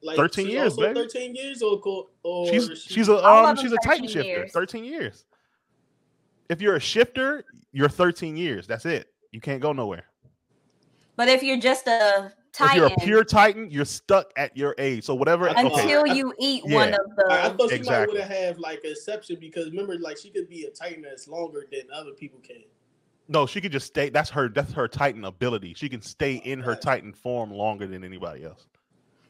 like 0.03 0.17
13 0.17 0.47
she's 0.47 0.53
years, 0.55 0.65
also 0.73 0.83
baby. 0.83 0.95
Thirteen 0.95 1.35
years, 1.35 1.63
or 1.63 1.81
co- 1.81 2.11
or 2.25 2.51
she's 2.53 2.65
she- 2.83 2.95
she's 2.95 3.09
a 3.09 3.25
um 3.25 3.57
she's 3.57 3.73
a 3.73 3.77
titan 3.79 4.07
13 4.07 4.09
shifter. 4.09 4.23
years. 4.29 4.53
13 4.53 4.85
years. 4.85 5.25
If 6.49 6.61
you're 6.61 6.77
a 6.77 6.81
shifter, 6.81 7.45
you're 7.73 7.89
13 7.89 8.37
years. 8.37 8.67
That's 8.67 8.85
it. 8.85 9.09
You 9.33 9.41
can't 9.41 9.61
go 9.61 9.73
nowhere. 9.73 10.05
But 11.17 11.29
if 11.29 11.43
you're 11.43 11.59
just 11.59 11.87
a 11.89 12.33
If 12.61 12.75
you're 12.75 12.87
a 12.87 12.97
pure 12.97 13.25
titan, 13.25 13.71
you're 13.71 13.85
stuck 13.85 14.33
at 14.37 14.57
your 14.57 14.75
age. 14.79 15.05
So 15.05 15.15
whatever. 15.15 15.47
Until- 15.49 15.73
okay. 15.79 16.15
you 16.15 16.33
eat 16.39 16.65
one 16.65 16.95
of 16.95 17.01
the 17.17 17.27
I, 17.31 17.47
I 17.47 17.49
thought 17.51 17.71
she 17.71 17.77
Exactly. 17.77 18.19
might 18.19 18.29
would 18.29 18.37
have 18.37 18.59
like 18.59 18.81
an 18.85 18.93
exception 18.93 19.37
because 19.41 19.67
remember, 19.71 19.99
like 19.99 20.19
she 20.19 20.31
could 20.31 20.49
be 20.49 20.65
a 20.65 20.71
titan 20.71 21.03
that's 21.03 21.29
longer 21.29 21.65
than 21.71 21.83
other 21.93 22.13
people 22.13 22.41
can. 22.41 22.63
No, 23.29 23.47
she 23.47 23.61
could 23.61 23.73
just 23.73 23.87
stay. 23.87 24.09
That's 24.09 24.31
her. 24.31 24.49
That's 24.49 24.73
her 24.73 24.89
titan 24.89 25.25
ability. 25.25 25.75
She 25.75 25.89
can 25.89 26.01
stay 26.01 26.41
oh, 26.45 26.49
in 26.49 26.61
her 26.61 26.77
titan 26.77 27.13
form 27.13 27.51
longer 27.51 27.87
than 27.87 28.05
anybody 28.05 28.45
else. 28.45 28.67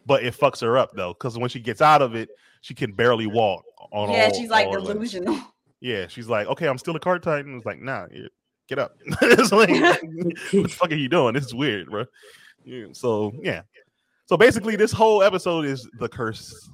But 0.05 0.23
it 0.23 0.35
fucks 0.35 0.61
her 0.61 0.79
up 0.79 0.93
though, 0.95 1.15
because 1.15 1.39
when 1.39 1.49
she 1.49 1.61
gets 1.61 1.81
out 1.83 2.03
of 2.03 2.15
it, 2.15 2.31
she 2.61 2.75
can 2.75 2.93
barely 2.93 3.27
walk. 3.27 3.65
On 3.93 4.11
Yeah, 4.11 4.27
all- 4.27 4.35
she's 4.35 4.51
like 4.51 4.67
all 4.67 4.75
legs. 4.75 4.89
delusional. 4.89 5.39
Yeah, 5.79 6.07
she's 6.09 6.27
like, 6.27 6.47
okay, 6.47 6.69
I'm 6.69 6.79
still 6.79 6.97
a 6.97 6.99
cart 6.99 7.23
titan. 7.23 7.55
It's 7.55 7.67
like, 7.67 7.83
nah, 7.83 8.07
get 8.67 8.79
up. 8.79 8.97
it's 9.23 9.53
like, 9.53 9.69
what 9.71 10.01
the 10.51 10.69
fuck 10.69 10.91
are 10.91 10.95
you 10.95 11.11
doing? 11.11 11.35
This 11.35 11.45
is 11.45 11.55
weird, 11.55 11.91
bro. 11.91 12.07
Yeah, 12.67 12.87
so 12.93 13.33
yeah. 13.43 13.63
So 14.27 14.37
basically, 14.37 14.77
this 14.77 14.91
whole 14.93 15.23
episode 15.23 15.65
is 15.65 15.89
the 16.01 16.09
curse 16.09 16.69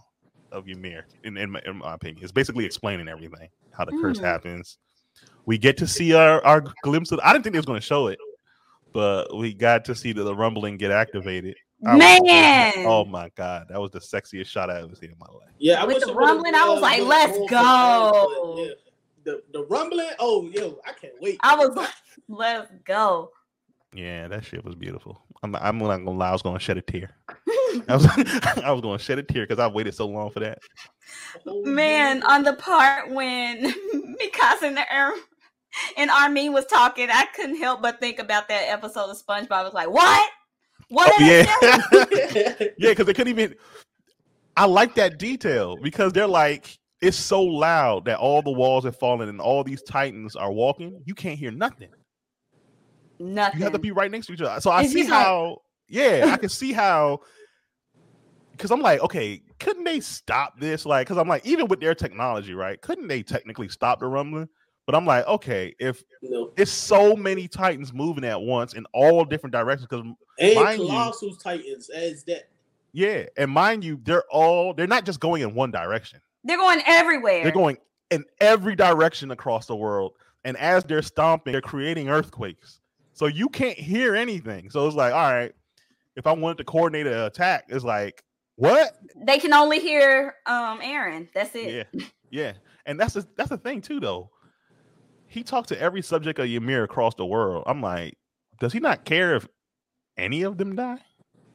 of 0.50 0.66
Ymir, 0.68 1.04
in, 1.24 1.36
in, 1.36 1.50
my, 1.50 1.60
in 1.66 1.76
my 1.76 1.94
opinion. 1.94 2.22
It's 2.22 2.32
basically 2.32 2.64
explaining 2.64 3.08
everything, 3.08 3.48
how 3.72 3.84
the 3.84 3.92
curse 4.00 4.18
Mm. 4.18 4.24
happens. 4.24 4.78
We 5.46 5.58
get 5.58 5.76
to 5.78 5.86
see 5.86 6.14
our, 6.14 6.42
our 6.44 6.64
glimpse 6.82 7.12
of 7.12 7.20
I 7.22 7.32
didn't 7.32 7.44
think 7.44 7.52
they 7.52 7.58
was 7.58 7.66
gonna 7.66 7.80
show 7.80 8.06
it, 8.08 8.18
but 8.92 9.36
we 9.36 9.52
got 9.54 9.84
to 9.86 9.94
see 9.94 10.12
the, 10.12 10.24
the 10.24 10.34
rumbling 10.34 10.76
get 10.78 10.90
activated. 10.90 11.54
I 11.86 11.94
was- 11.96 12.22
Man. 12.22 12.72
oh 12.86 13.04
my 13.04 13.28
god, 13.36 13.66
that 13.68 13.80
was 13.80 13.90
the 13.90 13.98
sexiest 14.00 14.46
shot 14.46 14.70
I 14.70 14.80
ever 14.82 14.94
seen 14.94 15.10
in 15.10 15.16
my 15.18 15.26
life. 15.26 15.50
Yeah, 15.58 15.82
I 15.82 15.84
With 15.84 15.96
wish 15.96 16.04
the 16.04 16.10
it 16.10 16.14
would've, 16.14 16.28
rumbling, 16.28 16.54
I 16.54 16.68
was 16.68 16.80
like, 16.80 16.98
went 16.98 17.08
let's 17.08 17.38
more 17.38 17.48
go. 17.48 18.54
yeah. 18.66 18.72
The 19.24 19.42
the 19.52 19.64
rumbling, 19.66 20.08
oh 20.18 20.48
yo, 20.52 20.78
I 20.86 20.92
can't 20.92 21.14
wait. 21.20 21.38
I 21.42 21.54
was 21.56 21.70
like, 21.76 21.90
let's 22.28 22.70
go. 22.86 23.30
Yeah, 23.94 24.28
that 24.28 24.44
shit 24.44 24.64
was 24.64 24.74
beautiful. 24.74 25.20
I'm, 25.42 25.54
I'm 25.56 25.78
not 25.78 25.98
gonna 25.98 26.10
lie, 26.12 26.30
I 26.30 26.32
was 26.32 26.42
gonna 26.42 26.58
shed 26.58 26.78
a 26.78 26.82
tear. 26.82 27.10
I 27.88 27.96
was, 27.96 28.06
I 28.64 28.70
was 28.72 28.80
gonna 28.80 28.98
shed 28.98 29.18
a 29.18 29.22
tear 29.22 29.46
because 29.46 29.58
I 29.58 29.66
waited 29.66 29.94
so 29.94 30.06
long 30.06 30.30
for 30.30 30.40
that. 30.40 30.58
Man, 31.46 32.22
on 32.22 32.42
the 32.42 32.54
part 32.54 33.10
when 33.10 33.72
Mikasa 33.94 34.62
and, 34.62 34.78
Ar- 34.78 35.14
and 35.96 36.10
Armin 36.10 36.52
was 36.52 36.66
talking, 36.66 37.08
I 37.10 37.26
couldn't 37.36 37.56
help 37.56 37.82
but 37.82 38.00
think 38.00 38.18
about 38.18 38.48
that 38.48 38.68
episode 38.68 39.10
of 39.10 39.22
SpongeBob. 39.22 39.52
I 39.52 39.62
was 39.62 39.74
like, 39.74 39.90
what? 39.90 40.30
What? 40.88 41.12
Oh, 41.14 41.24
yeah, 41.24 41.44
yeah, 42.78 42.90
because 42.90 43.06
they 43.06 43.14
couldn't 43.14 43.38
even. 43.38 43.54
I 44.56 44.66
like 44.66 44.94
that 44.96 45.18
detail 45.18 45.76
because 45.76 46.12
they're 46.12 46.26
like 46.26 46.78
it's 47.02 47.16
so 47.16 47.42
loud 47.42 48.04
that 48.04 48.18
all 48.18 48.42
the 48.42 48.50
walls 48.50 48.84
have 48.84 48.96
fallen 48.96 49.28
and 49.28 49.40
all 49.40 49.64
these 49.64 49.82
titans 49.82 50.36
are 50.36 50.52
walking. 50.52 51.02
You 51.04 51.14
can't 51.14 51.38
hear 51.38 51.50
nothing. 51.50 51.88
Nothing. 53.22 53.58
You 53.60 53.64
have 53.64 53.72
to 53.72 53.78
be 53.78 53.90
right 53.92 54.10
next 54.10 54.26
to 54.26 54.32
each 54.32 54.40
other. 54.40 54.60
So 54.60 54.70
I 54.70 54.82
Is 54.82 54.92
see 54.92 55.04
he 55.04 55.10
like- 55.10 55.12
how. 55.12 55.62
Yeah, 55.88 56.30
I 56.32 56.36
can 56.36 56.48
see 56.48 56.72
how. 56.72 57.20
Because 58.52 58.70
I'm 58.70 58.80
like, 58.80 59.00
okay, 59.00 59.42
couldn't 59.58 59.84
they 59.84 60.00
stop 60.00 60.58
this? 60.60 60.84
Like, 60.86 61.06
because 61.06 61.18
I'm 61.18 61.28
like, 61.28 61.44
even 61.46 61.66
with 61.68 61.80
their 61.80 61.94
technology, 61.94 62.54
right? 62.54 62.80
Couldn't 62.80 63.08
they 63.08 63.22
technically 63.22 63.68
stop 63.68 63.98
the 64.00 64.06
rumbling? 64.06 64.48
But 64.86 64.94
I'm 64.94 65.06
like, 65.06 65.26
okay, 65.26 65.74
if 65.78 66.02
no. 66.22 66.50
it's 66.56 66.70
so 66.70 67.14
many 67.16 67.46
titans 67.48 67.92
moving 67.92 68.24
at 68.24 68.40
once 68.40 68.74
in 68.74 68.84
all 68.92 69.24
different 69.24 69.52
directions, 69.52 69.86
because 69.88 70.04
And 70.38 70.54
Mind 70.56 70.80
you- 70.82 71.36
Titans 71.42 71.88
as 71.90 72.24
that. 72.24 72.48
yeah, 72.92 73.24
and 73.36 73.50
mind 73.50 73.84
you, 73.84 74.00
they're 74.02 74.24
all 74.30 74.74
they're 74.74 74.86
not 74.88 75.04
just 75.06 75.20
going 75.20 75.42
in 75.42 75.54
one 75.54 75.70
direction. 75.70 76.20
They're 76.44 76.56
going 76.56 76.82
everywhere. 76.86 77.44
They're 77.44 77.52
going 77.52 77.78
in 78.10 78.24
every 78.40 78.74
direction 78.76 79.30
across 79.30 79.66
the 79.66 79.76
world. 79.76 80.12
And 80.44 80.56
as 80.56 80.82
they're 80.82 81.02
stomping, 81.02 81.52
they're 81.52 81.60
creating 81.62 82.08
earthquakes. 82.08 82.80
So 83.14 83.26
you 83.26 83.48
can't 83.48 83.78
hear 83.78 84.14
anything. 84.16 84.70
So 84.70 84.86
it's 84.86 84.96
like, 84.96 85.12
all 85.12 85.32
right, 85.32 85.52
if 86.16 86.26
I 86.26 86.32
wanted 86.32 86.58
to 86.58 86.64
coordinate 86.64 87.06
an 87.06 87.12
attack, 87.20 87.64
it's 87.68 87.84
like, 87.84 88.22
what? 88.56 88.96
They 89.26 89.38
can 89.38 89.52
only 89.52 89.80
hear 89.80 90.34
um 90.46 90.80
Eren. 90.80 91.28
That's 91.34 91.54
it. 91.54 91.88
Yeah, 91.92 92.04
yeah. 92.30 92.52
And 92.86 92.98
that's 92.98 93.14
the 93.14 93.26
that's 93.36 93.50
the 93.50 93.58
thing 93.58 93.80
too, 93.80 94.00
though. 94.00 94.30
He 95.26 95.42
talked 95.42 95.68
to 95.70 95.80
every 95.80 96.02
subject 96.02 96.38
of 96.38 96.46
Ymir 96.46 96.84
across 96.84 97.14
the 97.14 97.24
world. 97.24 97.64
I'm 97.66 97.80
like, 97.80 98.18
does 98.60 98.72
he 98.72 98.80
not 98.80 99.04
care 99.04 99.34
if 99.36 99.48
any 100.18 100.42
of 100.42 100.58
them 100.58 100.76
die? 100.76 100.98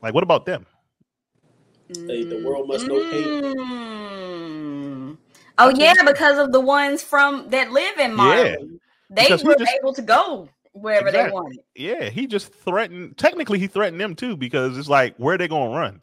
Like, 0.02 0.13
what 0.13 0.24
about 0.24 0.46
them? 0.46 0.65
Hey, 1.88 2.24
the 2.24 2.43
world 2.46 2.67
must 2.67 2.88
know 2.88 3.00
pain. 3.12 3.43
Mm. 3.56 5.17
Oh 5.60 5.70
yeah, 5.70 5.93
because 6.06 6.38
of 6.38 6.52
the 6.52 6.60
ones 6.60 7.02
from 7.04 7.50
that 7.50 7.72
live 7.72 7.98
in 8.00 8.13
Marley. 8.13 8.80
They 9.10 9.24
Because 9.24 9.43
were 9.43 9.56
just- 9.56 9.72
able 9.80 9.93
to 9.93 10.02
go 10.02 10.50
wherever 10.80 11.12
they 11.12 11.20
Exactly. 11.20 11.34
wanted. 11.34 11.60
Yeah, 11.76 12.10
he 12.10 12.28
just 12.28 12.54
threatened. 12.54 13.18
Technically, 13.18 13.60
he 13.60 13.68
threatened 13.68 14.00
them 14.00 14.16
too 14.16 14.36
because 14.38 14.78
it's 14.78 14.90
like, 14.90 15.16
where 15.18 15.38
they 15.38 15.48
gonna 15.48 15.76
run? 15.76 16.02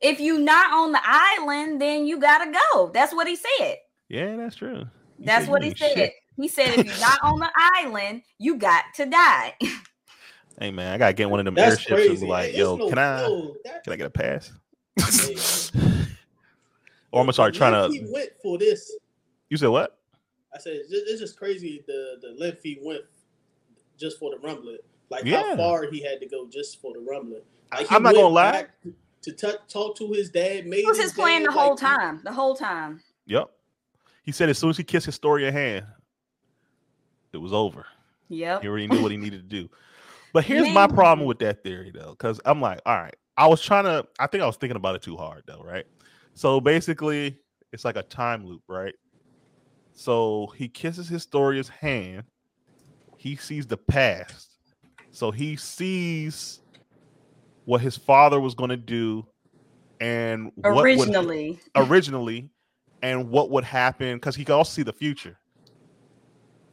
If 0.00 0.20
you 0.20 0.38
not 0.38 0.72
on 0.72 0.92
the 0.92 1.00
island, 1.02 1.80
then 1.80 2.06
you 2.06 2.20
gotta 2.20 2.52
go. 2.72 2.90
That's 2.92 3.14
what 3.14 3.26
he 3.26 3.36
said. 3.36 3.76
Yeah, 4.08 4.36
that's 4.36 4.56
true. 4.56 4.84
He 5.18 5.24
That's 5.26 5.46
said, 5.46 5.50
what 5.50 5.62
he 5.62 5.74
said. 5.74 5.92
shit." 5.94 6.12
He 6.36 6.48
said 6.48 6.74
if 6.74 6.84
you're 6.84 6.96
not 7.00 7.18
on 7.22 7.38
the 7.38 7.50
island, 7.56 8.22
you 8.38 8.56
got 8.56 8.84
to 8.96 9.06
die. 9.06 9.54
Hey 10.60 10.70
man, 10.70 10.92
I 10.94 10.98
gotta 10.98 11.12
get 11.14 11.30
one 11.30 11.40
of 11.40 11.44
them 11.46 11.54
That's 11.54 11.76
airships 11.76 12.06
crazy. 12.06 12.26
be 12.26 12.30
like, 12.30 12.48
It's 12.50 12.58
yo, 12.58 12.76
no- 12.76 12.88
can 12.88 12.98
I 12.98 13.20
no, 13.20 13.56
can 13.84 13.92
I 13.92 13.96
get 13.96 14.06
a 14.06 14.10
pass? 14.10 14.52
Or 17.12 17.20
I'm 17.20 17.26
gonna 17.26 17.32
start 17.32 17.54
trying 17.54 17.72
to. 17.72 17.90
He 17.90 18.04
went 18.12 18.30
for 18.42 18.58
this. 18.58 18.92
You 19.48 19.56
said 19.56 19.68
what? 19.68 19.98
I 20.54 20.58
said 20.58 20.72
it's 20.74 20.90
just, 20.90 21.04
it's 21.06 21.20
just 21.20 21.38
crazy 21.38 21.82
the 21.86 22.16
the 22.20 22.34
length 22.38 22.62
he 22.62 22.78
went 22.82 23.02
just 23.98 24.18
for 24.18 24.30
the 24.30 24.38
rumbling. 24.38 24.78
Like 25.10 25.24
Yeah. 25.24 25.42
how 25.42 25.56
far 25.56 25.90
he 25.90 26.02
had 26.02 26.20
to 26.20 26.26
go 26.26 26.46
just 26.48 26.80
for 26.80 26.92
the 26.92 27.00
rumbling. 27.00 27.42
Like, 27.72 27.90
I'm 27.90 28.02
not 28.02 28.14
gonna 28.14 28.28
lie. 28.28 28.66
To 29.22 29.32
t- 29.32 29.52
talk 29.68 29.96
to 29.96 30.12
his 30.12 30.30
dad, 30.30 30.66
made 30.66 30.80
It 30.80 30.86
was 30.86 31.00
his 31.00 31.12
plan 31.12 31.42
the 31.42 31.50
whole 31.50 31.70
like, 31.70 31.80
time. 31.80 32.20
The 32.22 32.32
whole 32.32 32.54
time. 32.54 33.02
Yep. 33.26 33.50
He 34.22 34.30
said 34.32 34.48
as 34.48 34.58
soon 34.58 34.70
as 34.70 34.76
he 34.76 34.84
kissed 34.84 35.06
Historia 35.06 35.50
hand, 35.50 35.84
it 37.32 37.38
was 37.38 37.52
over. 37.52 37.86
Yep. 38.28 38.62
He 38.62 38.68
already 38.68 38.86
knew 38.86 39.02
what 39.02 39.10
he 39.10 39.16
needed 39.16 39.48
to 39.48 39.62
do. 39.62 39.68
But 40.32 40.44
here's 40.46 40.68
my 40.72 40.86
problem 40.86 41.26
with 41.26 41.38
that 41.40 41.62
theory 41.64 41.90
though, 41.92 42.10
because 42.10 42.40
I'm 42.44 42.60
like, 42.60 42.80
all 42.86 42.96
right, 42.96 43.16
I 43.36 43.46
was 43.48 43.60
trying 43.62 43.84
to, 43.84 44.06
I 44.18 44.26
think 44.26 44.42
I 44.42 44.46
was 44.46 44.56
thinking 44.56 44.76
about 44.76 44.94
it 44.96 45.02
too 45.02 45.16
hard 45.16 45.42
though, 45.46 45.62
right? 45.62 45.86
So 46.34 46.60
basically, 46.60 47.38
it's 47.72 47.84
like 47.84 47.96
a 47.96 48.02
time 48.02 48.46
loop, 48.46 48.62
right? 48.68 48.94
So 49.92 50.52
he 50.56 50.68
kisses 50.68 51.08
Historia's 51.08 51.68
hand, 51.68 52.24
he 53.16 53.36
sees 53.36 53.66
the 53.66 53.76
past. 53.76 54.50
So 55.10 55.30
he 55.30 55.56
sees 55.56 56.60
what 57.64 57.80
his 57.80 57.96
father 57.96 58.40
was 58.40 58.54
going 58.54 58.70
to 58.70 58.76
do 58.76 59.26
and 60.00 60.52
what 60.56 60.74
would- 60.74 60.84
Originally. 60.84 61.60
originally 61.76 62.50
and 63.02 63.30
what 63.30 63.50
would 63.50 63.64
happen 63.64 64.16
because 64.16 64.36
he 64.36 64.44
could 64.44 64.54
also 64.54 64.72
see 64.72 64.82
the 64.82 64.92
future. 64.92 65.38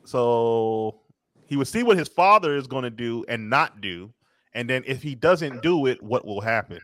So 0.05 1.01
he 1.45 1.55
would 1.57 1.67
see 1.67 1.83
what 1.83 1.97
his 1.97 2.07
father 2.07 2.55
is 2.55 2.67
going 2.67 2.83
to 2.83 2.89
do 2.89 3.25
and 3.27 3.49
not 3.49 3.81
do, 3.81 4.13
and 4.53 4.69
then 4.69 4.83
if 4.85 5.01
he 5.01 5.15
doesn't 5.15 5.61
do 5.61 5.85
it, 5.87 6.01
what 6.03 6.25
will 6.25 6.41
happen? 6.41 6.79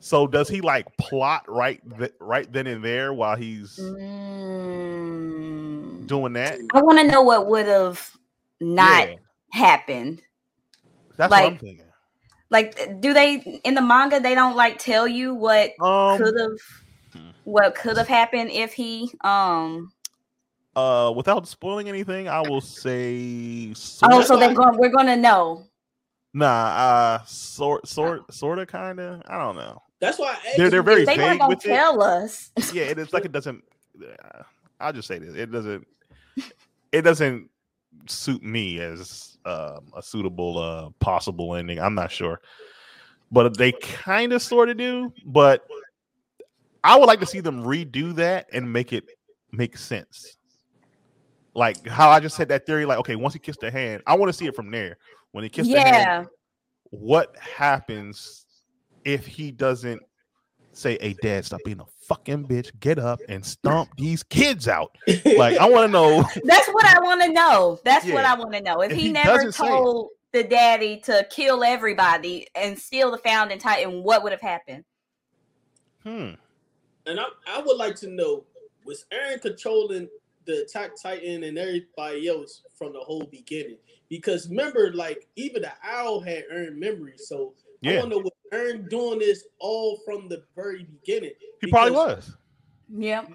So 0.00 0.26
does 0.26 0.48
he 0.48 0.60
like 0.60 0.86
plot 0.98 1.44
right 1.48 1.80
th- 1.98 2.12
right 2.20 2.50
then 2.52 2.66
and 2.66 2.84
there 2.84 3.14
while 3.14 3.36
he's 3.36 3.78
Mm. 4.64 6.06
doing 6.06 6.32
that? 6.34 6.58
I 6.74 6.82
want 6.82 6.98
to 6.98 7.06
know 7.06 7.22
what 7.22 7.46
would 7.46 7.66
have 7.66 8.10
not 8.60 9.08
Yeah, 9.08 9.14
happened. 9.52 10.22
that's 11.16 11.30
what 11.30 11.42
I'm 11.42 11.50
like- 11.52 11.60
thinking. 11.60 11.86
Like, 12.50 13.00
do 13.00 13.12
they 13.12 13.60
in 13.64 13.74
the 13.74 13.80
manga? 13.82 14.20
They 14.20 14.34
don't 14.36 14.54
like 14.54 14.78
tell 14.78 15.08
you 15.08 15.34
what 15.34 15.72
Um, 15.80 16.18
could 16.18 16.38
have, 16.38 17.24
what 17.42 17.74
could 17.74 17.96
have 17.96 18.06
happened 18.06 18.50
if 18.52 18.72
he 18.74 19.10
um. 19.24 19.90
uh, 20.76 21.12
without 21.16 21.48
spoiling 21.48 21.88
anything, 21.88 22.28
I 22.28 22.40
will 22.42 22.60
say. 22.60 23.72
Oh, 24.04 24.22
so 24.22 24.36
they're 24.36 24.54
going. 24.54 24.76
We're 24.78 24.90
gonna 24.90 25.16
know. 25.16 25.64
nah, 26.32 26.46
uh, 26.46 27.24
sort, 27.24 27.88
sort, 27.88 28.32
sort 28.32 28.58
of, 28.60 28.68
kind 28.68 29.00
of. 29.00 29.22
I 29.26 29.38
don't 29.38 29.56
know. 29.56 29.82
That's 30.00 30.18
why 30.18 30.36
I 30.40 30.52
They're- 30.56 30.70
they're 30.70 30.82
very 30.82 31.04
They 31.04 31.16
vague 31.16 31.24
weren't 31.26 31.40
gonna 31.40 31.56
with 31.56 31.64
it. 31.64 31.68
tell 31.68 32.02
us. 32.02 32.52
yeah, 32.72 32.84
it 32.84 32.98
is 32.98 33.12
like 33.12 33.24
it 33.24 33.32
doesn't. 33.32 33.64
uh, 34.00 34.42
I'll 34.78 34.92
just 34.92 35.08
say 35.08 35.18
this: 35.18 35.34
it 35.34 35.50
doesn't. 35.50 35.86
It 36.92 37.02
doesn't 37.02 37.50
suit 38.06 38.42
me 38.42 38.80
as 38.80 39.38
um, 39.44 39.86
a 39.96 40.02
suitable 40.02 40.58
uh, 40.58 40.90
possible 41.00 41.54
ending. 41.54 41.78
I'm 41.78 41.94
not 41.94 42.10
sure, 42.10 42.40
but 43.30 43.56
they 43.56 43.72
kind 43.72 44.32
of 44.32 44.42
sort 44.42 44.68
of 44.68 44.76
do. 44.76 45.12
But 45.24 45.64
I 46.82 46.98
would 46.98 47.06
like 47.06 47.20
to 47.20 47.26
see 47.26 47.40
them 47.40 47.64
redo 47.64 48.14
that 48.16 48.46
and 48.52 48.72
make 48.72 48.92
it 48.92 49.04
make 49.52 49.76
sense. 49.76 50.36
Like 51.54 51.86
how 51.86 52.10
I 52.10 52.20
just 52.20 52.36
said 52.36 52.48
that 52.48 52.66
theory. 52.66 52.84
Like, 52.84 52.98
okay, 52.98 53.16
once 53.16 53.34
he 53.34 53.40
kissed 53.40 53.60
the 53.60 53.70
hand, 53.70 54.02
I 54.06 54.14
want 54.14 54.28
to 54.28 54.32
see 54.32 54.46
it 54.46 54.56
from 54.56 54.70
there. 54.70 54.98
When 55.32 55.44
he 55.44 55.50
kissed 55.50 55.70
the 55.70 55.80
hand, 55.80 55.96
Yeah, 55.96 56.24
what 56.90 57.36
happens 57.38 58.46
if 59.04 59.26
he 59.26 59.50
doesn't 59.50 60.00
say, 60.72 60.98
"Hey, 61.00 61.14
Dad, 61.22 61.44
stop 61.44 61.60
being 61.64 61.80
a 61.80 61.84
fucking 62.08 62.46
bitch. 62.46 62.70
Get 62.80 62.98
up 62.98 63.20
and 63.28 63.44
stomp 63.44 63.90
these 63.98 64.22
kids 64.22 64.68
out." 64.68 64.96
Like, 65.24 65.58
I 65.58 65.68
want 65.68 65.88
to 65.88 65.92
know. 65.92 66.22
that's 66.44 66.68
what 66.68 66.86
I 66.86 67.00
want 67.00 67.22
to 67.22 67.32
know. 67.32 67.80
That's 67.84 68.06
what 68.06 68.24
I 68.24 68.34
want 68.34 68.52
to 68.54 68.60
know. 68.62 68.80
If, 68.82 68.92
If 68.92 68.98
he, 68.98 69.08
he 69.08 69.12
never 69.12 69.28
doesn't 69.28 69.52
say 69.52 69.66
it. 69.66 69.70
told 69.70 70.10
the 70.32 70.44
daddy 70.44 71.00
to 71.00 71.26
kill 71.30 71.64
everybody 71.64 72.46
and 72.54 72.78
steal 72.78 73.10
the 73.10 73.18
founding 73.18 73.58
titan, 73.58 74.02
what 74.02 74.22
would 74.22 74.32
have 74.32 74.40
happened? 74.40 74.84
Hmm. 76.02 76.30
And 77.06 77.20
I, 77.20 77.24
I 77.48 77.62
would 77.62 77.76
like 77.76 77.96
to 77.96 78.08
know 78.08 78.44
was 78.84 79.06
Eren 79.12 79.40
controlling 79.40 80.08
the 80.46 80.62
Attack 80.62 80.92
Titan 81.02 81.44
and 81.44 81.58
everybody 81.58 82.28
else 82.28 82.62
from 82.74 82.92
the 82.92 83.00
whole 83.00 83.24
beginning? 83.30 83.78
Because 84.08 84.48
remember, 84.48 84.92
like 84.92 85.26
even 85.36 85.62
the 85.62 85.72
owl 85.82 86.20
had 86.20 86.44
earned 86.50 86.78
memory, 86.78 87.14
so 87.16 87.54
I 87.86 87.92
Yeah, 87.92 88.00
want 88.00 88.10
to 88.10 88.16
know 88.16 88.22
was 88.22 88.32
Eren 88.52 88.88
doing 88.88 89.18
this 89.18 89.44
all 89.58 90.00
from 90.04 90.28
the 90.28 90.44
very 90.54 90.84
beginning? 90.84 91.32
he 91.60 91.70
probably 91.70 91.92
was 91.92 92.36
Yep. 92.96 93.30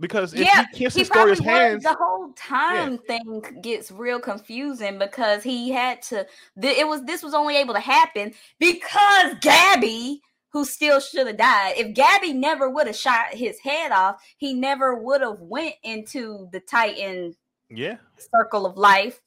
because 0.00 0.32
if 0.34 0.40
Yeah, 0.40 0.64
he 0.72 0.78
kissed 0.78 0.96
he 0.96 1.02
Historia's 1.02 1.40
probably 1.40 1.60
hands, 1.60 1.82
The 1.84 1.94
whole 1.94 2.32
time 2.32 2.98
thing 2.98 3.42
gets 3.62 3.90
real 3.90 4.20
confusing 4.20 4.98
because 4.98 5.42
he 5.42 5.70
had 5.70 6.00
to. 6.02 6.26
th- 6.60 6.78
It 6.78 6.86
was 6.86 7.02
this 7.04 7.22
was 7.22 7.34
only 7.34 7.56
able 7.56 7.74
to 7.74 7.80
happen 7.80 8.32
because 8.58 9.34
Gabi, 9.40 10.20
who 10.50 10.64
still 10.64 11.00
should 11.00 11.26
have 11.26 11.36
died. 11.38 11.74
If 11.76 11.94
Gabi 11.94 12.34
never 12.34 12.70
would 12.70 12.86
have 12.86 12.96
shot 12.96 13.32
his 13.34 13.58
head 13.58 13.90
off, 13.90 14.22
he 14.36 14.54
never 14.54 14.94
would 14.96 15.20
have 15.20 15.40
went 15.40 15.74
into 15.82 16.48
the 16.52 16.60
Titan 16.60 17.34
yeah, 17.70 17.96
circle 18.18 18.66
of 18.66 18.76
life 18.76 19.20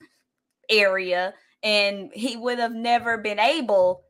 area, 0.70 1.34
and 1.64 2.12
he 2.14 2.38
would 2.38 2.60
have 2.60 2.74
never 2.74 3.18
been 3.18 3.40
able 3.40 4.04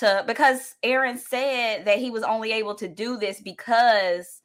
to 0.00 0.24
because 0.26 0.74
Eren 0.84 1.18
said 1.18 1.84
that 1.86 1.98
he 1.98 2.10
was 2.10 2.22
only 2.22 2.52
able 2.52 2.74
to 2.76 2.88
do 2.88 3.16
this 3.16 3.40
because 3.40 4.42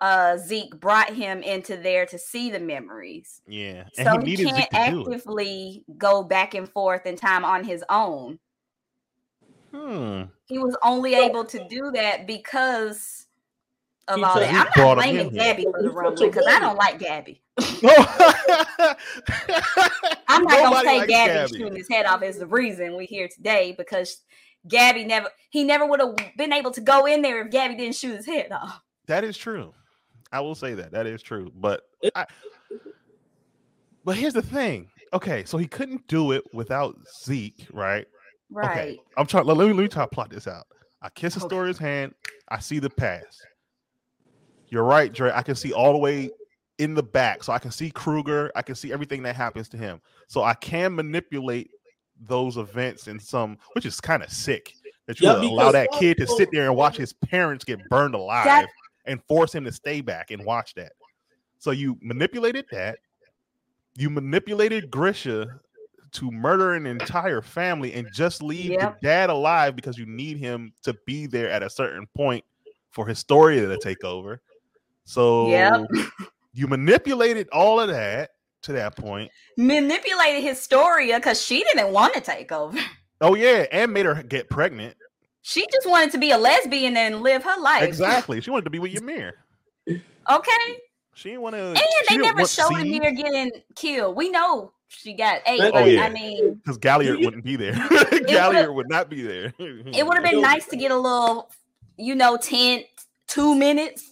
uh 0.00 0.36
Zeke 0.36 0.78
brought 0.78 1.12
him 1.14 1.42
into 1.42 1.76
there 1.76 2.06
to 2.06 2.18
see 2.18 2.50
the 2.50 2.60
memories. 2.60 3.40
yeah, 3.46 3.84
and 3.98 4.06
So 4.08 4.20
he 4.20 4.36
he, 4.36 4.44
can't 4.44 4.70
to 4.72 4.90
do 4.90 5.00
it. 5.02 5.08
actively 5.08 5.84
go 5.98 6.22
back 6.22 6.54
and 6.54 6.68
forth 6.68 7.06
in 7.06 7.16
time 7.16 7.44
on 7.44 7.64
his 7.64 7.84
own. 7.88 8.38
Hmm. 9.72 10.22
He 10.46 10.58
was 10.58 10.76
only 10.82 11.14
able 11.14 11.44
to 11.46 11.66
do 11.68 11.90
that 11.92 12.26
because 12.26 13.26
of 14.08 14.16
He 14.16 14.24
all 14.24 14.38
that. 14.38 14.54
I'm 14.54 14.70
not 14.76 14.96
blaming 14.96 15.26
in 15.26 15.30
here. 15.32 15.54
Gabi 15.54 15.62
for 15.72 15.82
the 15.82 15.88
He 15.90 15.94
rumbling 15.96 16.30
because 16.30 16.46
I 16.46 16.60
don't 16.60 16.76
like 16.76 16.98
Gabi. 17.00 17.40
I'm 17.58 18.96
I'm 20.28 20.44
not 20.44 20.62
gonna 20.62 20.84
say 20.84 21.06
Gabi, 21.06 21.48
shooting 21.48 21.76
his 21.76 21.88
head 21.88 22.06
off 22.06 22.22
is 22.22 22.38
the 22.38 22.46
reason 22.46 22.94
we're 22.94 23.06
here 23.06 23.28
today 23.28 23.74
because 23.76 24.22
Gabi 24.68 25.06
never 25.06 25.28
he 25.50 25.64
never 25.64 25.86
would 25.86 26.00
have 26.00 26.16
been 26.36 26.52
able 26.52 26.70
to 26.72 26.80
go 26.80 27.06
in 27.06 27.22
there 27.22 27.40
if 27.44 27.52
Gabi 27.52 27.76
didn't 27.76 27.94
shoot 27.94 28.16
his 28.16 28.26
head 28.26 28.52
off. 28.52 28.80
That 29.06 29.24
is 29.24 29.36
true. 29.36 29.72
I 30.32 30.40
will 30.40 30.54
say 30.54 30.74
that. 30.74 30.90
That 30.92 31.06
is 31.06 31.22
true. 31.22 31.52
But 31.54 31.82
I, 32.14 32.26
but 34.04 34.16
here's 34.16 34.34
the 34.34 34.42
thing. 34.42 34.88
Okay, 35.12 35.44
so 35.44 35.56
he 35.56 35.66
couldn't 35.66 36.06
do 36.08 36.32
it 36.32 36.42
without 36.52 36.96
Zeke, 37.24 37.66
right? 37.72 38.06
Right. 38.50 38.70
Okay. 38.70 39.00
I'm 39.16 39.26
trying 39.26 39.46
let 39.46 39.56
me 39.56 39.64
let 39.64 39.76
me 39.76 39.88
try 39.88 40.04
to 40.04 40.08
plot 40.08 40.30
this 40.30 40.46
out. 40.46 40.66
I 41.02 41.08
kiss 41.10 41.36
Okay. 41.36 41.42
Historia's 41.42 41.78
hand, 41.78 42.14
I 42.48 42.58
see 42.58 42.78
the 42.78 42.90
pass. 42.90 43.40
You're 44.68 44.84
right, 44.84 45.12
Dre. 45.12 45.30
I 45.32 45.42
can 45.42 45.54
see 45.54 45.72
all 45.72 45.92
the 45.92 45.98
way 45.98 46.30
in 46.78 46.94
the 46.94 47.02
back. 47.02 47.44
So 47.44 47.52
I 47.52 47.58
can 47.58 47.70
see 47.70 47.90
Kruger. 47.90 48.50
I 48.54 48.62
can 48.62 48.74
see 48.74 48.92
everything 48.92 49.22
that 49.22 49.36
happens 49.36 49.68
to 49.70 49.76
him. 49.76 50.00
So 50.28 50.42
I 50.42 50.54
can 50.54 50.94
manipulate 50.94 51.70
those 52.20 52.56
events 52.56 53.08
in 53.08 53.18
some, 53.18 53.58
which 53.74 53.86
is 53.86 54.00
kind 54.00 54.22
of 54.22 54.30
sick 54.30 54.72
that 55.06 55.20
you 55.20 55.28
Yeah, 55.28 55.34
would 55.34 55.44
allow 55.44 55.70
that 55.72 55.90
kid 55.92 56.16
to 56.18 56.26
sit 56.26 56.48
there 56.52 56.66
and 56.66 56.76
watch 56.76 56.96
his 56.96 57.12
parents 57.12 57.64
get 57.64 57.78
burned 57.88 58.14
alive 58.14 58.44
That- 58.44 58.68
and 59.04 59.22
force 59.24 59.54
him 59.54 59.64
to 59.64 59.72
stay 59.72 60.00
back 60.00 60.30
and 60.30 60.44
watch 60.44 60.74
that. 60.74 60.92
So 61.58 61.70
you 61.70 61.96
manipulated 62.02 62.66
that. 62.72 62.98
You 63.96 64.10
manipulated 64.10 64.90
Grisha 64.90 65.60
to 66.12 66.30
murder 66.30 66.74
an 66.74 66.86
entire 66.86 67.40
family 67.42 67.92
and 67.94 68.08
just 68.12 68.42
leave 68.42 68.72
Yep. 68.72 68.80
the 69.00 69.06
dad 69.06 69.30
alive 69.30 69.76
because 69.76 69.96
you 69.98 70.06
need 70.06 70.38
him 70.38 70.72
to 70.82 70.94
be 71.06 71.26
there 71.26 71.50
at 71.50 71.62
a 71.62 71.70
certain 71.70 72.06
point 72.16 72.44
for 72.90 73.06
Historia 73.06 73.66
to 73.66 73.78
take 73.78 74.02
over. 74.04 74.40
So 75.04 75.48
Yep. 75.48 75.88
you 76.52 76.66
manipulated 76.66 77.48
all 77.50 77.78
of 77.80 77.88
that 77.88 78.30
to 78.66 78.72
that 78.72 78.96
point. 78.96 79.30
Manipulated 79.56 80.42
Historia 80.42 81.16
because 81.16 81.42
she 81.42 81.64
didn't 81.64 81.92
want 81.92 82.14
to 82.14 82.20
take 82.20 82.52
over. 82.52 82.78
Oh 83.20 83.34
yeah, 83.34 83.66
and 83.72 83.92
made 83.92 84.06
her 84.06 84.22
get 84.22 84.50
pregnant. 84.50 84.96
She 85.42 85.64
just 85.72 85.88
wanted 85.88 86.10
to 86.12 86.18
be 86.18 86.32
a 86.32 86.38
lesbian 86.38 86.96
and 86.96 87.22
live 87.22 87.44
her 87.44 87.58
life. 87.60 87.84
Exactly. 87.84 88.40
She 88.40 88.50
wanted 88.50 88.64
to 88.64 88.70
be 88.70 88.78
with 88.80 88.94
Ymir. 88.96 89.32
Okay. 89.88 90.80
She 91.14 91.30
didn't 91.30 91.42
want 91.42 91.54
to. 91.54 91.62
And 91.68 91.78
they 92.10 92.16
never 92.18 92.46
showed 92.46 92.72
Ymir 92.76 93.12
getting 93.12 93.52
killed. 93.76 94.16
We 94.16 94.28
know 94.28 94.72
she 94.88 95.14
got 95.14 95.40
eight, 95.46 95.60
Oh, 95.62 95.70
but 95.70 95.88
yeah. 95.90 96.02
I 96.02 96.10
mean, 96.10 96.54
because 96.54 96.78
Galliard 96.78 97.20
wouldn't 97.20 97.44
be 97.44 97.54
there. 97.56 97.72
Galliard 98.26 98.74
would've- 98.74 98.90
not 98.90 99.08
be 99.08 99.22
there. 99.22 99.52
it 99.58 100.04
would 100.06 100.14
have 100.14 100.24
been 100.24 100.40
nice 100.52 100.66
to 100.66 100.76
get 100.76 100.90
a 100.90 100.96
little, 100.96 101.50
you 101.96 102.14
know, 102.16 102.36
10, 102.36 102.82
two 103.28 103.54
minutes. 103.54 104.05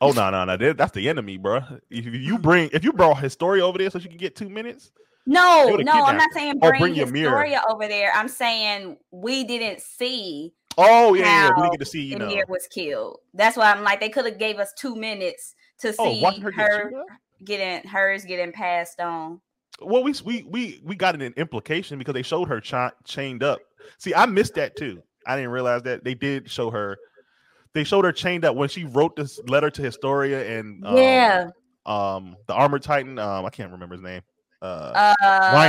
Oh 0.00 0.12
no, 0.12 0.30
no, 0.30 0.44
no! 0.44 0.56
That's 0.72 0.92
the 0.92 1.08
enemy, 1.08 1.38
bro. 1.38 1.60
If 1.90 2.06
you 2.06 2.38
bring, 2.38 2.70
if 2.72 2.84
you 2.84 2.92
brought 2.92 3.18
Historia 3.18 3.66
over 3.66 3.78
there 3.78 3.90
so 3.90 3.98
she 3.98 4.08
can 4.08 4.16
get 4.16 4.36
two 4.36 4.48
minutes, 4.48 4.92
No, 5.26 5.76
no, 5.76 6.04
I'm 6.04 6.16
not 6.16 6.32
saying 6.32 6.54
Oh, 6.62 6.68
bring, 6.68 6.80
bring 6.80 6.96
Ymir. 6.96 7.24
Historia 7.24 7.62
over 7.68 7.88
there. 7.88 8.12
I'm 8.14 8.28
saying 8.28 8.96
we 9.10 9.44
didn't 9.44 9.80
see 9.80 10.52
oh 10.78 11.14
yeah, 11.14 11.24
yeah, 11.24 11.50
we 11.54 11.62
didn't 11.62 11.72
get 11.72 11.80
to 11.80 11.90
see. 11.90 12.02
You 12.02 12.18
know, 12.18 12.42
was 12.48 12.66
killed. 12.68 13.18
That's 13.34 13.56
why 13.56 13.72
I'm 13.72 13.82
like, 13.82 14.00
they 14.00 14.08
could 14.08 14.24
have 14.24 14.38
gave 14.38 14.58
us 14.58 14.72
two 14.74 14.96
minutes 14.96 15.54
to 15.80 15.94
oh, 15.98 16.12
see 16.12 16.22
watching 16.22 16.42
her 16.42 16.52
get 16.52 16.70
her 16.70 16.92
getting 17.44 17.88
hers 17.88 18.24
getting 18.24 18.52
passed 18.52 19.00
on. 19.00 19.40
Well, 19.80 20.02
we 20.02 20.14
we 20.24 20.44
we 20.44 20.80
we 20.84 20.96
got 20.96 21.20
an 21.20 21.34
implication 21.36 21.98
because 21.98 22.14
they 22.14 22.22
showed 22.22 22.48
her 22.48 22.60
cha- 22.60 22.92
chained 23.04 23.42
up. 23.42 23.60
See, 23.98 24.14
I 24.14 24.26
missed 24.26 24.54
that 24.54 24.76
too. 24.76 25.02
I 25.26 25.36
didn't 25.36 25.50
realize 25.50 25.82
that 25.82 26.04
they 26.04 26.14
did 26.14 26.50
show 26.50 26.70
her. 26.70 26.98
They 27.78 27.84
showed 27.84 28.04
her 28.04 28.10
chained 28.10 28.44
up 28.44 28.56
when 28.56 28.68
she 28.68 28.82
wrote 28.82 29.14
this 29.14 29.38
letter 29.46 29.70
to 29.70 29.82
Historia 29.82 30.58
and 30.58 30.84
um, 30.84 30.96
yeah. 30.96 31.48
um 31.86 32.36
the 32.48 32.52
armored 32.52 32.82
titan. 32.82 33.20
Um, 33.20 33.46
I 33.46 33.50
can't 33.50 33.70
remember 33.70 33.94
his 33.94 34.02
name. 34.02 34.20
Uh, 34.60 35.14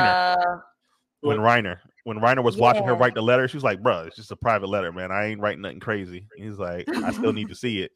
Uh, 0.10 0.58
when 1.22 1.38
Reiner 1.38 1.78
when 2.06 2.18
Reiner 2.18 2.44
was 2.44 2.58
watching 2.58 2.84
her 2.86 2.96
write 2.96 3.14
the 3.14 3.22
letter, 3.22 3.48
she 3.48 3.58
was 3.58 3.64
like, 3.64 3.84
"Bro, 3.84 4.06
it's 4.06 4.16
just 4.16 4.32
a 4.32 4.36
private 4.36 4.70
letter, 4.70 4.92
man. 4.92 5.12
I 5.12 5.28
ain't 5.28 5.40
writing 5.40 5.62
nothing 5.62 5.80
crazy." 5.80 6.26
He's 6.36 6.58
like, 6.58 6.88
"I 7.06 7.12
still 7.12 7.32
need 7.32 7.48
to 7.50 7.56
see 7.56 7.82
it." 7.84 7.92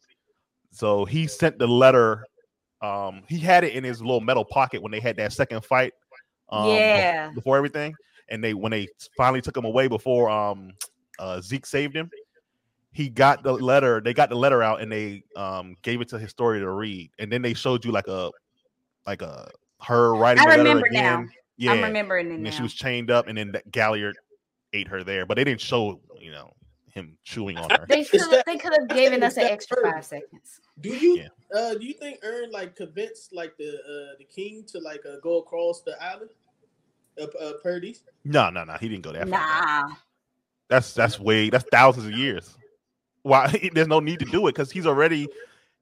So 0.70 1.06
he 1.06 1.26
sent 1.26 1.58
the 1.58 1.68
letter. 1.68 2.24
Um, 2.84 3.24
he 3.28 3.40
had 3.40 3.64
it 3.64 3.74
in 3.74 3.84
his 3.84 4.00
little 4.00 4.22
metal 4.22 4.46
pocket 4.46 4.84
when 4.84 4.92
they 4.92 5.00
had 5.00 5.18
that 5.18 5.34
second 5.34 5.66
fight. 5.66 5.94
Um, 6.50 6.68
Yeah. 6.68 7.32
before 7.34 7.58
everything, 7.58 7.96
and 8.30 8.44
they 8.44 8.54
when 8.54 8.72
they 8.72 8.90
finally 9.18 9.42
took 9.42 9.58
him 9.58 9.66
away 9.66 9.88
before 9.88 10.30
um 10.30 10.74
uh, 11.18 11.42
Zeke 11.42 11.66
saved 11.66 11.96
him, 11.96 12.12
he 12.94 13.10
got 13.10 13.44
the 13.44 13.52
letter. 13.52 14.00
They 14.00 14.14
got 14.14 14.30
the 14.30 14.36
letter 14.36 14.64
out 14.64 14.82
and 14.82 14.92
they 14.92 15.24
um 15.36 15.76
gave 15.82 16.00
it 16.02 16.10
to 16.10 16.20
Historia 16.20 16.62
to 16.62 16.70
read, 16.70 17.12
and 17.20 17.32
then 17.32 17.42
they 17.42 17.54
showed 17.54 17.84
you 17.84 17.92
like 17.92 18.08
a 18.08 18.32
like 19.06 19.22
a 19.22 19.50
her 19.82 20.14
writing. 20.16 20.42
I 20.42 20.44
the 20.46 20.50
letter 20.50 20.64
remember 20.64 20.88
now. 20.92 21.26
Yeah, 21.58 21.72
I'm 21.72 21.82
remembering 21.82 22.28
it 22.28 22.34
and 22.36 22.44
now. 22.44 22.50
then 22.50 22.58
she 22.58 22.64
was 22.64 22.74
chained 22.74 23.12
up, 23.12 23.28
and 23.28 23.38
then 23.38 23.52
that 23.52 23.70
Galliard 23.72 24.16
ate 24.74 24.88
her 24.88 25.04
there, 25.04 25.26
but 25.26 25.36
they 25.36 25.44
didn't 25.44 25.62
show 25.62 26.00
you 26.20 26.32
know 26.32 26.54
him 26.94 27.18
chewing 27.24 27.58
on 27.58 27.70
her. 27.72 27.86
they 27.90 28.04
could 28.04 28.22
have 28.22 28.44
they 28.46 28.58
could 28.58 28.74
have 28.80 28.88
given 28.90 29.24
us 29.24 29.38
an 29.38 29.44
extra 29.46 29.78
her? 29.78 29.92
five 29.94 30.06
seconds. 30.06 30.62
Do 30.82 30.90
you 30.90 31.18
Yeah. 31.18 31.28
uh 31.56 31.74
do 31.74 31.86
you 31.86 31.94
think 31.94 32.24
Eren 32.24 32.52
like 32.52 32.76
convinced 32.76 33.34
like 33.34 33.58
the 33.58 33.70
uh 33.70 34.18
the 34.20 34.26
king 34.26 34.64
to 34.68 34.80
like 34.80 35.02
uh, 35.06 35.20
go 35.22 35.40
across 35.40 35.82
the 35.82 36.02
island? 36.04 36.30
Uh, 37.20 37.26
uh 37.40 37.54
Paradis? 37.64 38.04
No, 38.24 38.50
no, 38.52 38.64
no, 38.64 38.74
he 38.74 38.88
didn't 38.90 39.04
go 39.04 39.12
that 39.14 39.28
far. 39.30 39.88
Nah. 39.90 39.96
That's 40.70 40.94
that's 40.94 41.20
way 41.20 41.50
that's 41.50 41.66
thousands 41.72 42.06
of 42.08 42.14
years. 42.14 42.56
Why? 43.24 43.70
There's 43.74 43.88
no 43.88 44.00
need 44.00 44.20
to 44.20 44.26
do 44.26 44.48
it 44.48 44.54
because 44.56 44.72
he's 44.72 44.86
already 44.86 45.28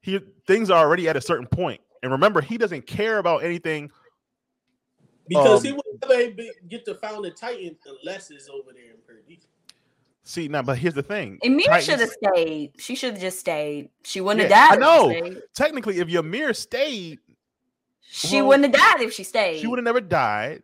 he 0.02 0.20
things 0.48 0.70
are 0.70 0.80
already 0.84 1.10
at 1.10 1.18
a 1.18 1.22
certain 1.22 1.48
point. 1.48 1.82
And 2.02 2.12
remember, 2.12 2.42
he 2.42 2.58
doesn't 2.58 2.88
care 2.88 3.20
about 3.20 3.44
anything. 3.44 3.92
Because 5.28 5.60
Um, 5.60 5.66
he 5.66 5.72
would 5.74 6.10
never 6.10 6.32
be, 6.32 6.52
get 6.68 6.86
to 6.86 6.96
found 6.96 7.24
the 7.24 7.32
Titan 7.32 7.78
unless 7.86 8.32
it's 8.32 8.50
over 8.50 8.72
there 8.74 8.92
in 8.92 8.98
Paradis. 9.06 9.46
See 10.24 10.48
now, 10.48 10.62
but 10.62 10.78
here's 10.78 10.94
the 10.94 11.04
thing. 11.04 11.40
Ymir 11.44 11.82
should 11.82 12.00
have 12.00 12.10
stayed. 12.10 12.74
She 12.80 12.96
should 12.96 13.14
have 13.14 13.22
just 13.22 13.40
stayed. 13.40 13.90
She 14.04 14.22
wouldn't 14.22 14.50
Yeah, 14.50 14.56
have 14.56 14.80
died. 14.80 14.84
I 14.84 14.98
know. 14.98 15.10
If 15.10 15.34
she. 15.34 15.42
Technically, 15.56 16.00
if 16.00 16.10
Ymir 16.10 16.54
stayed, 16.54 17.20
she 18.02 18.38
Well, 18.38 18.50
wouldn't 18.50 18.76
have 18.76 18.98
died 18.98 19.06
if 19.06 19.14
she 19.14 19.24
stayed. 19.24 19.60
she 19.62 19.68
would 19.68 19.80
have 19.80 19.86
never 19.86 20.02
died. 20.02 20.64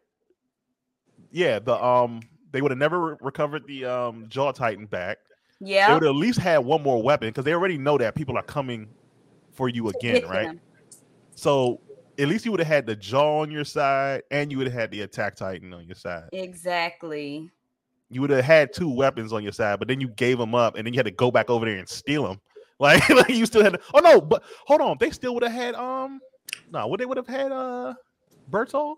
Yeah, 1.32 1.60
the 1.60 1.84
um 1.84 2.22
they 2.52 2.62
would 2.62 2.72
have 2.72 2.78
never 2.78 3.12
re- 3.12 3.18
recovered 3.22 3.66
the 3.68 3.86
um 3.86 4.26
jaw 4.30 4.52
titan 4.52 4.86
back. 4.86 5.18
They 5.60 5.68
Yeah. 5.70 5.94
would 5.94 6.04
at 6.04 6.16
least 6.16 6.40
had 6.40 6.60
one 6.60 6.84
more 6.84 7.02
weapon 7.02 7.30
because 7.30 7.46
they 7.46 7.54
already 7.54 7.78
know 7.78 7.98
that 7.98 8.16
people 8.16 8.38
are 8.38 8.44
coming 8.44 8.88
for 9.54 9.70
you 9.70 9.90
again, 9.90 10.24
right? 10.26 10.44
them. 10.48 10.62
So 11.36 11.82
at 12.20 12.28
least 12.28 12.46
you 12.46 12.52
would 12.52 12.60
have 12.60 12.68
had 12.68 12.86
the 12.86 12.96
jaw 12.96 13.40
on 13.42 13.52
your 13.52 13.64
side 13.64 14.24
and 14.32 14.52
you 14.52 14.58
would 14.58 14.68
have 14.68 14.74
had 14.80 14.92
the 14.92 15.02
attack 15.02 15.36
titan 15.36 15.74
on 15.74 15.86
your 15.86 15.96
side. 15.96 16.30
Exactly. 16.32 17.50
You 18.10 18.22
would 18.22 18.30
have 18.30 18.46
had 18.46 18.74
two 18.74 18.90
weapons 18.90 19.34
on 19.34 19.44
your 19.44 19.52
side, 19.52 19.80
but 19.80 19.88
then 19.88 20.00
you 20.00 20.08
gave 20.10 20.38
them 20.38 20.56
up 20.56 20.78
and 20.78 20.86
then 20.86 20.94
you 20.94 21.00
had 21.00 21.06
to 21.06 21.12
go 21.12 21.30
back 21.32 21.50
over 21.50 21.66
there 21.66 21.78
and 21.78 21.88
steal 21.90 22.24
them. 22.28 22.40
Like, 22.80 23.10
like 23.10 23.30
you 23.30 23.48
still 23.48 23.64
had 23.64 23.74
to, 23.74 23.80
oh 23.96 24.00
no, 24.02 24.22
but 24.22 24.44
hold 24.68 24.82
on, 24.82 24.98
they 25.00 25.10
still 25.10 25.34
would 25.34 25.42
have 25.42 25.52
had 25.52 25.74
um 25.74 26.20
no, 26.72 26.86
what 26.86 27.00
they 27.00 27.08
would 27.08 27.18
have 27.18 27.26
had 27.26 27.52
uh 27.52 27.96
Bertholdt? 28.52 28.98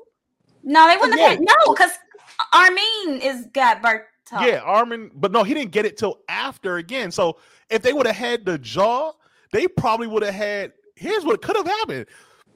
No, 0.64 0.86
they 0.86 0.97
wouldn't 0.97 1.18
Yeah. 1.18 1.30
have 1.30 1.38
had 1.38 1.39
no, 1.39 1.74
because 1.74 1.91
Armin 2.53 3.22
is 3.22 3.47
got 3.53 3.82
Bertholdt. 4.32 4.47
Yeah, 4.47 4.59
Armin, 4.59 5.11
but 5.15 5.32
no, 5.32 5.43
he 5.43 5.53
didn't 5.53 5.71
get 5.71 5.86
it 5.86 5.97
till 5.97 6.19
after 6.30 6.77
again. 6.77 7.11
So 7.11 7.38
if 7.69 7.82
they 7.82 7.93
would 7.93 8.05
have 8.07 8.15
had 8.15 8.45
the 8.45 8.57
jaw, 8.57 9.13
they 9.51 9.67
probably 9.67 10.07
would 10.07 10.23
have 10.23 10.34
had. 10.34 10.73
Here's 10.95 11.23
what 11.25 11.41
could 11.41 11.55
have 11.55 11.67
happened: 11.67 12.07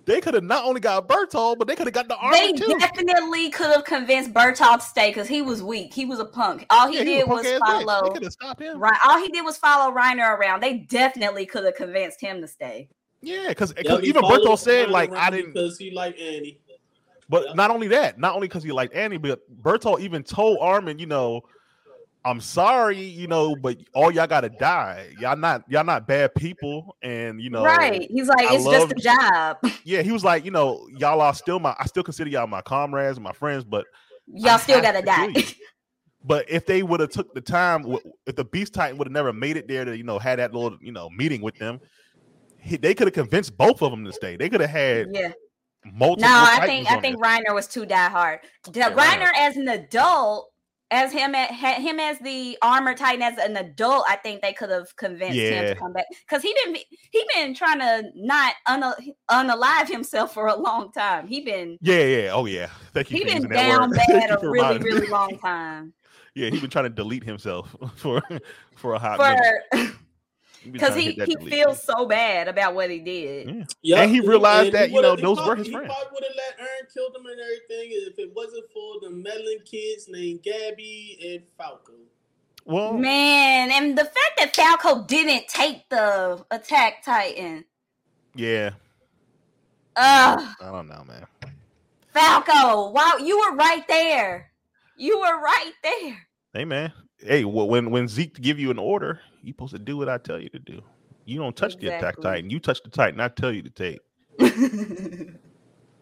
they 0.05 0.19
could 0.21 0.33
have 0.33 0.43
not 0.43 0.65
only 0.65 0.81
got 0.81 1.07
Bertholdt, 1.07 1.57
but 1.57 1.67
they 1.67 1.75
could 1.75 1.87
have 1.87 1.93
got 1.93 2.07
the 2.07 2.17
They 2.31 2.47
Armin 2.47 2.55
too. 2.55 2.77
definitely 2.79 3.49
could 3.49 3.71
have 3.71 3.85
convinced 3.85 4.33
Bertholdt 4.33 4.79
to 4.79 4.85
stay 4.85 5.09
because 5.09 5.27
he 5.27 5.41
was 5.41 5.63
weak. 5.63 5.93
He 5.93 6.05
was 6.05 6.19
a 6.19 6.25
punk. 6.25 6.65
All 6.69 6.87
he 6.87 6.97
Yeah, 6.97 7.03
did 7.03 7.23
a 7.23 7.27
was 7.27 7.45
punk-ass. 7.45 7.79
They 7.79 7.85
follow. 7.85 8.13
could 8.13 8.23
have 8.23 8.33
stopped 8.33 8.61
him. 8.61 8.79
Right. 8.79 8.99
All 9.05 9.19
he 9.19 9.29
did 9.29 9.43
was 9.43 9.57
follow 9.57 9.95
Reiner 9.95 10.37
around. 10.37 10.61
They 10.61 10.79
definitely 10.79 11.45
could 11.45 11.63
have 11.63 11.75
convinced 11.75 12.19
him 12.19 12.41
to 12.41 12.47
stay. 12.47 12.89
Yeah, 13.21 13.49
because 13.49 13.73
Yeah, 13.81 13.99
even 14.03 14.21
followed 14.21 14.41
Berto 14.41 14.59
said 14.59 14.87
Ern 14.87 14.91
like 14.91 15.13
I 15.13 15.29
didn't. 15.29 15.53
because 15.53 15.77
he 15.77 15.91
liked 15.91 16.19
Annie. 16.19 16.59
But 17.29 17.45
Yeah. 17.47 17.53
not 17.53 17.71
only 17.71 17.87
that, 17.87 18.19
not 18.19 18.35
only 18.35 18.47
because 18.49 18.63
he 18.63 18.71
liked 18.73 18.93
Annie, 18.93 19.17
but 19.17 19.39
Berto 19.61 19.97
even 19.99 20.23
told 20.23 20.57
Armin, 20.59 20.99
you 20.99 21.05
know, 21.05 21.41
I'm 22.25 22.39
sorry, 22.39 23.01
you 23.01 23.27
know, 23.27 23.55
but 23.55 23.77
all 23.93 24.09
y'all 24.11 24.27
gotta 24.27 24.49
die. 24.49 25.09
Y'all 25.19 25.35
not 25.35 25.63
y'all 25.67 25.83
not 25.83 26.07
bad 26.07 26.33
people, 26.35 26.95
and 27.01 27.41
you 27.41 27.49
know, 27.49 27.63
right. 27.63 28.07
He's 28.09 28.27
like, 28.27 28.49
I 28.49 28.55
it's 28.55 28.63
just 28.63 28.91
a 28.91 28.95
job. 28.95 29.57
yeah, 29.83 30.01
he 30.01 30.11
was 30.11 30.23
like, 30.23 30.45
you 30.45 30.51
know, 30.51 30.87
y'all 30.97 31.19
are 31.19 31.33
still 31.33 31.59
my, 31.59 31.75
I 31.79 31.85
still 31.85 32.03
consider 32.03 32.29
y'all 32.29 32.47
my 32.47 32.61
comrades 32.61 33.17
and 33.17 33.23
my 33.23 33.33
friends, 33.33 33.63
but 33.63 33.85
Y'all 34.27 34.57
still 34.57 34.81
gotta 34.81 34.99
to 34.99 35.05
die. 35.05 35.33
But 36.25 36.49
if 36.49 36.65
they 36.65 36.83
would 36.83 37.01
have 37.01 37.09
took 37.09 37.33
the 37.33 37.41
time, 37.41 37.97
if 38.25 38.37
the 38.37 38.45
Beast 38.45 38.73
Titan 38.73 38.97
would 38.97 39.07
have 39.07 39.11
never 39.11 39.33
made 39.33 39.57
it 39.57 39.67
there 39.67 39.83
to, 39.83 39.97
you 39.97 40.05
know, 40.05 40.19
had 40.19 40.39
that 40.39 40.53
little, 40.53 40.77
you 40.79 40.93
know, 40.93 41.09
meeting 41.09 41.41
with 41.41 41.53
them, 41.57 41.81
he, 42.61 42.77
they 42.77 42.93
could 42.93 43.07
have 43.07 43.13
convinced 43.13 43.57
both 43.57 43.81
of 43.81 43.91
them 43.91 44.05
to 44.05 44.13
stay. 44.13 44.37
They 44.37 44.47
could 44.47 44.61
have 44.61 44.69
had 44.69 45.09
yeah. 45.11 45.33
multiple. 45.83 46.29
No, 46.29 46.33
I 46.33 46.65
think 46.65 46.89
I 46.89 47.01
think 47.01 47.21
there. 47.21 47.29
Reiner 47.29 47.53
was 47.53 47.67
too 47.67 47.85
diehard. 47.85 48.39
Yeah, 48.73 48.91
Reiner 48.91 49.23
Reiner. 49.23 49.31
as 49.37 49.57
an 49.57 49.67
adult, 49.67 50.52
as 50.93 51.11
him 51.11 51.33
at 51.33 51.51
him 51.51 51.99
as 51.99 52.19
the 52.19 52.57
armor 52.61 52.93
titan 52.93 53.21
as 53.21 53.37
an 53.37 53.57
adult, 53.57 54.05
I 54.07 54.15
think 54.17 54.41
they 54.41 54.53
could 54.53 54.69
have 54.69 54.95
convinced 54.95 55.37
him 55.37 55.65
to 55.65 55.75
come 55.75 55.93
back 55.93 56.05
because 56.27 56.41
he 56.43 56.55
been 56.63 56.75
he 57.11 57.25
been 57.35 57.53
trying 57.55 57.79
to 57.79 58.03
not 58.15 58.53
un- 58.67 58.93
unalive 59.29 59.89
himself 59.89 60.33
for 60.33 60.47
a 60.47 60.55
long 60.55 60.91
time. 60.91 61.27
He 61.27 61.41
been 61.41 61.77
Yeah, 61.81 62.03
yeah, 62.03 62.29
oh 62.31 62.45
yeah. 62.45 62.69
Thank 62.93 63.11
you. 63.11 63.17
he 63.17 63.23
been 63.25 63.49
down. 63.49 63.91
Bad 64.07 64.31
a 64.31 64.49
really 64.49 64.79
really 64.79 65.07
long 65.07 65.37
time 65.39 65.93
Yeah, 66.35 66.49
he's 66.49 66.61
been 66.61 66.69
trying 66.69 66.85
to 66.85 66.89
delete 66.89 67.23
himself 67.23 67.75
for 67.95 68.21
for 68.75 68.93
a 68.93 68.99
hot 68.99 69.19
minute. 69.19 69.39
for 69.71 69.77
been 69.77 69.97
because 70.71 70.95
he 70.95 71.11
he 71.13 71.35
feels 71.49 71.81
so 71.83 72.05
bad 72.05 72.47
about 72.47 72.75
what 72.75 72.89
he 72.89 72.99
did. 72.99 73.47
Yeah. 73.47 73.63
Yeah, 73.81 74.01
And 74.03 74.11
he 74.11 74.19
realized 74.19 74.67
and 74.67 74.75
that, 74.75 74.89
he 74.89 74.95
you 74.95 75.01
know, 75.01 75.11
would've- 75.11 75.21
those 75.21 75.37
were 75.37 75.43
probably- 75.45 75.57
his 75.63 75.67
he 75.67 75.73
friends. 75.73 75.87
probably 75.93 76.11
would 76.13 76.23
have 76.23 76.35
let 76.35 76.59
Eren 76.59 76.93
kill 76.93 77.11
them 77.11 77.25
and 77.25 77.39
everything 77.39 77.89
if 78.07 78.19
it 78.19 78.33
wasn't 78.35 78.65
for 78.73 78.99
the 79.01 79.09
meddling 79.09 79.59
kids 79.65 80.07
named 80.09 80.41
Gabi 80.43 81.33
and 81.35 81.43
Falco. 81.57 81.93
Well, 82.65 82.93
Man, 82.93 83.71
and 83.71 83.97
the 83.97 84.05
fact 84.05 84.37
that 84.37 84.55
Falco 84.55 85.03
didn't 85.05 85.47
take 85.49 85.87
the 85.89 86.45
attack 86.51 87.03
titan. 87.03 87.65
yeah. 88.35 88.71
Ugh. 89.95 90.55
I 90.61 90.71
don't 90.71 90.87
know, 90.87 91.03
man. 91.07 91.25
Falco, 92.13 92.89
wow, 92.91 93.17
you 93.19 93.37
were 93.39 93.55
right 93.55 93.87
there. 93.87 94.51
You 94.97 95.19
were 95.19 95.39
right 95.41 95.71
there. 95.83 96.17
Hey, 96.53 96.65
man. 96.65 96.93
Hey, 97.19 97.45
well, 97.45 97.67
when 97.67 97.89
when 97.91 98.07
Zeke 98.07 98.39
give 98.41 98.59
you 98.59 98.69
an 98.71 98.77
order, 98.79 99.21
you 99.43 99.51
supposed 99.51 99.73
to 99.73 99.79
do 99.79 99.97
what 99.97 100.09
I 100.09 100.17
tell 100.17 100.39
you 100.39 100.49
to 100.49 100.59
do. 100.59 100.81
You 101.25 101.39
don't 101.39 101.55
touch 101.55 101.77
the 101.77 101.87
attack 101.87 102.19
titan. 102.21 102.49
You 102.49 102.59
touch 102.59 102.81
the 102.81 102.89
titan. 102.89 103.19
I 103.19 103.27
tell 103.27 103.51
you 103.51 103.61
to 103.61 103.69
take. 103.69 103.99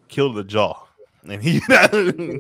Kill 0.08 0.34
the 0.34 0.44
jaw. 0.44 0.78
And 1.24 1.40
he, 1.40 1.62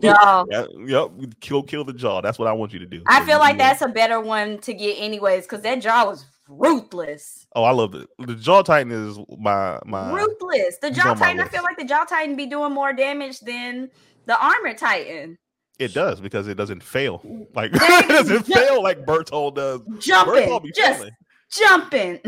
Y'all, 0.01 0.47
Yeah, 0.49 0.65
yep, 0.87 1.11
kill 1.39 1.61
kill 1.61 1.83
the 1.83 1.93
jaw. 1.93 2.19
That's 2.19 2.39
what 2.39 2.47
I 2.47 2.51
want 2.53 2.73
you 2.73 2.79
to 2.79 2.87
do. 2.87 3.03
I 3.05 3.19
So 3.19 3.27
feel 3.27 3.37
like 3.37 3.59
that's 3.59 3.83
a 3.83 3.87
better 3.87 4.19
one 4.19 4.57
to 4.61 4.73
get, 4.73 4.95
anyways, 4.99 5.43
because 5.43 5.61
that 5.61 5.83
jaw 5.83 6.05
was 6.05 6.25
ruthless. 6.49 7.45
Oh, 7.55 7.63
I 7.63 7.73
love 7.73 7.93
it. 7.93 8.09
The 8.17 8.33
jaw 8.33 8.63
titan 8.63 8.91
is 8.91 9.19
my 9.37 9.77
my. 9.85 10.11
ruthless. 10.11 10.77
The 10.81 10.89
jaw 10.89 11.13
titan, 11.13 11.39
I 11.41 11.47
feel 11.47 11.61
like 11.61 11.77
the 11.77 11.85
jaw 11.85 12.05
titan 12.05 12.35
be 12.35 12.47
doing 12.47 12.73
more 12.73 12.91
damage 12.91 13.41
than 13.41 13.91
the 14.25 14.43
armor 14.43 14.73
titan. 14.73 15.37
It 15.81 15.93
does 15.93 16.21
because 16.21 16.47
it 16.47 16.55
doesn't 16.55 16.83
fail. 16.83 17.21
Like 17.55 17.71
There 17.73 17.99
it 18.03 18.07
doesn't 18.07 18.47
you- 18.47 18.55
fail 18.55 18.81
like 18.83 19.05
Bertholdt 19.05 19.55
does. 19.55 19.81
Jumping, 19.99 20.33
Bertholdt 20.47 20.73
just 20.75 20.99
failing. 20.99 21.11
jumping. 21.51 22.19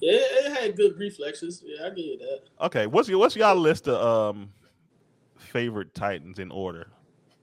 Yeah, 0.00 0.12
it 0.18 0.56
had 0.58 0.76
good 0.76 0.98
reflexes. 0.98 1.62
Yeah, 1.64 1.86
I 1.86 1.88
give 1.90 1.98
you 1.98 2.18
that. 2.18 2.40
Okay, 2.66 2.86
what's 2.86 3.08
your 3.08 3.18
what's 3.18 3.36
y'all 3.36 3.54
list 3.56 3.86
of 3.88 4.00
um 4.34 4.50
favorite 5.36 5.94
titans 5.94 6.38
in 6.38 6.50
order? 6.50 6.86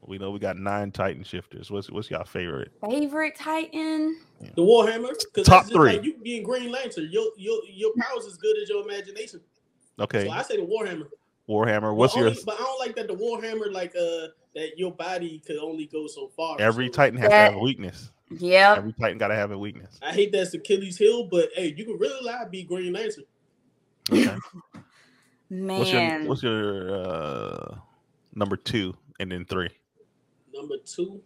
We 0.05 0.17
know 0.17 0.31
we 0.31 0.39
got 0.39 0.57
nine 0.57 0.91
titan 0.91 1.23
shifters. 1.23 1.69
What's 1.69 1.91
what's 1.91 2.09
y'all 2.09 2.23
favorite? 2.23 2.71
Favorite 2.89 3.35
titan? 3.37 4.17
The 4.55 4.61
Warhammer, 4.61 5.13
because 5.33 5.45
Top 5.45 5.65
three. 5.67 5.93
Like 5.97 6.03
you 6.03 6.15
being 6.23 6.43
Green 6.43 6.71
Lantern, 6.71 7.09
your 7.11 7.25
your 7.37 7.59
your 7.69 7.91
powers 7.99 8.25
as 8.25 8.37
good 8.37 8.57
as 8.61 8.69
your 8.69 8.83
imagination. 8.83 9.41
Okay, 9.99 10.25
So 10.25 10.31
I 10.31 10.41
say 10.43 10.57
the 10.57 10.63
Warhammer. 10.63 11.07
Warhammer. 11.49 11.93
What's 11.95 12.13
but 12.13 12.19
your 12.19 12.29
only, 12.29 12.41
But 12.45 12.55
I 12.55 12.63
don't 12.63 12.79
like 12.79 12.95
that 12.95 13.07
the 13.07 13.15
Warhammer, 13.15 13.71
like 13.71 13.95
uh, 13.95 14.27
that 14.55 14.77
your 14.77 14.91
body 14.91 15.41
could 15.45 15.57
only 15.57 15.85
go 15.85 16.07
so 16.07 16.29
far. 16.35 16.57
every 16.59 16.87
So 16.87 16.93
titan 16.93 17.19
has 17.19 17.29
to 17.29 17.35
have 17.35 17.55
a 17.55 17.59
weakness. 17.59 18.11
Yeah. 18.29 18.75
Every 18.77 18.93
titan 18.93 19.17
gotta 19.17 19.35
have 19.35 19.51
a 19.51 19.57
weakness. 19.57 19.99
I 20.01 20.11
hate 20.11 20.31
that's 20.31 20.53
Achilles' 20.53 20.97
heel, 20.97 21.27
but 21.29 21.49
hey, 21.55 21.73
you 21.75 21.85
can 21.85 21.97
really 21.97 22.23
lie 22.25 22.45
be 22.49 22.63
Green 22.63 22.93
Lantern. 22.93 23.23
Okay. 24.11 24.35
What's 25.49 25.91
your 25.91 26.01
Man. 26.01 26.27
what's 26.27 26.43
your 26.43 26.95
uh 26.95 27.77
number 28.35 28.57
two 28.57 28.93
and 29.19 29.31
then 29.31 29.45
three? 29.45 29.69
Number 30.53 30.75
two, 30.85 31.21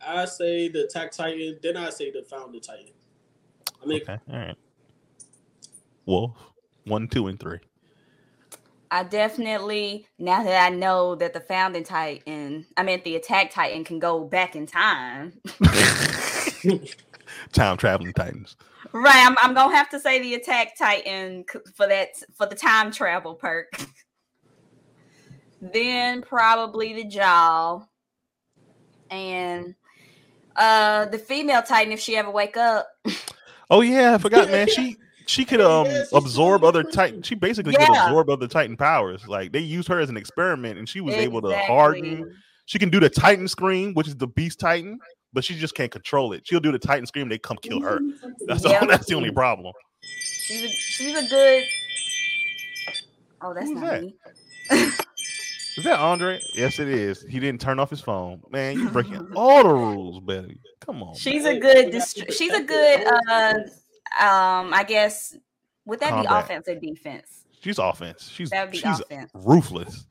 I 0.00 0.24
say 0.24 0.68
the 0.68 0.84
Attack 0.84 1.12
Titan. 1.12 1.58
Then 1.62 1.76
I 1.76 1.90
say 1.90 2.10
the 2.10 2.22
Founder 2.22 2.60
Titan. 2.60 2.92
I 3.82 3.86
mean, 3.86 4.02
Okay, 4.02 4.18
all 4.32 4.38
right. 4.38 4.56
Wolf, 6.06 6.32
one, 6.84 7.08
two, 7.08 7.26
and 7.26 7.38
three. 7.38 7.58
I 8.90 9.02
definitely 9.02 10.06
now 10.18 10.42
that 10.42 10.72
I 10.72 10.74
know 10.74 11.14
that 11.16 11.32
the 11.32 11.40
founding 11.40 11.84
titan, 11.84 12.66
I 12.76 12.82
meant 12.82 13.04
the 13.04 13.16
attack 13.16 13.50
titan 13.52 13.84
can 13.84 13.98
go 13.98 14.24
back 14.24 14.56
in 14.56 14.66
time. 14.66 15.32
Time 17.52 17.76
traveling 17.76 18.12
titans. 18.12 18.56
Right, 18.92 19.26
I'm, 19.26 19.36
I'm 19.40 19.54
gonna 19.54 19.74
have 19.74 19.88
to 19.90 20.00
say 20.00 20.20
the 20.20 20.34
attack 20.34 20.76
titan 20.78 21.44
for 21.74 21.86
that 21.88 22.10
for 22.34 22.46
the 22.46 22.54
time 22.54 22.90
travel 22.90 23.34
perk. 23.34 23.68
then 25.60 26.22
probably 26.22 26.94
the 26.94 27.04
jaw, 27.04 27.82
and 29.10 29.74
uh 30.54 31.06
the 31.06 31.18
female 31.18 31.62
titan 31.62 31.92
if 31.92 32.00
she 32.00 32.16
ever 32.16 32.30
wake 32.30 32.56
up. 32.56 32.88
Oh 33.70 33.80
yeah, 33.80 34.14
I 34.14 34.18
forgot, 34.18 34.50
man. 34.50 34.68
She 34.68 34.96
she 35.26 35.44
could 35.44 35.60
um 35.60 35.86
she's 35.86 36.12
absorb 36.12 36.64
other 36.64 36.82
titan. 36.82 37.22
She 37.22 37.34
basically 37.34 37.74
could 37.74 37.88
absorb 37.88 38.30
other 38.30 38.46
titan 38.48 38.76
powers. 38.76 39.26
Like 39.26 39.52
they 39.52 39.58
used 39.60 39.88
her 39.88 39.98
as 40.00 40.08
an 40.08 40.16
experiment, 40.16 40.78
and 40.78 40.88
she 40.88 41.00
was 41.00 41.14
able 41.14 41.42
to 41.42 41.56
harden. 41.58 42.32
She 42.68 42.78
can 42.80 42.90
do 42.90 42.98
the 42.98 43.08
Titan 43.08 43.46
scream, 43.46 43.94
which 43.94 44.08
is 44.08 44.16
the 44.16 44.26
Beast 44.26 44.58
Titan, 44.58 44.98
but 45.32 45.44
she 45.44 45.54
just 45.54 45.76
can't 45.76 45.92
control 45.92 46.32
it. 46.32 46.42
She'll 46.44 46.58
do 46.58 46.72
the 46.72 46.80
Titan 46.80 47.06
scream. 47.06 47.28
They 47.28 47.38
come 47.38 47.56
kill 47.62 47.80
her. 47.80 48.00
That's 48.48 48.64
Yep. 48.64 48.82
all. 48.82 48.88
That's 48.88 49.06
the 49.06 49.14
only 49.14 49.30
problem. 49.30 49.72
She's 50.02 50.64
a, 50.64 50.68
she's 50.70 51.16
a 51.16 51.28
good. 51.28 51.64
Oh, 53.42 53.54
that's 53.54 53.68
Who's 53.68 53.74
not 53.80 53.90
that? 53.90 54.02
me. 54.02 54.14
Is 55.76 55.84
that 55.84 56.00
Andre? 56.00 56.40
Yes, 56.54 56.78
it 56.80 56.88
is. 56.88 57.22
He 57.28 57.38
didn't 57.38 57.60
turn 57.60 57.78
off 57.78 57.90
his 57.90 58.00
phone. 58.00 58.40
Man, 58.50 58.78
you're 58.80 58.90
breaking 58.90 59.28
all 59.36 59.62
the 59.62 59.72
rules, 59.74 60.20
Betty. 60.20 60.58
Come 60.80 61.02
on. 61.02 61.14
She's 61.14 61.44
man. 61.44 61.58
a 61.58 61.60
good. 61.60 61.90
Dist- 61.92 62.32
she's 62.32 62.52
a 62.52 62.62
good. 62.62 63.06
Uh, 63.30 63.54
um, 64.20 64.72
I 64.74 64.84
guess 64.86 65.36
would 65.84 66.00
that 66.00 66.20
be 66.20 66.26
offense 66.28 66.68
or 66.68 66.74
defense? 66.74 67.44
She's 67.60 67.78
offense. 67.78 68.28
She's 68.32 68.50
That 68.50 68.64
would 68.64 68.72
be 68.72 68.78
she's 68.78 69.00
offense. 69.00 69.30
ruthless. 69.34 70.06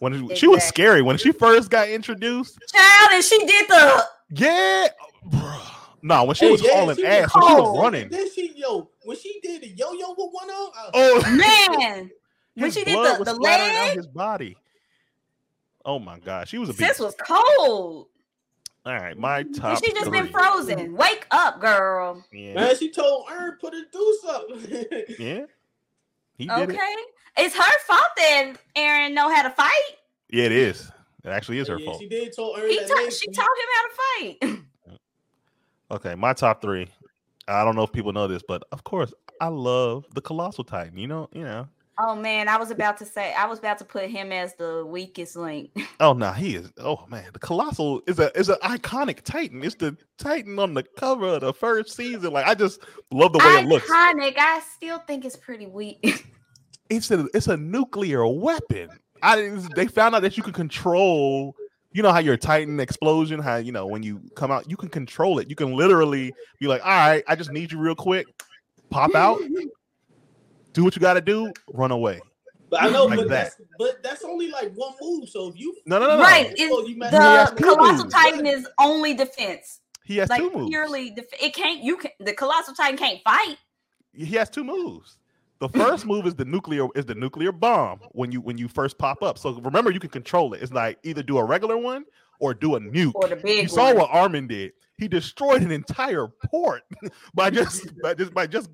When 0.00 0.30
it- 0.30 0.36
she 0.38 0.46
was 0.46 0.62
scary 0.64 1.02
when 1.02 1.16
she 1.18 1.32
first 1.32 1.70
got 1.70 1.88
introduced. 1.88 2.58
Child, 2.74 3.08
and 3.12 3.24
she 3.24 3.38
did 3.46 3.68
the. 3.68 4.04
Yeah, 4.30 4.88
bruh. 5.28 5.60
no, 6.02 6.24
when 6.24 6.34
she 6.34 6.46
Hey, 6.46 6.52
was 6.52 6.62
yeah, 6.62 6.70
hauling 6.72 6.96
she 6.96 7.02
was 7.02 7.10
ass, 7.12 7.34
when 7.34 7.46
she 7.48 7.54
was 7.54 7.78
running. 7.78 8.08
Then 8.08 8.30
she 8.32 8.52
yo 8.56 8.90
when 9.04 9.16
she 9.16 9.38
did 9.42 9.62
the 9.62 9.68
yo 9.68 9.92
yo 9.92 10.10
with 10.10 10.28
one 10.32 10.50
arm. 10.50 10.70
Oh 10.94 11.20
Man, 11.36 12.10
when 12.54 12.70
she 12.70 12.84
did 12.84 12.94
the- 12.94 13.16
was 13.18 13.26
the 13.28 13.34
splattering 13.34 13.76
out 13.76 13.86
leg? 13.88 13.96
his 13.96 14.06
body. 14.08 14.56
Oh 15.84 15.98
my 15.98 16.18
god, 16.18 16.48
she 16.48 16.58
was 16.58 16.70
a 16.70 16.72
sis 16.72 16.88
beast. 16.88 17.00
was 17.00 17.14
cold. 17.26 18.08
All 18.86 18.94
right, 18.94 19.16
my 19.16 19.42
mm-hmm. 19.42 19.54
top. 19.54 19.76
And 19.76 19.84
she 19.84 19.92
just 19.92 20.10
been 20.10 20.28
frozen. 20.28 20.94
Wake 20.94 21.26
up, 21.30 21.60
girl. 21.60 22.22
Yeah, 22.32 22.54
Man, 22.54 22.76
she 22.76 22.90
told 22.90 23.26
Eren 23.28 23.58
put 23.58 23.72
her 23.72 23.80
do 23.90 24.18
something. 24.22 24.84
yeah, 25.18 25.44
he 26.36 26.46
did 26.46 26.70
Okay, 26.70 26.76
it. 26.76 27.08
it's 27.38 27.56
her 27.56 27.78
fault 27.86 28.02
that 28.16 28.52
Eren 28.76 29.14
know 29.14 29.34
how 29.34 29.42
to 29.42 29.50
fight. 29.50 29.70
Yeah, 30.28 30.44
it 30.44 30.52
is. 30.52 30.90
It 31.24 31.30
actually 31.30 31.58
is 31.58 31.68
her 31.68 31.78
yeah, 31.78 31.86
fault. 31.86 32.00
She 32.00 32.08
did 32.08 32.36
told 32.36 32.58
Eren 32.58 32.68
He 32.68 32.78
that 32.78 32.88
taught. 32.88 33.12
She 33.12 33.26
taught 33.28 33.44
him 33.44 33.68
how 33.74 33.82
to 33.82 34.48
fight. 34.50 34.60
Okay, 35.90 36.14
my 36.14 36.32
top 36.32 36.62
three. 36.62 36.88
I 37.46 37.62
don't 37.62 37.76
know 37.76 37.82
if 37.82 37.92
people 37.92 38.12
know 38.12 38.26
this, 38.26 38.42
but 38.46 38.64
of 38.72 38.84
course, 38.84 39.12
I 39.40 39.48
love 39.48 40.06
the 40.14 40.22
Colossal 40.22 40.64
Titan. 40.64 40.96
You 40.96 41.06
know, 41.06 41.28
you 41.32 41.44
know. 41.44 41.68
Oh 41.98 42.16
man, 42.16 42.48
I 42.48 42.56
was 42.56 42.70
about 42.70 42.96
to 42.98 43.04
say. 43.04 43.32
I 43.34 43.46
was 43.46 43.58
about 43.58 43.78
to 43.78 43.84
put 43.84 44.10
him 44.10 44.32
as 44.32 44.54
the 44.54 44.84
weakest 44.86 45.36
link. 45.36 45.70
Oh 46.00 46.12
no, 46.12 46.32
he 46.32 46.56
is. 46.56 46.72
Oh 46.78 47.06
man, 47.08 47.26
the 47.32 47.38
Colossal 47.38 48.02
is 48.08 48.18
a 48.18 48.36
is 48.36 48.48
an 48.48 48.56
iconic 48.64 49.22
Titan. 49.22 49.62
It's 49.62 49.76
the 49.76 49.96
Titan 50.18 50.58
on 50.58 50.74
the 50.74 50.82
cover 50.82 51.28
of 51.28 51.40
the 51.40 51.54
first 51.54 51.94
season. 51.94 52.32
Like 52.32 52.46
I 52.46 52.54
just 52.54 52.80
love 53.12 53.32
the 53.32 53.38
way 53.38 53.60
it 53.60 53.66
looks. 53.66 53.88
Iconic. 53.88 54.34
I 54.36 54.60
still 54.74 54.98
think 54.98 55.24
it's 55.24 55.36
pretty 55.36 55.66
weak. 55.66 56.26
It's 56.90 57.10
a 57.10 57.26
it's 57.32 57.46
a 57.46 57.56
nuclear 57.56 58.26
weapon. 58.26 58.90
I 59.22 59.58
they 59.74 59.86
found 59.86 60.14
out 60.14 60.20
that 60.20 60.36
you 60.36 60.42
can 60.42 60.52
control 60.52 61.56
you 61.94 62.02
know 62.02 62.12
how 62.12 62.18
your 62.18 62.36
Titan 62.36 62.78
explosion, 62.80 63.40
how 63.40 63.56
you 63.56 63.72
know 63.72 63.86
when 63.86 64.02
you 64.02 64.20
come 64.34 64.50
out, 64.50 64.68
you 64.68 64.76
can 64.76 64.90
control 64.90 65.38
it. 65.38 65.48
You 65.48 65.56
can 65.56 65.74
literally 65.74 66.34
be 66.60 66.66
like, 66.66 66.84
all 66.84 66.90
right, 66.90 67.24
I 67.26 67.36
just 67.36 67.52
need 67.52 67.72
you 67.72 67.78
real 67.78 67.94
quick, 67.94 68.26
pop 68.90 69.14
out, 69.14 69.40
do 70.74 70.84
what 70.84 70.94
you 70.94 71.00
got 71.00 71.14
to 71.14 71.20
do, 71.20 71.52
run 71.72 71.90
away. 71.90 72.20
But 72.70 72.82
I 72.82 72.90
know, 72.90 73.04
Like 73.06 73.18
but 73.20 73.28
that. 73.28 73.44
that's 73.44 73.56
but 73.78 74.02
that's 74.02 74.24
only 74.24 74.50
like 74.50 74.72
one 74.74 74.92
move. 75.00 75.28
So 75.28 75.48
if 75.48 75.58
you 75.58 75.74
No, 75.86 75.98
no, 75.98 76.08
no, 76.08 76.16
no. 76.16 76.22
Right. 76.22 76.46
Oh, 76.48 76.80
It's 76.80 76.88
you 76.90 76.96
mess- 76.98 77.50
the 77.50 77.62
colossal 77.62 78.08
titan 78.10 78.46
is 78.46 78.66
only 78.78 79.14
defense. 79.14 79.80
He 80.04 80.16
has 80.18 80.28
like 80.28 80.40
two 80.40 80.50
moves. 80.50 80.68
purely 80.70 81.10
def- 81.10 81.24
it 81.40 81.54
can't 81.54 81.82
you 81.82 81.96
can 81.96 82.10
the 82.20 82.32
colossal 82.34 82.74
titan 82.74 82.96
can't 82.98 83.20
fight. 83.22 83.56
he 84.12 84.26
has 84.36 84.50
two 84.50 84.64
moves. 84.64 85.16
The 85.60 85.68
first 85.68 86.04
move 86.12 86.26
is 86.26 86.34
the 86.34 86.44
nuclear 86.44 86.88
is 86.94 87.06
the 87.06 87.14
nuclear 87.14 87.52
bomb 87.52 88.00
when 88.12 88.32
you 88.32 88.40
when 88.40 88.58
you 88.58 88.66
first 88.68 88.98
pop 88.98 89.22
up. 89.22 89.38
So 89.38 89.52
remember 89.60 89.90
you 89.90 90.00
can 90.00 90.10
control 90.10 90.52
it. 90.54 90.62
It's 90.62 90.72
like 90.72 90.98
either 91.04 91.22
do 91.22 91.38
a 91.38 91.44
regular 91.44 91.76
one 91.78 92.04
or 92.40 92.54
do 92.54 92.74
a 92.76 92.80
nuke. 92.80 93.12
Or 93.14 93.28
the 93.28 93.36
big 93.36 93.62
you 93.62 93.68
saw 93.68 93.86
one. 93.88 93.96
what 93.98 94.10
Armin 94.10 94.46
did. 94.48 94.72
He 94.98 95.06
destroyed 95.08 95.62
an 95.62 95.70
entire 95.70 96.28
port 96.50 96.82
by 97.34 97.50
just 97.50 97.92
by 98.02 98.14
just 98.14 98.34
by 98.34 98.46
just 98.46 98.68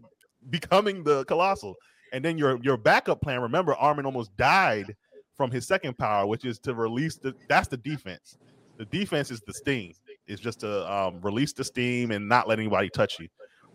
becoming 0.49 1.05
the 1.05 1.25
colossal. 1.27 1.77
And 2.13 2.25
then 2.25 2.39
your 2.39 2.59
your 2.63 2.77
backup 2.77 3.21
plan. 3.21 3.41
Remember, 3.41 3.75
Armin 3.75 4.07
almost 4.07 4.37
died 4.37 4.97
from 5.37 5.51
his 5.51 5.67
second 5.67 5.97
power, 5.97 6.27
which 6.27 6.45
is 6.45 6.59
to 6.61 6.75
release 6.75 7.17
the. 7.17 7.35
That's 7.49 7.69
the 7.69 7.77
defense. 7.77 8.37
The 8.79 8.85
defense 8.87 9.31
is 9.31 9.41
the 9.41 9.53
steam. 9.53 9.93
It's 10.27 10.41
just 10.41 10.61
to 10.61 10.91
um, 10.93 11.21
release 11.21 11.53
the 11.53 11.65
steam 11.65 12.11
and 12.13 12.29
not 12.29 12.49
let 12.49 12.59
anybody 12.59 12.89
touch 12.89 13.19
you. 13.19 13.29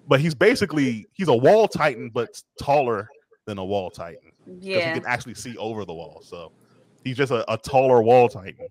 But 0.08 0.20
he's 0.20 0.36
basically 0.36 1.06
he's 1.14 1.28
a 1.28 1.36
wall 1.36 1.68
titan, 1.68 2.10
but 2.14 2.42
taller 2.62 3.08
than 3.46 3.58
a 3.58 3.66
wall 3.66 3.90
titan 3.90 4.32
Yeah. 4.60 4.94
he 4.94 5.00
can 5.00 5.08
actually 5.08 5.36
see 5.36 5.56
over 5.58 5.86
the 5.86 5.94
wall. 5.94 6.22
So 6.24 6.52
he's 7.04 7.18
just 7.18 7.32
a, 7.32 7.52
a 7.52 7.58
taller 7.58 8.02
wall 8.02 8.30
titan, 8.30 8.68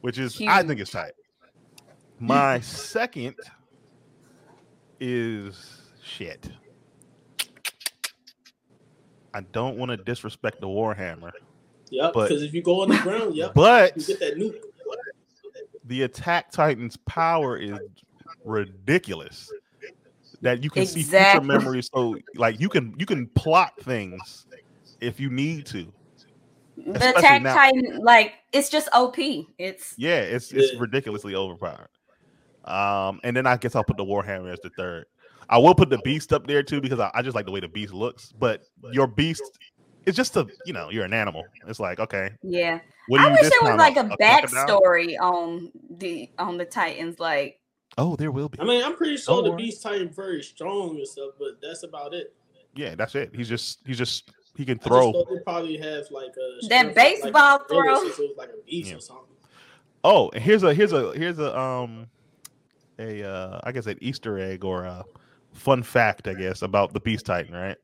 which 0.00 0.18
is 0.18 0.40
I 0.46 0.62
think 0.62 0.80
it's 0.80 0.90
tight. 0.90 1.12
My 2.20 2.60
second 2.60 3.36
is 5.00 5.82
shit. 6.02 6.50
I 9.38 9.42
don't 9.52 9.76
want 9.76 9.90
to 9.92 9.96
disrespect 9.96 10.60
the 10.60 10.66
Warhammer, 10.66 11.30
Yep. 11.90 12.12
Because 12.12 12.42
if 12.42 12.52
you 12.52 12.60
go 12.60 12.82
on 12.82 12.88
the 12.88 12.98
ground, 12.98 13.36
yep, 13.36 13.54
but 13.54 13.96
you 13.96 14.04
get 14.04 14.18
that 14.18 14.34
nuke. 14.36 14.56
the 15.84 16.02
attack 16.02 16.50
titan's 16.50 16.96
power 16.96 17.56
is 17.56 17.78
ridiculous. 18.44 19.50
That 20.42 20.64
you 20.64 20.70
can 20.70 20.86
see 20.86 21.04
future 21.04 21.40
memories, 21.40 21.88
so 21.94 22.16
like 22.34 22.58
you 22.60 22.68
can 22.68 22.94
you 22.98 23.06
can 23.06 23.28
plot 23.28 23.72
things 23.80 24.46
if 25.00 25.20
you 25.20 25.30
need 25.30 25.66
to. 25.66 25.92
The 26.76 27.16
attack 27.16 27.42
now. 27.42 27.54
titan, 27.54 27.98
like 28.02 28.34
it's 28.52 28.68
just 28.68 28.88
OP. 28.92 29.16
It's 29.56 29.94
Yeah, 29.96 30.18
it's 30.18 30.50
it's 30.52 30.72
Yeah. 30.72 30.80
ridiculously 30.80 31.36
overpowered. 31.36 31.88
Um, 32.64 33.20
and 33.22 33.36
then 33.36 33.46
I 33.46 33.56
guess 33.56 33.76
I'll 33.76 33.84
put 33.84 33.96
the 33.96 34.04
Warhammer 34.04 34.52
as 34.52 34.58
the 34.60 34.70
third. 34.70 35.06
I 35.48 35.58
will 35.58 35.74
put 35.74 35.90
the 35.90 35.98
Beast 35.98 36.32
up 36.32 36.46
there 36.46 36.62
too 36.62 36.80
because 36.80 37.00
I, 37.00 37.10
I 37.14 37.22
just 37.22 37.34
like 37.34 37.46
the 37.46 37.52
way 37.52 37.60
the 37.60 37.68
Beast 37.68 37.92
looks. 37.92 38.32
But 38.38 38.62
your 38.92 39.06
Beast, 39.06 39.42
it's 40.06 40.16
just 40.16 40.36
a 40.36 40.46
you 40.66 40.72
know 40.72 40.90
you're 40.90 41.04
an 41.04 41.12
animal. 41.14 41.44
It's 41.66 41.80
like 41.80 42.00
okay, 42.00 42.30
yeah. 42.42 42.80
what 43.08 43.18
do 43.18 43.24
I 43.24 43.26
you 43.28 43.32
wish 43.32 43.40
this 43.42 43.52
there 43.60 43.70
was 43.70 43.78
like 43.78 43.96
a, 43.96 44.04
crocodile? 44.16 44.80
backstory 44.80 45.14
on 45.20 45.70
the 45.90 46.30
on 46.38 46.56
the 46.58 46.64
Titans. 46.64 47.18
Like 47.18 47.60
Oh, 47.96 48.14
there 48.14 48.30
will 48.30 48.48
be. 48.48 48.60
I 48.60 48.64
mean, 48.64 48.84
I'm 48.84 48.94
pretty 48.94 49.16
sure 49.16 49.36
Don't 49.36 49.44
the 49.44 49.50
worry. 49.50 49.62
Beast 49.64 49.82
Titan 49.82 50.08
very 50.10 50.42
strong 50.42 50.96
and 50.98 51.08
stuff, 51.08 51.30
but 51.38 51.60
that's 51.60 51.82
about 51.82 52.14
it. 52.14 52.32
Yeah, 52.76 52.94
that's 52.94 53.14
it. 53.16 53.30
He's 53.34 53.48
just 53.48 53.80
he's 53.86 53.98
just 53.98 54.30
he 54.56 54.64
can 54.64 54.74
I 54.74 54.76
just 54.76 54.86
throw. 54.86 55.12
they 55.12 55.40
probably 55.42 55.78
have 55.78 56.04
like 56.10 56.30
a 56.36 56.66
That 56.68 56.92
strength 56.92 56.94
baseball 56.94 57.58
like 57.58 57.68
throw. 57.68 58.02
since 58.04 58.18
It 58.18 58.28
was 58.28 58.36
like 58.36 58.50
a 58.50 58.62
beast 58.66 58.90
Yeah. 58.90 58.96
or 58.98 59.00
something. 59.00 59.24
Oh, 60.04 60.30
and 60.32 60.42
here's 60.44 60.62
a 60.62 60.72
here's 60.74 60.92
a 60.92 61.12
here's 61.12 61.38
a 61.40 61.58
um 61.58 62.06
a 63.00 63.24
uh 63.28 63.60
I 63.64 63.72
guess 63.72 63.86
an 63.86 63.98
Easter 64.00 64.38
egg 64.38 64.64
or 64.64 64.84
a 64.84 65.04
fun 65.58 65.82
fact, 65.82 66.28
I 66.28 66.34
guess, 66.34 66.62
about 66.62 66.92
the 66.92 67.00
Beast 67.00 67.26
Titan, 67.26 67.54
right? 67.54 67.76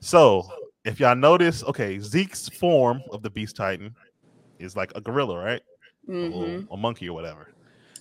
So 0.00 0.46
if 0.84 1.00
y'all 1.00 1.16
notice, 1.16 1.62
okay, 1.64 1.98
Zeke's 1.98 2.48
form 2.48 3.02
of 3.10 3.22
the 3.22 3.30
Beast 3.30 3.56
Titan 3.56 3.94
is 4.58 4.76
like 4.76 4.92
a 4.94 5.00
gorilla, 5.00 5.38
right? 5.38 5.62
A, 6.08 6.10
mhm. 6.10 6.34
little- 6.34 6.64
a 6.72 6.76
monkey 6.76 7.08
or 7.08 7.14
whatever. 7.14 7.48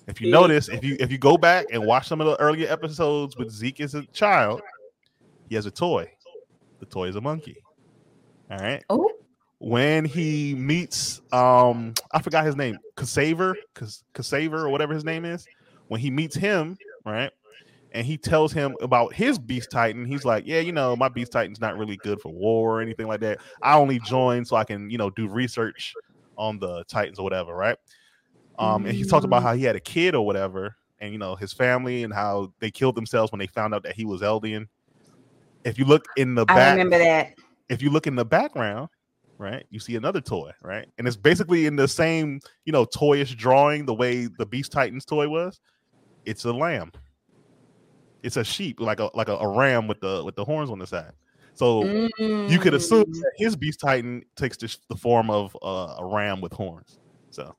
If 0.07 0.19
you 0.19 0.29
notice, 0.29 0.67
if 0.67 0.83
you 0.83 0.97
if 0.99 1.11
you 1.11 1.17
go 1.17 1.37
back 1.37 1.67
and 1.71 1.85
watch 1.85 2.07
some 2.09 2.19
of 2.19 2.27
the 2.27 2.39
earlier 2.41 2.69
episodes 2.69 3.37
with 3.37 3.49
Zeke 3.49 3.79
as 3.79 3.95
a 3.95 4.05
child, 4.07 4.61
he 5.47 5.55
has 5.55 5.65
a 5.65 5.71
toy. 5.71 6.11
The 6.79 6.85
toy 6.85 7.07
is 7.07 7.15
a 7.15 7.21
monkey. 7.21 7.55
All 8.51 8.57
right 8.57 8.83
oh, 8.89 9.09
when 9.59 10.03
he 10.03 10.53
meets 10.55 11.21
um 11.31 11.93
I 12.11 12.21
forgot 12.21 12.45
his 12.45 12.57
name, 12.57 12.77
Ksaver, 12.97 13.55
Kas- 13.73 14.03
Ksaver 14.13 14.59
or 14.59 14.69
whatever 14.69 14.93
his 14.93 15.05
name 15.05 15.23
is. 15.23 15.47
When 15.87 16.01
he 16.01 16.11
meets 16.11 16.35
him, 16.35 16.77
right? 17.05 17.31
And 17.93 18.05
he 18.05 18.17
tells 18.17 18.51
him 18.51 18.75
about 18.81 19.13
his 19.13 19.37
beast 19.37 19.69
titan. 19.71 20.05
He's 20.05 20.25
like, 20.25 20.45
"Yeah, 20.47 20.59
you 20.59 20.71
know, 20.71 20.95
my 20.95 21.09
beast 21.09 21.31
titan's 21.31 21.61
not 21.61 21.77
really 21.77 21.97
good 21.97 22.19
for 22.21 22.31
war 22.31 22.79
or 22.79 22.81
anything 22.81 23.07
like 23.07 23.19
that. 23.21 23.39
I 23.61 23.75
only 23.75 23.99
joined 23.99 24.47
so 24.47 24.55
I 24.55 24.63
can, 24.63 24.89
you 24.89 24.97
know, 24.97 25.09
do 25.11 25.27
research 25.27 25.93
on 26.35 26.57
the 26.59 26.83
titans 26.85 27.19
or 27.19 27.23
whatever, 27.23 27.53
right?" 27.53 27.77
Um 28.59 28.85
and 28.85 28.95
he 28.95 29.03
talked 29.03 29.25
about 29.25 29.43
how 29.43 29.53
he 29.53 29.63
had 29.63 29.75
a 29.75 29.79
kid 29.79 30.15
or 30.15 30.25
whatever 30.25 30.75
and 30.99 31.11
you 31.11 31.19
know, 31.19 31.35
his 31.35 31.51
family 31.53 32.03
and 32.03 32.13
how 32.13 32.53
they 32.59 32.71
killed 32.71 32.95
themselves 32.95 33.31
when 33.31 33.39
they 33.39 33.47
found 33.47 33.75
out 33.75 33.83
that 33.83 33.95
he 33.95 34.05
was 34.05 34.21
Eldian. 34.21 34.67
If 35.65 35.77
you 35.77 35.85
look 35.85 36.05
in 36.17 36.33
the 36.33 36.45
I 36.47 36.55
back 36.55 36.71
remember 36.71 36.97
that. 36.97 37.33
if 37.69 37.81
you 37.81 37.89
look 37.89 38.07
in 38.07 38.15
the 38.15 38.25
background, 38.25 38.89
right, 39.37 39.65
you 39.69 39.79
see 39.79 39.95
another 39.95 40.21
toy, 40.21 40.51
right? 40.61 40.87
And 40.97 41.07
it's 41.07 41.17
basically 41.17 41.65
in 41.65 41.75
the 41.75 41.87
same, 41.87 42.39
you 42.65 42.71
know, 42.71 42.85
toyish 42.85 43.35
drawing, 43.35 43.85
the 43.85 43.93
way 43.93 44.27
the 44.37 44.45
Beast 44.45 44.71
Titans 44.71 45.05
toy 45.05 45.27
was. 45.27 45.59
It's 46.25 46.45
a 46.45 46.53
lamb. 46.53 46.91
It's 48.23 48.37
a 48.37 48.43
sheep, 48.43 48.79
like 48.79 48.99
a 48.99 49.09
like 49.13 49.27
a, 49.27 49.35
a 49.35 49.47
ram 49.47 49.87
with 49.87 49.99
the 49.99 50.23
with 50.23 50.35
the 50.35 50.45
horns 50.45 50.69
on 50.69 50.79
the 50.79 50.87
side. 50.87 51.11
So 51.55 51.83
you 52.17 52.57
could 52.59 52.73
assume 52.73 53.03
Mm. 53.03 53.13
that 53.21 53.31
his 53.37 53.55
Beast 53.55 53.79
Titan 53.79 54.23
takes 54.35 54.57
the, 54.57 54.75
the 54.89 54.95
form 54.95 55.29
of 55.29 55.55
uh, 55.61 55.97
a 55.99 56.05
ram 56.05 56.41
with 56.41 56.51
horns. 56.53 56.97
So 57.29 57.55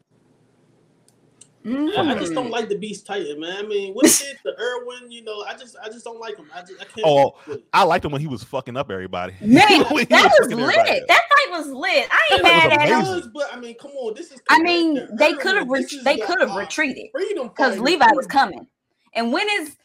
Yeah, 1.63 2.03
I 2.03 2.15
just 2.19 2.35
don't 2.35 2.49
Mm. 2.49 2.51
like 2.51 2.69
the 2.69 2.77
Beast 2.77 3.07
Titan, 3.07 3.39
man. 3.41 3.65
I 3.65 3.69
mean, 3.69 3.95
what 3.95 4.07
he 4.07 4.25
did 4.27 4.37
to 4.45 4.53
Erwin, 4.61 5.11
you 5.13 5.23
know, 5.23 5.43
I 5.45 5.55
just 5.55 5.77
I 5.83 5.89
just 5.89 6.05
don't 6.05 6.19
like 6.19 6.37
him. 6.37 6.47
I 6.55 6.61
just 6.63 6.73
I 6.81 6.85
can't. 6.85 7.03
Oh, 7.05 7.31
fuck 7.31 7.47
with 7.47 7.59
it. 7.59 7.65
I 7.73 7.85
liked 7.85 8.05
him 8.05 8.11
when 8.11 8.21
he 8.21 8.27
was 8.27 8.43
fucking 8.43 8.77
up 8.77 8.91
everybody. 8.91 9.35
Man, 9.41 9.65
that 9.69 9.91
was 9.91 10.01
fucking 10.41 10.59
everybody 10.61 10.91
lit. 10.91 11.05
That 11.09 11.23
fight 11.29 11.59
was 11.59 11.67
lit. 11.69 12.09
I 12.11 12.29
ain't 12.33 12.43
mad 12.43 12.73
at 12.73 12.89
him. 12.89 13.31
but 13.33 13.47
I 13.53 13.61
mean, 13.61 13.77
come 13.79 13.93
on, 13.93 14.15
this 14.15 14.33
is. 14.33 14.41
I 14.51 14.61
mean, 14.63 15.09
they 15.17 15.35
could 15.35 15.57
have 15.57 15.69
re- 15.69 15.87
they 16.03 16.17
could 16.19 16.41
have 16.41 16.51
uh, 16.51 16.59
retreated 16.59 17.07
because. 17.13 17.79
Levi 17.79 18.11
was 18.13 18.27
coming. 18.27 18.67
And 19.15 19.33
when 19.33 19.47
is 19.61 19.77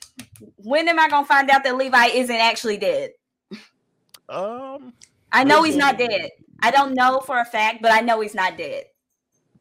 when 0.58 0.88
am 0.88 1.00
I 1.00 1.10
gonna 1.10 1.26
find 1.26 1.50
out 1.50 1.64
that 1.64 1.76
Levi 1.78 2.06
isn't 2.08 2.36
actually 2.36 2.78
dead? 2.78 3.12
Um, 4.28 4.94
I 5.32 5.44
know 5.44 5.64
he's 5.64 5.76
not 5.76 5.98
dead. 5.98 6.30
I 6.62 6.72
don't 6.72 6.94
know 6.94 7.20
for 7.22 7.40
a 7.40 7.46
fact, 7.46 7.82
but 7.82 7.92
I 7.92 8.02
know 8.02 8.20
he's 8.22 8.36
not 8.36 8.58
dead. 8.58 8.86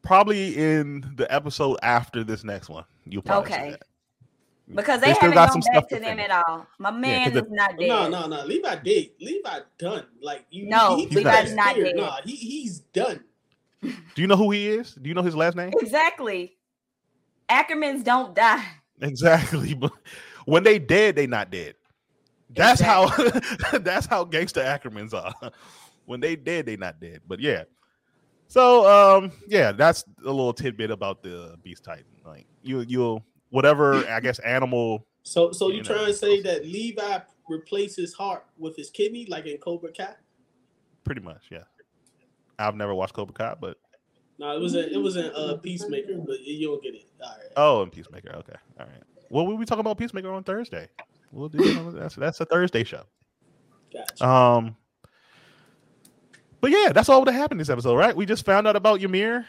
probably 0.01 0.55
in 0.57 1.03
the 1.17 1.31
episode 1.33 1.77
after 1.83 2.23
this 2.23 2.43
next 2.43 2.69
one. 2.69 2.85
You'll 3.05 3.21
probably 3.21 3.51
Okay. 3.51 3.63
see 3.65 3.71
that. 3.71 3.83
Because 4.75 5.01
They 5.01 5.07
they, 5.07 5.13
still 5.13 5.31
haven't 5.31 5.35
got 5.35 5.49
gone 5.49 5.61
some 5.61 5.73
back 5.73 5.73
stuff 5.73 5.87
to 5.89 5.95
to 5.95 6.01
them 6.01 6.17
finish. 6.17 6.29
at 6.31 6.43
all. 6.47 6.67
My 6.77 6.91
man 6.91 7.31
'cause 7.31 7.41
is 7.41 7.49
not 7.49 7.77
dead. 7.77 7.87
No, 7.87 8.07
no, 8.09 8.27
no. 8.27 8.45
Levi 8.45 8.75
dead. 8.75 9.09
Levi 9.19 9.59
done. 9.79 10.05
Like 10.21 10.45
you. 10.51 10.67
No, 10.67 10.95
he, 10.97 11.07
Levi's 11.07 11.53
not 11.53 11.75
dead. 11.75 11.95
Nah, 11.95 12.21
he 12.23 12.35
he's 12.35 12.79
done. 12.79 13.23
Do 13.81 13.91
you 14.15 14.27
know 14.27 14.35
who 14.37 14.51
he 14.51 14.67
is? 14.67 14.93
Do 14.93 15.09
you 15.09 15.15
know 15.15 15.23
his 15.23 15.35
last 15.35 15.55
name? 15.57 15.73
Exactly. 15.81 16.55
Ackermans 17.49 18.03
don't 18.03 18.35
die. 18.35 18.63
Exactly. 19.07 19.73
But 19.73 19.93
when 20.45 20.63
they 20.63 20.77
dead, 20.79 21.15
they 21.15 21.27
not 21.27 21.51
dead. 21.51 21.75
That's 22.49 22.81
how 22.81 23.07
that's 23.79 24.05
how 24.05 24.23
gangster 24.23 24.61
Ackermans 24.61 25.13
are. 25.13 25.33
When 26.05 26.19
they 26.19 26.35
dead, 26.35 26.65
they 26.65 26.75
not 26.75 26.99
dead. 26.99 27.21
But 27.27 27.39
yeah. 27.39 27.65
So 28.47 28.89
um 28.89 29.31
yeah, 29.47 29.71
that's 29.71 30.03
a 30.25 30.31
little 30.31 30.53
tidbit 30.53 30.89
about 30.89 31.21
the 31.21 31.55
Beast 31.63 31.83
Titan. 31.83 32.05
Like 32.25 32.47
you 32.63 32.79
you'll 32.81 33.23
whatever 33.51 33.97
I 34.07 34.19
guess 34.19 34.39
animal 34.39 35.05
So 35.21 35.51
so 35.51 35.69
you, 35.69 35.77
You 35.77 35.83
trying 35.83 36.07
to 36.07 36.13
say 36.13 36.41
that 36.41 36.65
Levi 36.65 37.19
replaced 37.47 37.97
his 37.97 38.13
heart 38.13 38.45
with 38.57 38.75
his 38.75 38.89
kidney, 38.89 39.27
like 39.27 39.45
in 39.45 39.57
Cobra 39.57 39.91
Kai? 39.91 40.15
pretty 41.09 41.21
much, 41.21 41.45
yeah. 41.49 41.63
I've 42.59 42.75
never 42.75 42.93
watched 42.93 43.13
Cobra 43.13 43.33
Kai, 43.33 43.55
but 43.59 43.77
No, 44.39 44.55
it 44.55 44.61
was 44.61 44.73
a, 44.73 44.91
it 44.91 44.97
was 44.97 45.17
in 45.17 45.25
uh, 45.35 45.57
Peacemaker, 45.57 46.17
but 46.25 46.39
you 46.39 46.67
don't 46.67 46.81
get 46.81 46.95
it. 46.95 47.05
All 47.21 47.29
right. 47.29 47.51
oh 47.57 47.83
and 47.83 47.91
Peacemaker. 47.91 48.33
Okay. 48.37 48.55
All 48.79 48.85
right. 48.85 49.03
Well, 49.29 49.45
we'll 49.45 49.57
be 49.57 49.65
talking 49.65 49.81
about 49.81 49.97
Peacemaker 49.97 50.31
on 50.31 50.43
Thursday. 50.43 50.87
We'll 51.31 51.49
do 51.49 51.91
that's 51.91 52.15
that's 52.15 52.39
a 52.39 52.45
Thursday 52.45 52.85
show. 52.85 53.03
Gotcha. 53.93 54.27
Um, 54.27 54.77
but 56.61 56.71
yeah, 56.71 56.91
that's 56.93 57.09
all 57.09 57.25
that 57.25 57.33
happened 57.33 57.59
this 57.59 57.69
episode, 57.69 57.95
right? 57.95 58.15
We 58.15 58.25
just 58.25 58.45
found 58.45 58.65
out 58.65 58.75
about 58.75 59.01
Ymir. 59.01 59.45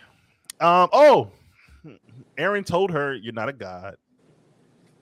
Um, 0.61 0.89
oh, 0.93 1.31
Eren 2.37 2.67
told 2.67 2.91
her, 2.91 3.15
"You're 3.15 3.33
not 3.33 3.49
a 3.49 3.53
god. 3.53 3.97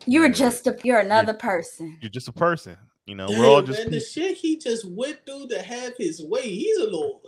You're 0.06 0.28
just 0.28 0.66
a 0.66 0.78
you're 0.84 1.00
another 1.00 1.34
person. 1.34 1.98
You're 2.00 2.10
just 2.10 2.28
a 2.28 2.32
person. 2.32 2.76
You 3.06 3.14
know, 3.14 3.26
we're 3.26 3.46
all 3.46 3.62
just 3.62 3.80
man, 3.80 3.90
the 3.90 4.00
shit 4.00 4.36
he 4.36 4.58
just 4.58 4.86
went 4.86 5.20
through 5.24 5.48
to 5.48 5.62
have 5.62 5.94
his 5.96 6.22
way. 6.22 6.42
He's 6.42 6.76
a 6.78 6.84
little. 6.84 7.22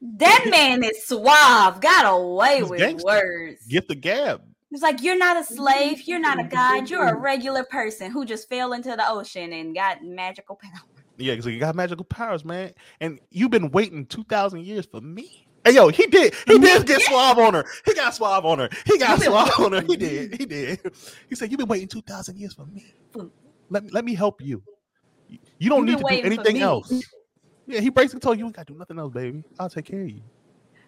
That 0.00 0.46
man 0.50 0.84
is 0.84 1.06
suave. 1.06 1.80
Got 1.80 2.04
away 2.04 2.60
He's 2.60 2.68
with 2.68 2.80
gangster. 2.80 3.06
words. 3.06 3.66
Get 3.66 3.88
the 3.88 3.94
gab. 3.94 4.42
He's 4.70 4.82
like, 4.82 5.02
You're 5.02 5.18
not 5.18 5.36
a 5.36 5.44
slave. 5.44 6.02
You're 6.06 6.18
not 6.18 6.38
a 6.38 6.42
mm-hmm. 6.42 6.54
god. 6.54 6.90
You're 6.90 7.06
a 7.06 7.12
mm-hmm. 7.12 7.22
regular 7.22 7.64
person 7.64 8.10
who 8.10 8.24
just 8.24 8.48
fell 8.48 8.72
into 8.72 8.90
the 8.90 9.08
ocean 9.08 9.52
and 9.52 9.74
got 9.74 10.04
magical 10.04 10.56
powers. 10.56 10.82
Yeah, 11.18 11.32
because 11.32 11.46
he 11.46 11.58
got 11.58 11.74
magical 11.74 12.04
powers, 12.04 12.44
man. 12.44 12.72
And 13.00 13.20
you've 13.30 13.50
been 13.50 13.70
waiting 13.70 14.06
two 14.06 14.24
thousand 14.24 14.64
years 14.64 14.86
for 14.86 15.00
me. 15.00 15.46
Hey, 15.64 15.72
yo, 15.72 15.88
he 15.88 16.06
did. 16.06 16.32
He 16.46 16.58
did 16.58 16.86
get 16.86 17.00
suave 17.02 17.38
on 17.38 17.54
her. 17.54 17.64
He 17.84 17.94
got 17.94 18.14
suave 18.14 18.44
on 18.44 18.60
her. 18.60 18.68
He 18.84 18.98
got 18.98 19.18
You 19.18 19.24
suave 19.24 19.58
on 19.58 19.72
her. 19.72 19.80
He 19.80 19.96
did. 19.96 20.34
He 20.38 20.46
did. 20.46 20.80
He 21.28 21.34
said, 21.34 21.50
"You've 21.50 21.58
been 21.58 21.68
waiting 21.68 21.88
two 21.88 22.02
thousand 22.02 22.38
years 22.38 22.54
for 22.54 22.66
me. 22.66 22.94
Let 23.70 23.82
me 23.82 23.90
let 23.90 24.04
me 24.04 24.14
help 24.14 24.40
you. 24.40 24.62
You 25.58 25.70
don't 25.70 25.88
You 25.88 25.96
need 25.96 26.06
to 26.06 26.14
do 26.14 26.22
anything 26.22 26.60
else." 26.60 26.92
Yeah, 27.66 27.80
he 27.80 27.88
basically 27.90 28.20
told 28.20 28.36
you, 28.36 28.40
"You 28.40 28.46
ain't 28.46 28.56
got 28.56 28.66
to 28.66 28.72
do 28.72 28.78
nothing 28.78 28.98
else, 28.98 29.12
baby. 29.12 29.42
I'll 29.58 29.68
take 29.70 29.86
care 29.86 30.02
of 30.02 30.08
you. 30.10 30.22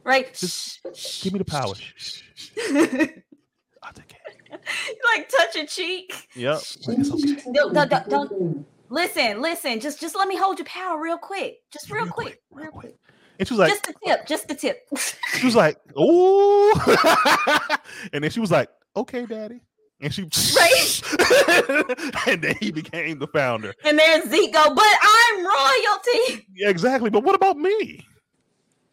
Right? 0.05 0.33
Just 0.35 0.81
Give 1.23 1.33
me 1.33 1.39
the 1.39 1.45
power. 1.45 1.75
Shh, 1.75 1.93
shh, 1.97 2.23
shh. 2.35 2.51
I'll 3.83 3.93
take 3.93 4.09
care." 4.09 4.19
of 4.53 4.61
like 5.17 5.29
touch 5.29 5.57
a 5.57 5.67
cheek. 5.67 6.13
you. 6.35 6.43
Yep. 6.49 6.61
Like, 6.87 6.99
it's 6.99 7.11
okay. 7.13 7.53
Don't, 7.53 7.73
don't, 7.75 7.91
don't, 7.91 8.09
don't- 8.09 8.67
listen, 8.89 9.43
listen. 9.43 9.81
Just 9.81 10.01
just 10.01 10.17
let 10.17 10.27
me 10.29 10.37
hold 10.37 10.59
your 10.59 10.67
power 10.67 11.01
real 11.01 11.19
quick. 11.19 11.59
Just 11.73 11.91
real, 11.91 12.07
quick. 12.07 12.41
real 12.51 12.65
Real 12.65 12.73
quick. 12.73 12.97
quick. 13.03 13.15
And 13.39 13.47
she 13.47 13.55
was 13.55 13.59
like, 13.61 13.69
just 13.71 13.85
the 13.87 13.95
tip. 14.05 14.27
Just 14.27 14.49
the 14.49 14.55
tip. 14.55 14.89
She 15.39 15.47
was 15.47 15.55
like, 15.55 15.79
"Ooh," 15.99 16.73
and 18.13 18.25
then 18.25 18.31
she 18.31 18.41
was 18.41 18.51
like, 18.51 18.69
"Okay, 18.97 19.27
daddy," 19.27 19.61
and 20.01 20.15
she, 20.15 20.23
and 22.27 22.43
then 22.43 22.55
he 22.61 22.71
became 22.71 23.19
the 23.19 23.27
founder. 23.33 23.75
and 23.85 23.99
there's 23.99 24.29
Zeke 24.29 24.53
go, 24.53 24.75
but 24.75 24.85
I'm 24.85 25.45
royalty. 25.45 26.47
Yeah, 26.55 26.69
exactly. 26.69 27.11
But 27.11 27.25
what 27.25 27.35
about 27.35 27.57
me? 27.57 28.07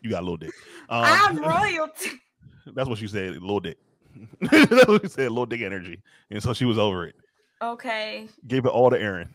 You 0.01 0.09
got 0.09 0.21
a 0.21 0.25
little 0.25 0.37
dick. 0.37 0.51
Um, 0.89 1.03
I'm 1.03 1.37
royalty. 1.37 2.11
That's 2.73 2.89
what 2.89 2.97
she 2.97 3.07
said. 3.07 3.33
Little 3.33 3.59
dick. 3.59 3.77
that's 4.41 4.87
what 4.87 5.01
she 5.01 5.09
said. 5.09 5.29
Little 5.29 5.45
dick 5.45 5.61
energy, 5.61 6.01
and 6.31 6.41
so 6.41 6.53
she 6.53 6.65
was 6.65 6.79
over 6.79 7.05
it. 7.05 7.15
Okay. 7.61 8.27
Gave 8.47 8.65
it 8.65 8.69
all 8.69 8.89
to 8.89 8.97
Eren. 8.97 9.27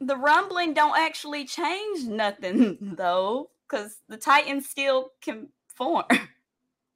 The 0.00 0.16
rumbling 0.16 0.74
don't 0.74 0.98
actually 0.98 1.44
change 1.44 2.04
nothing 2.04 2.76
though, 2.80 3.50
because 3.68 3.98
the 4.08 4.16
Titans 4.16 4.68
still 4.68 5.10
can 5.20 5.48
form. 5.68 6.04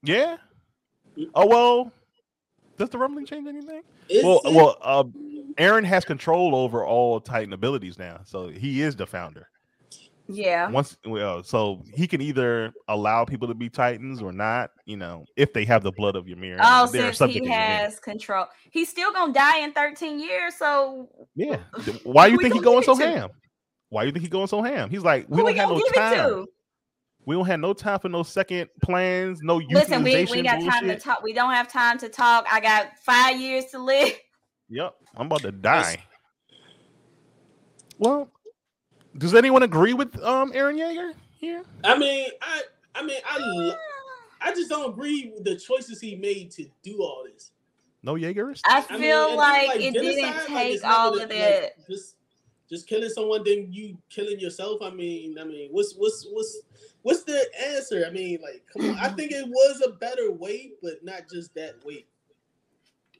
Yeah. 0.02 0.36
Oh 1.34 1.46
well. 1.46 1.92
Does 2.76 2.90
the 2.90 2.98
rumbling 2.98 3.26
change 3.26 3.46
anything? 3.48 3.82
Is 4.08 4.24
well, 4.24 4.40
it- 4.44 4.52
well, 4.54 4.76
uh, 4.82 5.04
Eren 5.58 5.84
has 5.84 6.04
control 6.04 6.54
over 6.54 6.84
all 6.84 7.20
Titan 7.20 7.52
abilities 7.52 7.98
now, 7.98 8.20
so 8.24 8.48
he 8.48 8.82
is 8.82 8.94
the 8.96 9.06
founder. 9.06 9.48
Yeah. 10.28 10.68
once 10.70 10.96
well 11.04 11.44
so 11.44 11.84
he 11.94 12.08
can 12.08 12.20
either 12.20 12.72
allow 12.88 13.24
people 13.24 13.46
to 13.46 13.54
be 13.54 13.68
titans 13.68 14.20
or 14.20 14.32
not 14.32 14.72
you 14.84 14.96
know 14.96 15.24
if 15.36 15.52
they 15.52 15.64
have 15.66 15.84
the 15.84 15.92
blood 15.92 16.16
of 16.16 16.26
Ymir. 16.28 16.58
Oh, 16.60 16.88
They're 16.90 17.12
since 17.12 17.18
subject 17.18 17.44
he 17.44 17.46
to 17.46 17.52
has 17.56 18.00
control, 18.00 18.46
he's 18.72 18.88
still 18.88 19.12
gonna 19.12 19.32
die 19.32 19.60
in 19.60 19.70
13 19.72 20.18
years. 20.18 20.56
So 20.56 21.08
yeah 21.36 21.58
Th- 21.84 22.00
why 22.04 22.26
you 22.26 22.38
think 22.38 22.54
we 22.54 22.58
he 22.58 22.64
gonna 22.64 22.64
going 22.64 22.78
give 22.78 22.84
so 22.86 22.98
to? 22.98 23.06
ham 23.06 23.30
why 23.90 24.02
do 24.02 24.06
you 24.08 24.12
think 24.12 24.24
he 24.24 24.28
going 24.28 24.48
so 24.48 24.62
ham 24.62 24.90
he's 24.90 25.02
like 25.04 25.26
we 25.28 25.36
who 25.36 25.46
don't 25.46 25.56
have 25.58 25.68
no 25.70 25.80
time 25.94 26.16
to? 26.16 26.46
We 27.26 27.34
don't 27.34 27.44
have 27.46 27.58
no 27.60 27.72
time 27.72 27.98
for 27.98 28.08
no 28.08 28.22
second 28.22 28.68
plans 28.82 29.40
no 29.42 29.56
Listen, 29.56 30.02
we, 30.04 30.14
we 30.14 30.22
euthanization 30.26 30.44
got 30.44 30.60
time 30.72 30.86
to 30.88 30.96
talk. 30.98 31.22
We 31.22 31.32
don't 31.32 31.52
have 31.52 31.70
time 31.70 31.98
to 31.98 32.08
talk. 32.08 32.46
I 32.50 32.60
got 32.60 32.98
five 33.00 33.40
years 33.40 33.66
to 33.72 33.78
live. 33.78 34.14
yep 34.68 34.94
i'm 35.16 35.26
about 35.26 35.42
to 35.42 35.52
die 35.52 35.96
well 37.98 38.28
does 39.16 39.32
anyone 39.34 39.62
agree 39.62 39.94
with 39.94 40.20
um 40.22 40.52
Eren 40.52 40.74
Yeager 40.76 41.12
here 41.38 41.62
I 41.84 41.96
mean, 41.96 42.30
I, 42.42 42.62
I 42.96 43.02
mean, 43.04 43.20
I, 43.24 43.74
I 44.40 44.50
just 44.54 44.68
don't 44.70 44.90
agree 44.90 45.30
with 45.34 45.44
the 45.44 45.54
choices 45.56 46.00
he 46.00 46.16
made 46.16 46.50
to 46.52 46.64
do 46.82 47.00
all 47.02 47.24
this. 47.32 47.52
no 48.02 48.14
Yeagerists? 48.14 48.62
I 48.66 48.78
I 48.78 48.82
feel 48.82 48.98
mean, 48.98 49.08
and 49.08 49.30
then, 49.30 49.36
like, 49.36 49.80
it 49.80 49.94
genocide, 49.94 50.02
didn't 50.02 50.46
take 50.48 50.74
it's 50.74 50.82
never 50.82 50.94
all 50.94 51.10
the- 51.14 51.22
of 51.24 51.30
like, 51.30 51.38
that. 51.38 51.86
just, 51.88 52.15
just 52.68 52.86
killing 52.88 53.08
someone, 53.08 53.42
then 53.44 53.68
you 53.70 53.96
killing 54.10 54.40
yourself. 54.40 54.82
I 54.82 54.90
mean, 54.90 55.38
I 55.38 55.44
mean, 55.44 55.68
what's, 55.70 55.94
what's, 55.94 56.26
what's, 56.30 56.58
what's 57.02 57.22
the 57.24 57.46
answer? 57.68 58.04
I 58.06 58.10
mean, 58.10 58.40
like, 58.42 58.64
come 58.72 58.90
on. 58.90 58.98
I 58.98 59.08
think 59.08 59.32
it 59.32 59.46
was 59.46 59.82
a 59.86 59.92
better 59.92 60.32
way, 60.32 60.72
but 60.82 61.04
not 61.04 61.22
just 61.32 61.54
that 61.54 61.76
way. 61.84 62.06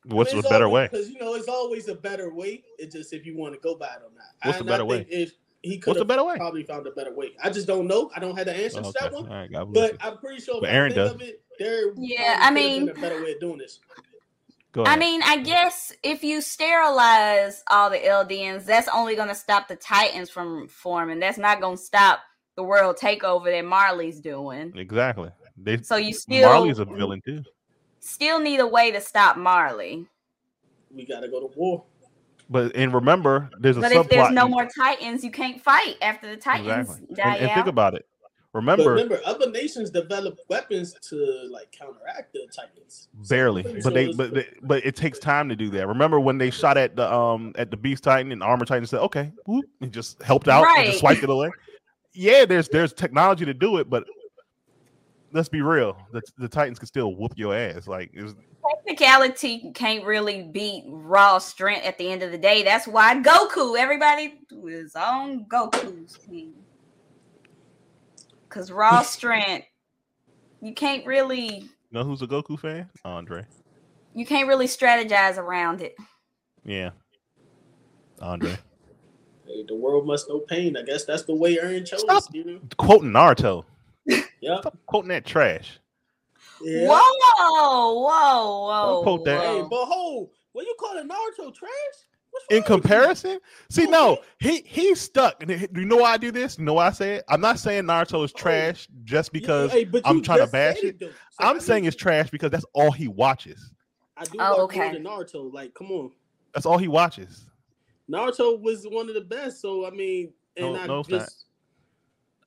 what's 0.06 0.32
a 0.32 0.42
better 0.42 0.68
way 0.68 0.88
Because 0.90 1.10
you 1.10 1.18
know, 1.20 1.34
it's 1.34 1.48
always 1.48 1.88
a 1.88 1.94
better 1.94 2.32
way. 2.32 2.62
It's 2.78 2.94
just 2.94 3.12
if 3.12 3.26
you 3.26 3.36
want 3.36 3.54
to 3.54 3.60
go 3.60 3.74
by 3.74 3.86
it 3.86 4.02
or 4.02 4.10
not. 4.14 4.26
What's 4.42 4.58
the 4.58 4.64
better 4.64 4.84
way 4.84 5.06
If 5.10 5.32
he 5.62 5.78
could 5.78 5.90
what's 5.90 5.98
the 5.98 6.00
have 6.02 6.08
better 6.08 6.24
way 6.24 6.36
probably 6.36 6.62
found 6.62 6.86
a 6.86 6.92
better 6.92 7.12
way. 7.12 7.32
I 7.42 7.50
just 7.50 7.66
don't 7.66 7.86
know. 7.88 8.10
I 8.14 8.20
don't 8.20 8.36
have 8.36 8.46
the 8.46 8.56
answer 8.56 8.80
Oh, 8.84 8.92
to 8.92 8.98
that 9.00 9.12
one. 9.12 9.28
All 9.28 9.34
right, 9.34 9.72
But 9.72 9.92
you. 9.92 9.98
I'm 10.00 10.18
pretty 10.18 10.40
sure. 10.40 10.60
But 10.60 10.70
Eren 10.70 10.92
I 10.92 10.94
does. 10.94 11.12
Of 11.12 11.22
it, 11.22 11.42
there 11.58 11.92
Yeah, 11.96 12.38
I 12.40 12.50
mean- 12.50 12.88
a 12.88 12.94
better 12.94 13.22
way 13.22 13.32
of 13.32 13.40
doing 13.40 13.58
this. 13.58 13.80
Go 14.76 14.84
I 14.84 14.96
mean, 14.96 15.22
I 15.24 15.38
guess 15.38 15.90
if 16.02 16.22
you 16.22 16.42
sterilize 16.42 17.64
all 17.70 17.88
the 17.88 17.96
Eldians, 17.96 18.66
that's 18.66 18.88
only 18.94 19.16
going 19.16 19.28
to 19.28 19.34
stop 19.34 19.68
the 19.68 19.76
Titans 19.76 20.28
from 20.28 20.68
forming. 20.68 21.18
That's 21.18 21.38
not 21.38 21.62
going 21.62 21.78
to 21.78 21.82
stop 21.82 22.20
the 22.56 22.62
world 22.62 22.96
takeover 22.96 23.46
that 23.46 23.64
Marley's 23.64 24.20
doing. 24.20 24.72
exactly 24.76 25.30
they 25.56 25.78
So 25.82 25.96
you 25.96 26.12
still 26.12 26.48
Marley's 26.48 26.78
a 26.78 26.84
villain 26.84 27.22
too. 27.24 27.42
still 28.00 28.38
need 28.38 28.60
a 28.60 28.66
way 28.66 28.90
to 28.90 29.00
stop 29.00 29.36
Marley. 29.38 30.06
We 30.90 31.06
gotta 31.06 31.28
go 31.28 31.40
to 31.40 31.58
war. 31.58 31.84
But 32.48 32.76
and 32.76 32.92
remember, 32.94 33.50
there's 33.58 33.76
a 33.76 33.80
But 33.80 33.92
subplot. 33.92 34.00
if 34.04 34.08
there's 34.10 34.30
no 34.32 34.46
more 34.48 34.68
Titans, 34.78 35.24
you 35.24 35.30
can't 35.30 35.60
fight 35.60 35.96
after 36.02 36.28
the 36.28 36.36
Titans 36.36 36.88
exactly. 36.90 37.14
die 37.16 37.32
And, 37.34 37.40
and 37.42 37.50
out. 37.50 37.54
think 37.54 37.66
about 37.66 37.94
it. 37.94 38.06
But 38.56 38.60
Remember, 38.60 38.90
remember, 38.90 39.20
other 39.24 39.50
nations 39.50 39.90
develop 39.90 40.38
weapons 40.48 40.94
to 41.08 41.48
like 41.50 41.70
counteract 41.72 42.32
the 42.32 42.46
Titans. 42.54 43.08
barely, 43.28 43.62
So 43.62 43.90
but 43.90 43.94
they 43.94 44.12
but 44.12 44.34
they, 44.34 44.46
but 44.62 44.84
it 44.84 44.96
takes 44.96 45.18
time 45.18 45.48
to 45.48 45.56
do 45.56 45.70
that. 45.70 45.86
Remember 45.86 46.20
when 46.20 46.38
they 46.38 46.50
shot 46.50 46.76
at 46.76 46.96
the 46.96 47.12
um 47.12 47.52
at 47.56 47.70
the 47.70 47.76
Beast 47.76 48.04
Titan 48.04 48.32
and 48.32 48.42
Armor 48.42 48.64
Titan 48.64 48.86
said, 48.86 49.00
"Okay," 49.00 49.32
whoop, 49.46 49.66
and 49.80 49.92
just 49.92 50.22
helped 50.22 50.48
out 50.48 50.66
and 50.76 50.86
just 50.86 51.00
swiped 51.00 51.22
it 51.22 51.30
away. 51.30 51.50
Yeah, 52.14 52.44
there's 52.44 52.68
there's 52.68 52.92
technology 52.92 53.44
to 53.44 53.54
do 53.54 53.76
it, 53.76 53.90
but 53.90 54.04
let's 55.36 55.48
be 55.48 55.60
real, 55.60 55.96
the, 56.12 56.22
the 56.38 56.48
Titans 56.48 56.78
can 56.78 56.86
still 56.86 57.14
whoop 57.14 57.32
your 57.36 57.54
ass. 57.54 57.86
Like, 57.86 58.10
it's, 58.14 58.34
Technicality 58.84 59.70
can't 59.74 60.04
really 60.04 60.42
beat 60.42 60.84
raw 60.88 61.38
strength 61.38 61.84
at 61.86 61.98
the 61.98 62.10
end 62.10 62.22
of 62.22 62.32
the 62.32 62.38
day. 62.38 62.64
That's 62.64 62.88
why 62.88 63.20
Goku, 63.22 63.78
everybody 63.78 64.40
is 64.66 64.96
on 64.96 65.44
Goku's 65.44 66.18
team. 66.18 66.54
Cause 68.56 68.70
raw 68.70 69.02
strength, 69.02 69.66
you 70.62 70.72
can't 70.72 71.04
really 71.04 71.58
you 71.58 71.68
know 71.92 72.04
who's 72.04 72.22
a 72.22 72.26
Goku 72.26 72.58
fan? 72.58 72.88
Andre. 73.04 73.44
you 74.14 74.24
can't 74.24 74.48
really 74.48 74.66
strategize 74.66 75.36
around 75.36 75.82
it. 75.82 75.94
Yeah, 76.64 76.90
Andre. 78.20 78.56
Hey, 79.46 79.62
the 79.68 79.76
world 79.76 80.08
must 80.08 80.28
know 80.28 80.40
pain. 80.40 80.76
I 80.76 80.82
guess 80.82 81.04
that's 81.04 81.22
the 81.22 81.34
way 81.34 81.54
Eren 81.56 81.86
chose. 81.86 82.00
Stop. 82.00 82.24
You 82.32 82.44
know? 82.44 82.60
Quoting 82.78 83.10
Naruto. 83.10 83.64
Yep. 84.40 84.60
Stop 84.60 84.78
quoting 84.86 85.08
that 85.10 85.24
trash. 85.24 85.78
Yeah. 86.60 86.88
Whoa, 86.88 87.00
whoa, 87.40 88.00
whoa. 88.00 88.86
Don't 88.86 89.02
quote 89.04 89.24
that. 89.26 89.40
Hey, 89.40 89.62
but 89.70 89.86
hold, 89.86 90.30
what 90.52 90.66
you 90.66 90.74
calling 90.80 91.08
Naruto 91.08 91.54
trash? 91.54 91.70
What's 92.36 92.46
in 92.50 92.56
wrong 92.56 92.62
with 92.62 92.68
you? 92.68 92.80
comparison 92.82 93.38
see 93.70 93.86
no 93.86 94.18
he 94.38 94.62
he's 94.66 95.00
stuck 95.00 95.42
and 95.42 95.50
he- 95.50 95.68
you 95.74 95.84
know 95.84 95.96
why 95.96 96.12
i 96.12 96.16
do 96.16 96.30
this 96.30 96.58
you 96.58 96.64
know 96.64 96.74
why 96.74 96.86
i 96.86 96.90
say 96.90 97.14
it 97.16 97.24
i'm 97.28 97.40
not 97.40 97.58
saying 97.58 97.84
naruto 97.84 98.24
is 98.24 98.32
oh. 98.34 98.38
trash 98.38 98.86
just 99.04 99.32
Yeah, 99.32 99.40
because 99.40 99.72
hey, 99.72 99.84
but 99.84 100.02
I'm 100.04 100.22
trying 100.22 100.38
to 100.40 100.46
bash 100.46 100.76
said 100.80 100.84
it. 100.84 100.98
So, 101.00 101.10
I 101.40 101.48
i'm 101.48 101.54
mean, 101.54 101.60
saying 101.60 101.84
it's 101.86 101.96
trash 101.96 102.30
because 102.30 102.50
that's 102.50 102.66
all 102.72 102.92
he 102.92 103.08
watches 103.08 103.72
I 104.18 104.24
do 104.24 104.38
Oh, 104.40 104.62
okay. 104.64 104.90
Naruto. 104.98 105.52
Like, 105.52 105.74
come 105.74 105.90
on, 105.92 106.10
that's 106.54 106.64
all 106.66 106.78
he 106.78 106.88
watches 106.88 107.46
Naruto 108.10 108.60
was 108.60 108.84
one 108.88 109.08
of 109.08 109.14
the 109.14 109.20
best. 109.20 109.60
So 109.60 109.86
I 109.86 109.90
mean, 109.90 110.32
and 110.56 110.66
No, 110.74 110.76
I 110.76 110.86
no, 110.86 111.00
it's 111.00 111.08
not. 111.08 111.20
just 111.20 111.42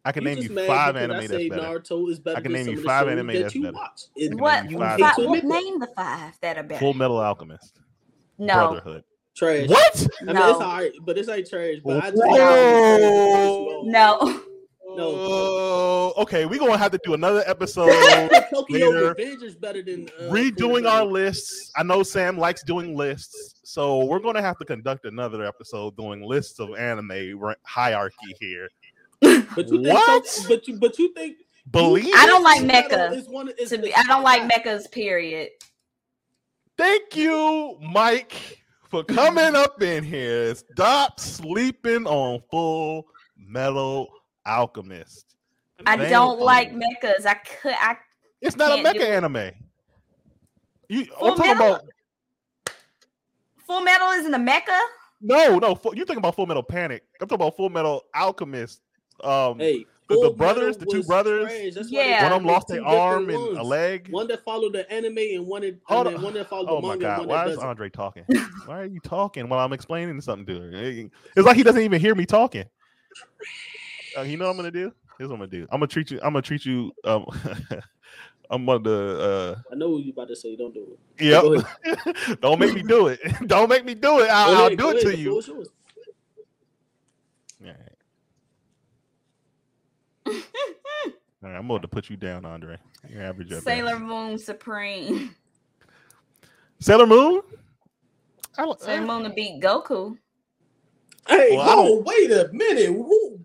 i 0.05 0.11
can 0.13 0.23
you 0.23 0.29
name 0.29 0.41
you 0.41 0.49
five 0.57 0.95
anime 0.95 1.17
that's 1.17 1.27
say 1.27 1.49
better 1.49 1.61
Naruto 1.61 2.09
is 2.09 2.19
better 2.19 2.37
I 2.37 2.41
can 2.41 2.53
name 2.53 2.67
you 2.69 2.77
five 2.77 3.07
anime 3.07 3.27
that 3.27 3.33
that's 3.33 3.53
you 3.55 3.61
better. 3.63 3.73
watch. 3.73 4.01
What, 4.15 4.61
name 4.61 4.63
you 4.65 4.69
you 4.71 4.77
five 4.77 4.97
hate 4.97 5.13
fi- 5.15 5.21
to 5.21 5.27
what 5.27 5.43
name 5.43 5.79
the 5.79 5.87
five 5.95 6.37
that 6.41 6.57
are 6.57 6.63
better? 6.63 6.79
full 6.79 6.93
metal 6.93 7.19
alchemist 7.19 7.79
no, 8.39 8.53
brotherhood 8.53 9.03
trash. 9.39 9.67
what 9.69 10.07
I 10.21 10.23
mean, 10.25 10.35
no, 10.35 10.49
it's 10.51 10.59
alright, 10.61 10.91
but 11.05 11.17
it's 11.17 11.27
like 11.27 11.49
trash. 11.49 11.77
But 11.83 12.03
I 12.03 12.09
just 12.11 12.21
Whoa. 12.23 13.81
no. 13.85 14.41
No. 14.95 15.05
Oh, 15.05 16.13
okay 16.17 16.45
we're 16.47 16.57
gonna 16.59 16.75
have 16.77 16.91
to 16.91 16.99
do 17.03 17.13
another 17.13 17.43
episode 17.45 17.89
Tokyo 18.53 18.89
later. 18.89 19.09
Revenge 19.15 19.43
is 19.43 19.55
better 19.55 19.81
than 19.83 20.09
uh, 20.19 20.23
redoing 20.23 20.89
our 20.89 21.05
lists. 21.05 21.71
I 21.77 21.83
know 21.83 22.01
Sam 22.03 22.37
likes 22.37 22.63
doing 22.63 22.97
lists, 22.97 23.53
so 23.63 24.03
we're 24.05 24.19
going 24.19 24.33
to 24.35 24.41
have 24.41 24.57
to 24.57 24.65
conduct 24.65 25.05
another 25.05 25.45
episode 25.45 25.95
doing 25.95 26.23
lists 26.23 26.59
of 26.59 26.75
anime 26.75 27.39
hierarchy 27.63 28.35
here. 28.39 28.67
But 29.21 29.69
you 29.69 29.83
think 29.83 29.87
What? 29.93 30.27
So, 30.27 30.49
but 30.49 30.67
you 30.67 30.79
but 30.79 30.97
you 30.97 31.13
think 31.13 31.37
Believe 31.71 32.11
I 32.15 32.25
don't 32.25 32.43
like 32.43 32.61
Full 32.61 32.69
Mecha. 32.69 32.89
Metal 32.89 33.13
is 33.17 33.29
one 33.29 33.51
is- 33.59 33.69
To 33.69 33.77
be, 33.77 33.93
I 33.93 34.03
don't 34.03 34.23
like 34.23 34.41
top 34.49 34.63
mechas. 34.65 34.91
Period. 34.91 35.49
Thank 36.77 37.15
you, 37.15 37.77
Mike, 37.93 38.63
for 38.89 39.03
coming 39.03 39.55
up 39.55 39.81
in 39.81 40.03
here. 40.03 40.53
Stop 40.55 41.19
sleeping 41.19 42.05
on 42.07 42.41
Full 42.51 43.05
Metal 43.37 44.09
Alchemist. 44.45 45.35
I 45.85 45.95
Damn. 45.95 46.09
don't 46.11 46.39
like 46.41 46.73
mechas. 46.73 47.25
I 47.25 47.35
could. 47.35 47.73
I 47.79 47.97
It's 48.41 48.57
not 48.57 48.77
a 48.77 48.83
mecha 48.83 49.01
anime. 49.09 49.51
You, 50.89 51.05
Full 51.05 51.31
I'm 51.31 51.37
talking 51.37 51.57
Metal? 51.57 51.75
about 51.75 51.85
Full 53.67 53.81
Metal 53.81 54.07
isn't 54.09 54.33
a 54.33 54.37
mecha. 54.39 54.79
no, 55.21 55.59
no. 55.59 55.75
Fu- 55.75 55.91
You 55.95 56.03
thinking 56.05 56.17
about 56.17 56.35
Full 56.35 56.47
Metal 56.47 56.63
Panic? 56.63 57.03
I'm 57.21 57.27
talking 57.27 57.41
about 57.43 57.55
Full 57.55 57.69
Metal 57.69 58.03
Alchemist. 58.15 58.81
Um, 59.23 59.59
Hey, 59.59 59.85
the 60.09 60.17
Full 60.17 60.33
brothers, 60.33 60.77
the 60.77 60.85
two 60.87 61.03
brothers, 61.03 61.45
trash. 61.51 61.73
That's 61.75 61.91
why 61.91 62.03
they 62.03 62.09
Yeah. 62.09 62.23
one 62.23 62.31
of 62.33 62.39
them 62.39 62.47
lost 62.51 62.67
two 62.67 62.73
their 62.73 62.81
different 62.81 63.01
arm 63.01 63.29
and 63.29 63.57
a 63.57 63.63
leg. 63.63 64.09
One 64.09 64.27
that 64.27 64.43
followed 64.43 64.73
the 64.73 64.91
anime 64.91 65.17
and 65.17 65.45
one 65.45 65.61
that 65.61 65.79
Hold 65.83 66.07
and 66.07 66.15
on. 66.15 66.21
one 66.23 66.33
that 66.33 66.49
followed 66.49 66.69
Oh 66.69 66.81
the 66.81 66.87
my 66.87 66.97
god, 66.97 67.19
why 67.19 67.25
one 67.27 67.37
that 67.39 67.47
is 67.51 67.55
doesn't. 67.55 67.69
Andre 67.69 67.89
talking? 67.89 68.25
why 68.65 68.79
are 68.79 68.85
you 68.85 68.99
talking 68.99 69.47
while 69.49 69.63
I'm 69.63 69.73
explaining 69.73 70.19
something 70.21 70.45
to 70.47 70.61
her? 70.61 70.71
It's 70.73 71.45
like 71.45 71.57
he 71.57 71.63
doesn't 71.63 71.81
even 71.81 72.01
hear 72.01 72.15
me 72.15 72.25
talking. 72.25 72.65
Uh, 74.17 74.21
you 74.23 74.37
know 74.37 74.45
what 74.45 74.51
I'm 74.51 74.57
gonna 74.57 74.71
do? 74.71 74.91
Here's 75.19 75.29
what 75.29 75.35
I'm 75.35 75.41
gonna 75.41 75.51
do. 75.51 75.67
I'm 75.71 75.79
gonna 75.79 75.87
treat 75.87 76.09
you. 76.09 76.19
I'm 76.23 76.33
gonna 76.33 76.41
treat 76.41 76.65
you. 76.65 76.91
Um, 77.03 77.25
I'm 78.49 78.65
gonna. 78.65 78.89
Uh, 78.89 79.55
I 79.71 79.75
know 79.75 79.89
what 79.91 80.03
you 80.03 80.11
about 80.11 80.29
to 80.29 80.35
say. 80.35 80.55
Don't 80.55 80.73
do 80.73 80.97
it. 81.19 81.31
Go 81.31 81.53
yep. 81.53 82.39
Don't 82.41 82.59
make 82.59 82.73
me 82.73 82.81
do 82.81 83.07
it. 83.07 83.19
Don't 83.45 83.69
make 83.69 83.85
me 83.85 83.93
do 83.93 84.21
it. 84.21 84.29
I'll, 84.29 84.55
Go 84.55 84.63
I'll 84.63 84.75
do 84.75 84.89
it 84.89 85.01
to 85.01 85.07
ahead. 85.09 85.13
The 85.13 85.17
you. 85.17 85.29
floor 85.29 85.39
is 85.39 85.47
yours. 85.47 85.69
All 87.61 87.67
right. 87.67 87.75
All 91.41 91.48
right, 91.48 91.48
I'm 91.59 91.67
going 91.67 91.81
to 91.81 91.87
put 91.89 92.09
you 92.09 92.15
down, 92.15 92.45
Andre. 92.45 92.77
Your 93.09 93.21
average. 93.23 93.51
Sailor 93.61 93.91
best. 93.95 94.01
Moon 94.03 94.37
Supreme. 94.37 95.35
Sailor 96.79 97.05
Moon. 97.05 97.41
I, 98.57 98.63
don't- 98.63 98.79
Sailor 98.81 99.03
uh, 99.03 99.07
Moon 99.07 99.23
to 99.25 99.29
beat 99.31 99.61
Goku. 99.61 100.17
Hey, 101.27 101.55
Well, 101.57 101.99
I 101.99 102.01
wait 102.05 102.31
a 102.31 102.49
minute. 102.53 102.93
Woo. 102.93 103.39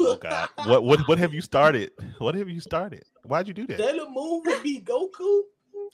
oh 0.00 0.16
God! 0.16 0.48
What 0.64 0.84
what 0.84 1.00
what 1.08 1.18
have 1.18 1.34
you 1.34 1.40
started? 1.42 1.90
What 2.18 2.34
have 2.36 2.48
you 2.48 2.60
started? 2.60 3.02
Why'd 3.24 3.48
you 3.48 3.52
do 3.54 3.66
that? 3.66 3.78
Sailor 3.78 4.08
Moon 4.08 4.40
would 4.46 4.62
be 4.62 4.80
Goku. 4.80 5.42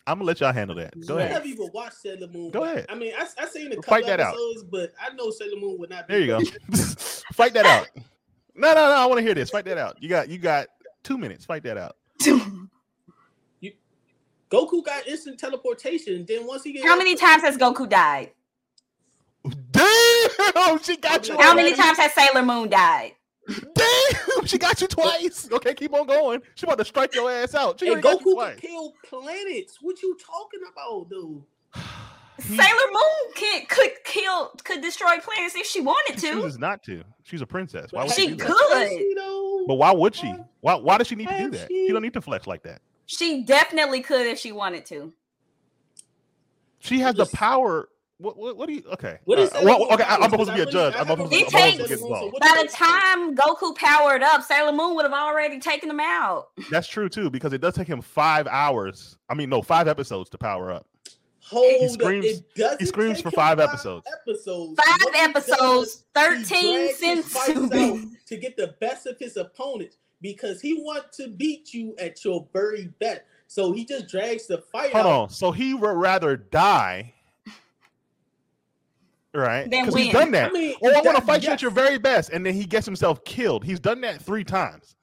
I'm 0.07 0.19
gonna 0.19 0.25
let 0.27 0.41
y'all 0.41 0.53
handle 0.53 0.77
that. 0.77 0.95
Go 1.07 1.17
I 1.19 1.23
ahead. 1.23 1.33
never 1.33 1.47
even 1.47 1.71
watched 1.73 1.95
Sailor 1.97 2.29
Moon. 2.29 2.51
Go 2.51 2.63
ahead. 2.63 2.87
I 2.91 2.95
mean, 2.95 3.15
I, 3.19 3.27
I 3.39 3.47
seen 3.47 3.69
a 3.73 3.77
couple 3.77 3.85
Fight 3.85 4.07
that 4.07 4.21
out. 4.21 4.35
episodes, 4.35 4.65
but 4.65 4.93
I 5.01 5.13
know 5.15 5.31
Sailor 5.31 5.59
Moon 5.59 5.79
would 5.79 5.91
not. 5.91 6.07
Be 6.07 6.15
There 6.15 6.21
you 6.21 6.27
go. 6.27 6.41
Fight 7.33 7.55
that 7.55 7.65
out. 7.65 7.89
No, 8.55 8.69
no, 8.69 8.75
no. 8.75 8.93
I 8.93 9.07
want 9.07 9.19
to 9.19 9.23
hear 9.25 9.35
this. 9.35 9.51
Fight 9.51 9.65
that 9.65 9.79
out. 9.79 10.01
You 10.01 10.09
got 10.11 10.29
you 10.29 10.39
got 10.39 10.69
two 11.05 11.19
minutes. 11.19 11.45
Fight 11.45 11.63
that 11.63 11.79
out. 11.79 11.97
Goku 14.51 14.85
got 14.85 15.07
instant 15.07 15.39
teleportation. 15.39 16.25
Then 16.27 16.47
once 16.47 16.63
he 16.63 16.73
get 16.73 16.85
How 16.85 16.97
many 16.97 17.17
times 17.17 17.43
has 17.43 17.57
Goku 17.57 17.89
died? 17.89 18.31
Damn, 19.73 20.83
she 20.83 20.97
got 20.97 21.29
you. 21.29 21.35
How 21.35 21.55
many 21.55 21.73
already. 21.73 21.83
times 21.83 21.99
has 21.99 22.13
Sailor 22.15 22.43
Moon 22.43 22.69
died? 22.69 23.13
Damn, 23.75 24.47
she 24.47 24.57
got 24.57 24.81
you 24.81 24.87
twice. 24.87 25.51
Okay, 25.53 25.75
keep 25.75 25.93
on 25.93 26.07
going. 26.07 26.41
She 26.55 26.67
about 26.67 26.79
to 26.79 26.85
strike 26.85 27.15
your 27.15 27.31
ass 27.31 27.55
out. 27.55 27.81
She 27.81 27.87
And 27.87 28.03
already 28.03 28.25
got 28.25 28.25
you 28.25 28.37
Goku 28.37 28.51
can 28.51 28.61
kill 28.61 28.93
planets. 29.05 29.79
What 29.83 30.01
you 30.03 30.17
talking 30.25 30.61
about, 30.73 31.11
dude? 31.11 31.43
Hmm. 32.37 32.57
Sailor 32.57 32.91
Moon 32.93 33.33
can 33.37 33.65
could 33.67 33.93
kill 34.03 34.49
could 34.65 34.83
destroy 34.83 35.19
planets 35.21 35.55
if 35.55 35.67
she 35.67 35.81
wanted 35.81 36.15
to. 36.15 36.21
She 36.21 36.33
to. 36.33 36.35
chooses 36.35 36.59
not 36.59 36.83
to. 36.83 37.05
She's 37.23 37.41
a 37.41 37.47
princess. 37.47 37.93
Why 37.93 38.03
would 38.03 38.13
She 38.13 38.31
she 38.31 38.35
could. 38.35 38.99
But 39.69 39.75
why 39.77 39.93
would 39.93 40.17
she? 40.17 40.35
Why 40.65 40.77
why 40.77 40.97
does 40.97 41.09
she 41.09 41.15
need 41.15 41.29
to 41.29 41.37
do 41.39 41.51
that? 41.51 41.69
she- 41.69 41.87
She 41.89 41.93
don't 41.93 42.01
need 42.01 42.15
to 42.15 42.23
flex 42.23 42.47
like 42.47 42.63
that. 42.63 42.81
She 43.05 43.43
definitely 43.45 44.01
could 44.01 44.27
if 44.27 44.39
she 44.39 44.51
wanted 44.51 44.87
to. 44.87 45.13
She 46.79 47.01
has 47.01 47.15
the 47.17 47.27
power. 47.27 47.91
What, 48.17 48.39
what, 48.39 48.57
what 48.57 48.69
do 48.69 48.75
you? 48.75 48.83
Okay. 48.95 49.19
What 49.25 49.39
is 49.39 49.51
Uh, 49.53 49.61
well, 49.63 49.93
okay. 49.93 50.05
I- 50.05 50.17
I'm 50.17 50.31
supposed 50.31 50.49
to 50.49 50.57
be 50.57 50.63
a 50.63 50.67
judge. 50.67 50.95
I'm 50.97 51.07
supposed 51.07 51.31
to, 51.31 51.37
It 51.37 51.43
I'm 51.43 51.49
supposed 51.51 51.51
to 51.53 51.59
takes- 51.59 51.77
get 51.77 51.99
Sailor 51.99 51.99
Moon, 51.99 51.99
so 51.99 52.07
involved. 52.07 52.33
what 52.33 52.41
By 52.43 52.63
the 52.63 52.69
time 52.69 53.37
Goku 53.37 53.77
powered 53.77 54.23
up, 54.23 54.43
Sailor 54.43 54.73
Moon 54.73 54.95
would 54.95 55.05
have 55.05 55.13
already 55.13 55.59
taken 55.61 55.91
him 55.91 56.01
out. 56.01 56.49
That's 56.71 56.89
true 56.89 57.11
too, 57.11 57.29
because 57.29 57.53
it 57.53 57.61
does 57.61 57.75
take 57.75 57.89
him 57.89 58.01
five 58.01 58.47
hours. 58.47 59.19
I 59.29 59.35
mean, 59.35 59.51
no, 59.51 59.61
five 59.61 59.87
episodes 59.87 60.31
to 60.31 60.39
power 60.39 60.73
up. 60.73 60.87
Hold 61.43 61.67
he 61.83 61.89
screams- 61.91 62.39
up. 62.39 62.45
It 62.57 62.81
he 62.81 62.87
screams 62.87 63.21
for 63.21 63.29
him 63.29 63.33
five 63.33 63.61
episodes. 63.61 64.07
Episodes. 64.27 64.81
Five 64.83 64.99
What 65.03 65.17
episodes, 65.17 66.05
does, 66.15 66.49
13 66.49 66.75
drags 66.87 67.01
his 67.03 67.29
fights 67.29 67.51
out 67.51 67.71
Senzu. 67.71 68.11
to 68.29 68.37
get 68.39 68.57
the 68.57 68.69
best 68.81 69.07
of 69.07 69.19
his 69.19 69.37
opponents 69.37 69.99
because 70.25 70.61
he 70.61 70.73
wants 70.83 71.17
to 71.19 71.29
beat 71.29 71.73
you 71.75 71.95
at 72.01 72.25
your 72.25 72.49
very 72.53 72.87
best. 72.99 73.21
So 73.47 73.71
he 73.73 73.85
just 73.85 74.09
drags 74.09 74.47
the 74.49 74.59
fight 74.73 74.91
Hold 74.93 75.07
out. 75.07 75.13
on. 75.13 75.29
So 75.31 75.53
he 75.53 75.75
would 75.75 75.97
rather 75.97 76.37
die, 76.37 77.13
right? 79.35 79.69
Because 79.69 79.95
he's 79.95 80.13
done 80.13 80.31
that. 80.33 80.51
I 80.51 80.53
mean, 80.53 80.75
Oh, 80.83 80.89
I 80.89 80.93
want 80.95 81.05
to 81.07 81.13
that- 81.13 81.27
fight 81.27 81.43
you 81.45 81.51
at 81.51 81.63
your 81.63 81.71
very 81.71 81.99
best, 81.99 82.31
and 82.31 82.45
then 82.45 82.55
he 82.55 82.65
gets 82.65 82.87
himself 82.87 83.23
killed. 83.25 83.65
He's 83.65 83.81
done 83.81 84.01
that 84.01 84.23
three 84.23 84.45
times, 84.45 84.97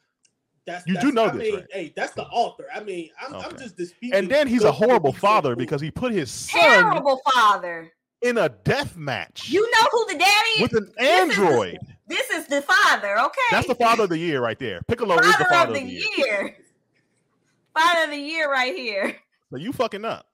That's, 0.66 0.86
you 0.88 1.00
do 1.00 1.12
know 1.12 1.26
I 1.26 1.32
this, 1.32 1.42
mean, 1.42 1.56
right? 1.56 1.66
Hey, 1.72 1.94
that's 1.96 2.14
the 2.14 2.24
author. 2.26 2.66
I 2.74 2.82
mean, 2.82 3.10
I'm, 3.22 3.36
I'm 3.36 3.58
just 3.58 3.78
disputing. 3.78 4.18
and 4.18 4.30
then 4.30 4.48
he's 4.48 4.64
a 4.64 4.72
horrible 4.72 5.14
father 5.14 5.50
Moon. 5.50 5.60
because 5.60 5.82
he 5.82 5.92
put 5.92 6.12
his 6.12 6.32
son 6.32 6.60
Terrible 6.62 7.22
father. 7.34 7.92
in 8.22 8.38
a 8.38 8.50
death 8.50 8.96
match 8.98 9.50
You 9.50 9.62
know 9.72 9.88
who 9.92 10.06
the 10.14 10.18
daddy 10.20 10.50
is? 10.58 10.62
with 10.62 10.74
an 10.74 10.92
This 10.98 11.30
is 11.30 11.38
android. 11.40 11.78
This 12.12 12.30
is 12.30 12.48
the 12.48 12.62
father, 12.62 13.18
okay? 13.20 13.40
That's 13.52 13.68
the 13.68 13.76
father 13.76 14.04
of 14.04 14.10
the 14.10 14.18
year 14.18 14.42
right 14.42 14.60
there. 14.60 14.82
Piccolo 14.88 15.18
is 15.20 15.26
the 15.38 15.46
father 15.46 15.46
father 15.50 15.78
of 15.78 15.84
the 15.86 15.90
year. 16.18 16.58
Father 17.74 18.04
of 18.04 18.10
the 18.12 18.18
year 18.18 18.52
right 18.52 18.76
here. 18.76 19.16
So 19.52 19.58
you 19.58 19.72
fucking 19.74 20.04
up. 20.06 20.28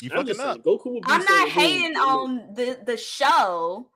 You 0.00 0.10
I'm 0.14 0.26
fucking 0.26 0.40
up. 0.40 0.58
Goku 0.64 0.86
would 0.94 1.04
be 1.04 1.10
I'm 1.12 1.22
Sailor 1.22 1.38
not 1.38 1.42
Moon. 1.42 1.50
hating 1.50 1.96
on 1.96 2.54
the 2.54 2.78
the 2.84 2.96
show. 2.96 3.88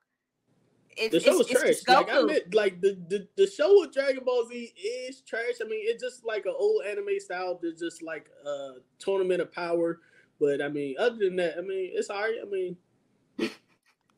It's, 0.96 1.12
The 1.14 1.20
show 1.20 1.40
it's, 1.40 1.50
is 1.50 1.56
trash. 1.56 1.68
it's 1.70 1.84
just 1.84 1.88
Like 1.88 2.08
I 2.10 2.16
Goku. 2.16 2.26
meant, 2.26 2.54
like 2.54 2.80
the, 2.80 2.98
the 3.08 3.28
the 3.36 3.46
show 3.46 3.80
with 3.80 3.92
Dragon 3.92 4.24
Ball 4.24 4.46
Z 4.48 4.72
is 5.06 5.20
trash. 5.20 5.54
I 5.60 5.64
mean, 5.64 5.80
it's 5.84 6.02
just 6.02 6.24
like 6.24 6.46
an 6.46 6.54
old 6.58 6.82
anime 6.86 7.20
style. 7.20 7.58
There's 7.62 7.78
just 7.78 8.02
like 8.02 8.28
a 8.44 8.74
tournament 8.98 9.40
of 9.40 9.52
power. 9.52 10.00
But 10.40 10.60
I 10.62 10.68
mean, 10.68 10.96
other 10.98 11.16
than 11.20 11.36
that, 11.36 11.56
I 11.58 11.60
mean, 11.60 11.90
it's 11.94 12.10
alright. 12.10 12.34
I 12.42 12.48
mean, 12.48 12.76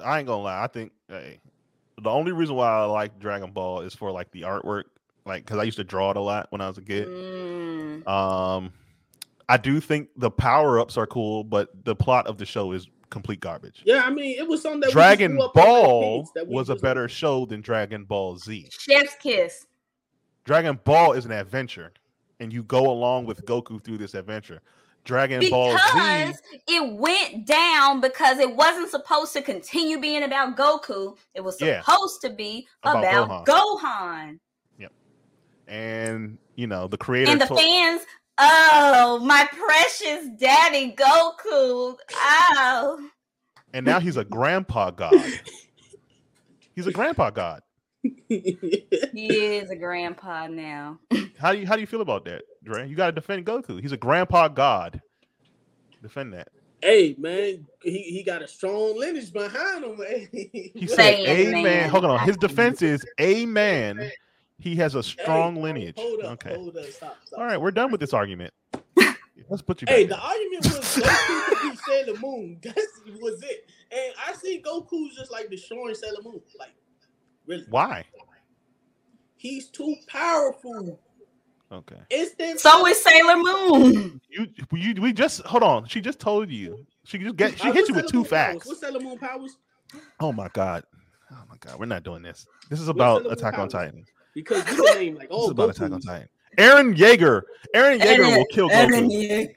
I 0.01 0.19
ain't 0.19 0.27
gonna 0.27 0.43
lie. 0.43 0.63
I 0.63 0.67
think 0.69 0.93
hey, 1.09 1.41
the 2.03 2.11
only 2.11 2.33
reason 2.33 2.57
why 2.57 2.69
I 2.69 2.85
like 2.85 3.19
Dragon 3.19 3.53
Ball 3.53 3.81
is 3.81 3.95
for 3.95 4.11
like 4.11 4.31
the 4.33 4.43
artwork, 4.43 4.85
like 5.25 5.45
because 5.45 5.59
I 5.59 5.65
used 5.65 5.77
to 5.79 5.85
draw 5.85 6.11
it 6.11 6.17
a 6.17 6.21
lot 6.21 6.47
when 6.51 6.61
I 6.61 6.69
was 6.69 6.79
a 6.79 6.83
kid. 6.83 7.09
Mm. 7.09 8.07
Um, 8.09 8.73
I 9.49 9.57
do 9.57 9.81
think 9.81 10.09
the 10.17 10.31
power 10.31 10.79
ups 10.79 10.97
are 10.97 11.07
cool, 11.07 11.45
but 11.45 11.85
the 11.85 11.95
plot 11.95 12.27
of 12.27 12.39
the 12.39 12.47
show 12.47 12.73
is 12.73 12.89
complete 13.11 13.41
garbage. 13.41 13.83
yeah, 13.85 14.03
I 14.05 14.11
mean, 14.11 14.39
it 14.39 14.47
was 14.47 14.63
something 14.63 14.81
that 14.81 14.93
Dragon 14.93 15.33
grew 15.33 15.43
up 15.43 15.57
on 15.57 15.63
as 15.63 15.67
Ball 15.67 16.29
was 16.47 16.71
a 16.71 16.77
better 16.77 17.09
show 17.09 17.45
than 17.47 17.61
Dragon 17.61 18.05
Ball 18.05 18.37
Z. 18.37 18.69
Chef's 18.71 19.17
kiss. 19.17 19.67
Dragon 20.45 20.79
Ball 20.85 21.13
is 21.13 21.27
an 21.27 21.33
adventure, 21.33 21.93
and 22.39 22.53
you 22.53 22.63
go 22.63 22.91
along 22.91 23.27
with 23.27 23.45
Goku 23.45 23.83
through 23.83 23.99
this 23.99 24.15
adventure. 24.15 24.61
Dragon 25.05 25.49
Ball 25.51 25.73
Z, 25.73 25.79
Because 25.83 26.43
it 26.69 26.93
went 26.95 27.47
down 27.47 28.01
because 28.01 28.39
it 28.39 28.55
wasn't 28.55 28.91
supposed 28.91 29.33
to 29.33 29.43
continue 29.43 29.99
being 30.01 30.23
about 30.23 30.57
Goku. 30.57 31.17
It 31.35 31.41
was 31.43 31.61
Yeah. 31.61 31.81
supposed 31.83 32.21
to 32.23 32.31
be 32.31 32.69
About 32.83 33.25
about, 33.25 33.47
Gohan. 33.47 34.39
and 35.69 36.37
you 36.57 36.67
know 36.67 36.89
the 36.89 36.99
creator. 36.99 37.31
And 37.31 37.41
the 37.41 37.47
to- 37.47 37.55
fans, 37.55 38.03
oh, 38.39 39.21
my 39.25 39.49
precious 39.53 40.29
daddy 40.39 40.93
Goku. 40.97 41.97
Oh. 42.13 43.09
and 43.73 43.87
now 43.87 44.01
he's 44.01 44.17
a 44.17 44.25
grandpa 44.25 44.91
god. 44.91 45.15
he's 46.75 46.87
a 46.87 46.93
grandpa 46.93 47.31
god. 47.31 47.63
He 48.03 49.57
is 49.57 49.71
a 49.71 49.77
grandpa 49.77 50.47
now. 50.49 50.99
How 51.39 51.53
do 51.53 51.59
you 51.59 51.67
how 51.67 51.75
do 51.75 51.81
you 51.81 51.87
feel 51.87 52.01
about 52.01 52.25
that, 52.25 52.43
Dre? 52.65 52.89
You 52.89 52.97
got 52.97 53.07
to 53.07 53.13
defend 53.13 53.47
Goku. 53.47 53.81
He's 53.81 53.93
a 53.93 53.97
grandpa 53.97 54.49
god. 54.49 55.01
Defend 56.03 56.33
that. 56.33 56.49
hey 56.83 57.15
man, 57.19 57.67
he, 57.83 57.99
he 58.03 58.23
got 58.23 58.41
a 58.43 58.49
strong 58.49 58.99
lineage 58.99 59.33
behind 59.33 59.85
him. 59.85 59.99
Man. 59.99 60.29
He 60.33 60.87
said, 60.87 61.21
it, 61.21 61.29
"Amen." 61.29 61.63
man. 61.63 61.91
Hold 61.91 62.05
on. 62.07 62.21
His 62.21 62.37
defense 62.39 62.81
is, 62.83 63.05
"Amen." 63.21 64.11
He 64.59 64.77
has 64.77 64.95
a 64.95 64.99
Hey, 64.99 65.03
strong 65.23 65.57
lineage. 65.63 65.97
Hold 65.99 66.21
up, 66.21 66.33
okay. 66.33 66.55
hold 66.55 66.77
up, 66.77 66.85
stop, 66.87 67.17
stop. 67.25 67.39
All 67.39 67.47
right, 67.47 67.59
we're 67.61 67.71
done 67.71 67.91
with 67.91 68.01
this 68.01 68.13
argument. 68.13 68.53
Let's 69.49 69.63
put 69.63 69.81
you 69.81 69.87
back. 69.87 69.97
Hey, 69.97 70.07
down. 70.07 70.19
the 70.19 70.25
argument 70.27 70.65
was 70.67 70.97
Goku 70.97 71.45
could 71.47 71.71
be 71.71 71.77
Sailor 71.89 72.19
Moon. 72.21 72.59
That 72.63 72.77
was 73.21 73.43
it. 73.43 73.71
And 73.91 74.13
I 74.27 74.35
see 74.35 74.63
Goku's 74.63 75.17
just 75.17 75.31
like 75.33 75.49
destroying 75.51 75.95
Sailor 75.95 76.23
Moon. 76.23 76.41
Like, 76.59 76.75
really, 77.47 77.65
Why? 77.71 78.05
he's 79.37 79.69
too 79.69 79.97
powerful. 80.07 81.01
Okay. 81.73 81.97
Instant. 82.11 82.59
So 82.59 82.87
is 82.87 83.03
Sailor 83.03 83.37
Moon. 83.37 84.21
You, 84.29 84.47
you, 84.73 85.01
we 85.01 85.13
just 85.13 85.41
hold 85.43 85.63
on. 85.63 85.87
She 85.87 86.01
just 86.01 86.19
told 86.19 86.51
you. 86.51 86.85
She 87.05 87.19
just 87.19 87.37
get. 87.37 87.59
She 87.59 87.69
Uh, 87.69 87.73
hit 87.73 87.89
you 87.89 87.95
with 87.95 88.09
Sailor 88.09 88.11
two 88.11 88.17
Moon 88.19 88.25
powers? 88.25 88.55
facts. 88.55 88.67
What's 88.67 88.81
Sailor 88.81 89.01
Moon 89.01 89.19
powers? 89.19 89.57
Oh 90.19 90.33
my 90.33 90.49
god. 90.53 90.83
Oh 91.31 91.43
my 91.49 91.57
god. 91.61 91.79
We're 91.79 91.87
not 91.87 92.03
doing 92.03 92.23
this. 92.23 92.47
This 92.69 92.81
is 92.81 92.89
about 92.89 93.19
Sailor 93.19 93.23
Moon 93.25 93.33
Attack 93.33 93.59
on? 93.59 93.69
Titan. 93.69 94.05
Because 94.35 94.69
you 94.69 94.85
can 94.85 94.95
name 94.99 95.15
like 95.17 95.29
oh. 95.31 95.37
This 95.37 95.45
is 95.47 95.51
about 95.53 95.71
Attack 95.71 95.93
on 95.93 96.01
Titan. 96.01 96.29
Eren 96.59 96.97
Yeager. 96.97 97.43
Eren 97.75 98.01
Yeager 98.01 98.37
will 98.37 98.47
kill 98.47 98.69
Eren 98.71 98.89
Goku. 98.91 99.29
Yeager. 99.29 99.55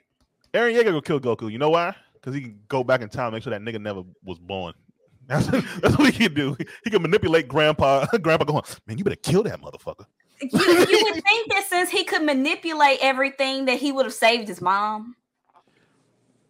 Aaron 0.53 0.75
Yeager 0.75 0.93
will 0.93 1.01
kill 1.01 1.19
Goku. 1.19 1.51
You 1.51 1.57
know 1.57 1.71
why? 1.71 1.95
Because 2.13 2.35
he 2.35 2.41
can 2.41 2.59
go 2.67 2.83
back 2.83 3.01
in 3.01 3.09
time, 3.09 3.25
and 3.27 3.33
make 3.33 3.43
sure 3.43 3.49
that 3.51 3.61
nigga 3.61 3.81
never 3.81 4.03
was 4.23 4.37
born. 4.37 4.73
That's, 5.27 5.47
that's 5.47 5.97
what 5.97 6.13
he 6.13 6.25
can 6.27 6.33
do. 6.33 6.55
He 6.83 6.89
can 6.89 7.01
manipulate 7.01 7.47
grandpa. 7.47 8.05
Grandpa 8.21 8.43
going, 8.43 8.61
man, 8.85 8.97
you 8.97 9.05
better 9.05 9.15
kill 9.15 9.41
that 9.43 9.61
motherfucker. 9.61 10.05
You, 10.51 10.59
you 10.59 11.03
would 11.03 11.23
think 11.23 11.51
that 11.51 11.65
since 11.69 11.89
he 11.89 12.03
could 12.03 12.23
manipulate 12.23 12.99
everything, 13.01 13.65
that 13.65 13.79
he 13.79 13.91
would 13.91 14.05
have 14.05 14.13
saved 14.13 14.47
his 14.47 14.61
mom. 14.61 15.15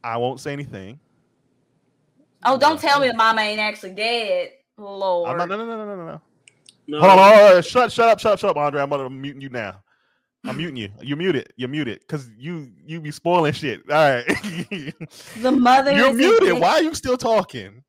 I 0.03 0.17
won't 0.17 0.39
say 0.39 0.53
anything. 0.53 0.99
Oh, 2.45 2.57
don't 2.57 2.79
tell 2.79 2.99
me 2.99 3.07
the 3.07 3.13
mama 3.13 3.41
ain't 3.41 3.59
actually 3.59 3.93
dead. 3.93 4.51
Lord. 4.77 5.29
I'm 5.29 5.37
not, 5.37 5.49
no, 5.49 5.57
no, 5.57 5.65
no, 5.65 5.85
no, 5.85 5.95
no, 5.95 6.05
no. 6.05 6.21
No, 6.87 6.99
Hold 6.99 7.11
on, 7.11 7.17
hold 7.17 7.31
on, 7.31 7.39
hold 7.39 7.55
on. 7.57 7.63
Shut, 7.63 7.91
shut 7.91 8.09
up, 8.09 8.19
shut 8.19 8.33
up, 8.33 8.39
shut 8.39 8.49
up, 8.49 8.57
Andre. 8.57 8.81
I'm 8.81 8.89
gonna 8.89 9.09
mute 9.09 9.41
you 9.41 9.49
now. 9.49 9.81
I'm 10.45 10.57
muting 10.57 10.75
you. 10.75 10.89
You're 11.01 11.17
muted. 11.17 11.53
You're 11.55 11.69
muted 11.69 12.01
because 12.01 12.29
you 12.37 12.69
you 12.85 12.99
be 12.99 13.11
spoiling 13.11 13.53
shit. 13.53 13.81
All 13.89 13.95
right. 13.95 14.25
The 15.41 15.51
mother 15.51 15.91
You're 15.91 16.09
is 16.09 16.15
muted. 16.17 16.49
dead. 16.49 16.61
Why 16.61 16.71
are 16.73 16.83
you 16.83 16.93
still 16.93 17.17
talking, 17.17 17.83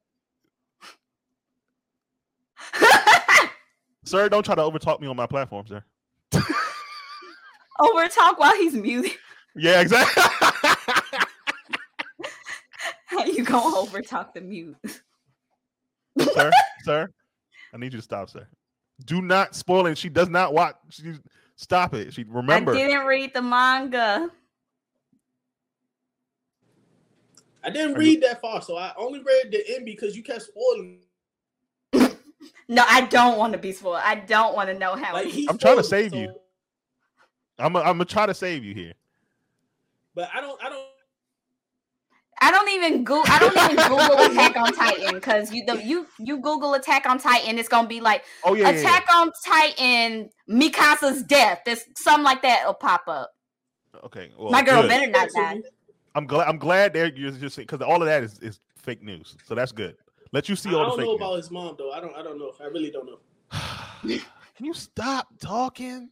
sir? 4.05 4.28
Don't 4.28 4.44
try 4.44 4.55
to 4.55 4.62
overtalk 4.62 5.00
me 5.00 5.07
on 5.09 5.16
my 5.16 5.26
platform, 5.26 5.66
sir. 5.66 5.84
Over 7.81 8.09
talk 8.09 8.39
while 8.39 8.55
he's 8.57 8.75
muted. 8.75 9.12
Yeah, 9.57 9.83
exactly. 9.83 10.20
How 13.07 13.25
you 13.25 13.45
gonna 13.45 13.77
over 13.77 14.03
talk 14.03 14.35
the 14.35 14.41
mute? 14.41 14.77
sir, 16.18 16.51
sir, 16.83 17.09
I 17.72 17.77
need 17.77 17.93
you 17.93 17.99
to 18.01 18.03
stop, 18.03 18.31
sir. 18.31 18.49
Do 19.05 19.22
not 19.22 19.55
spoil 19.55 19.87
it. 19.87 19.97
She 19.97 20.09
does 20.09 20.29
not 20.29 20.55
watch. 20.55 20.75
She 20.91 21.12
stop 21.55 21.95
it. 21.95 22.12
She 22.12 22.25
remember. 22.25 22.72
I 22.75 22.79
didn't 22.79 23.07
read 23.07 23.33
the 23.33 23.43
manga. 23.43 24.29
I 27.62 27.70
didn't 27.70 27.93
Are 27.97 28.03
you- 28.03 28.11
read 28.11 28.22
that 28.25 28.41
far, 28.41 28.61
so 28.61 28.77
I 28.77 28.93
only 28.97 29.20
read 29.20 29.53
the 29.53 29.62
end 29.77 29.85
because 29.85 30.16
you 30.16 30.25
kept 30.25 30.43
spoiling. 30.43 30.99
No, 32.66 32.85
I 32.89 33.03
don't 33.03 33.39
want 33.39 33.53
to 33.53 33.59
be 33.59 33.70
spoiled. 33.72 34.01
I 34.05 34.16
don't 34.16 34.57
want 34.57 34.68
to 34.70 34.79
know 34.79 34.97
how. 34.97 35.12
Like 35.12 35.29
he 35.29 35.49
I'm 35.49 35.59
trying 35.59 35.77
to 35.77 35.85
spoiled, 35.85 36.11
save 36.11 36.14
you. 36.14 36.35
So- 37.59 37.64
I'm. 37.64 37.76
I'm 37.76 37.82
gonna 37.84 38.05
try 38.05 38.26
to 38.26 38.34
save 38.34 38.64
you 38.64 38.74
here. 38.74 38.92
But 40.14 40.30
I 40.34 40.40
don't. 40.40 40.62
I 40.62 40.68
don't. 40.68 40.84
I 42.40 42.50
don't 42.50 42.68
even 42.70 43.05
go. 43.05 43.22
I 43.26 43.38
don't 43.38 43.57
even 43.57 43.76
Google 43.88 44.18
Attack 44.32 44.57
on 44.57 44.72
Titan 44.72 45.14
because 45.14 45.52
you 45.52 45.64
the 45.64 45.82
you 45.82 46.07
you 46.18 46.38
Google 46.40 46.74
Attack 46.74 47.07
on 47.07 47.18
Titan, 47.18 47.59
it's 47.59 47.68
gonna 47.68 47.88
be 47.88 48.00
like 48.00 48.24
Oh 48.44 48.55
yeah, 48.55 48.70
yeah, 48.70 48.70
yeah. 48.70 48.80
Attack 48.80 49.07
on 49.14 49.30
Titan, 49.46 50.30
Mikasa's 50.50 51.22
death. 51.22 51.61
There's 51.64 51.84
something 51.96 52.24
like 52.24 52.42
that 52.42 52.64
will 52.66 52.74
pop 52.74 53.05
up. 53.07 53.30
Okay. 54.05 54.30
Well, 54.36 54.50
My 54.50 54.62
girl 54.62 54.82
good. 54.82 54.88
better 54.88 55.07
not 55.11 55.30
die. 55.30 55.62
I'm 56.16 56.26
glad. 56.26 56.48
I'm 56.48 56.59
glad 56.59 56.92
they're 56.92 57.12
you're 57.14 57.30
just 57.30 57.57
because 57.57 57.80
all 57.80 58.02
of 58.02 58.07
that 58.07 58.22
is, 58.22 58.38
is 58.40 58.61
fake 58.76 59.02
news. 59.02 59.36
So 59.44 59.55
that's 59.55 59.72
good. 59.72 59.96
Let 60.32 60.48
you 60.48 60.57
see 60.57 60.74
all 60.74 60.80
the 60.80 60.84
don't 60.88 60.96
fake 60.98 61.07
know 61.07 61.12
news. 61.12 61.20
about 61.20 61.36
his 61.36 61.50
mom 61.50 61.76
though. 61.78 61.92
I 61.92 62.00
don't. 62.00 62.14
I 62.16 62.22
don't 62.22 62.38
know. 62.38 62.52
I 62.61 62.64
really 62.66 62.90
don't 62.90 63.07
know. 63.07 63.18
Can 64.57 64.66
you 64.66 64.74
stop 64.74 65.28
talking? 65.40 66.11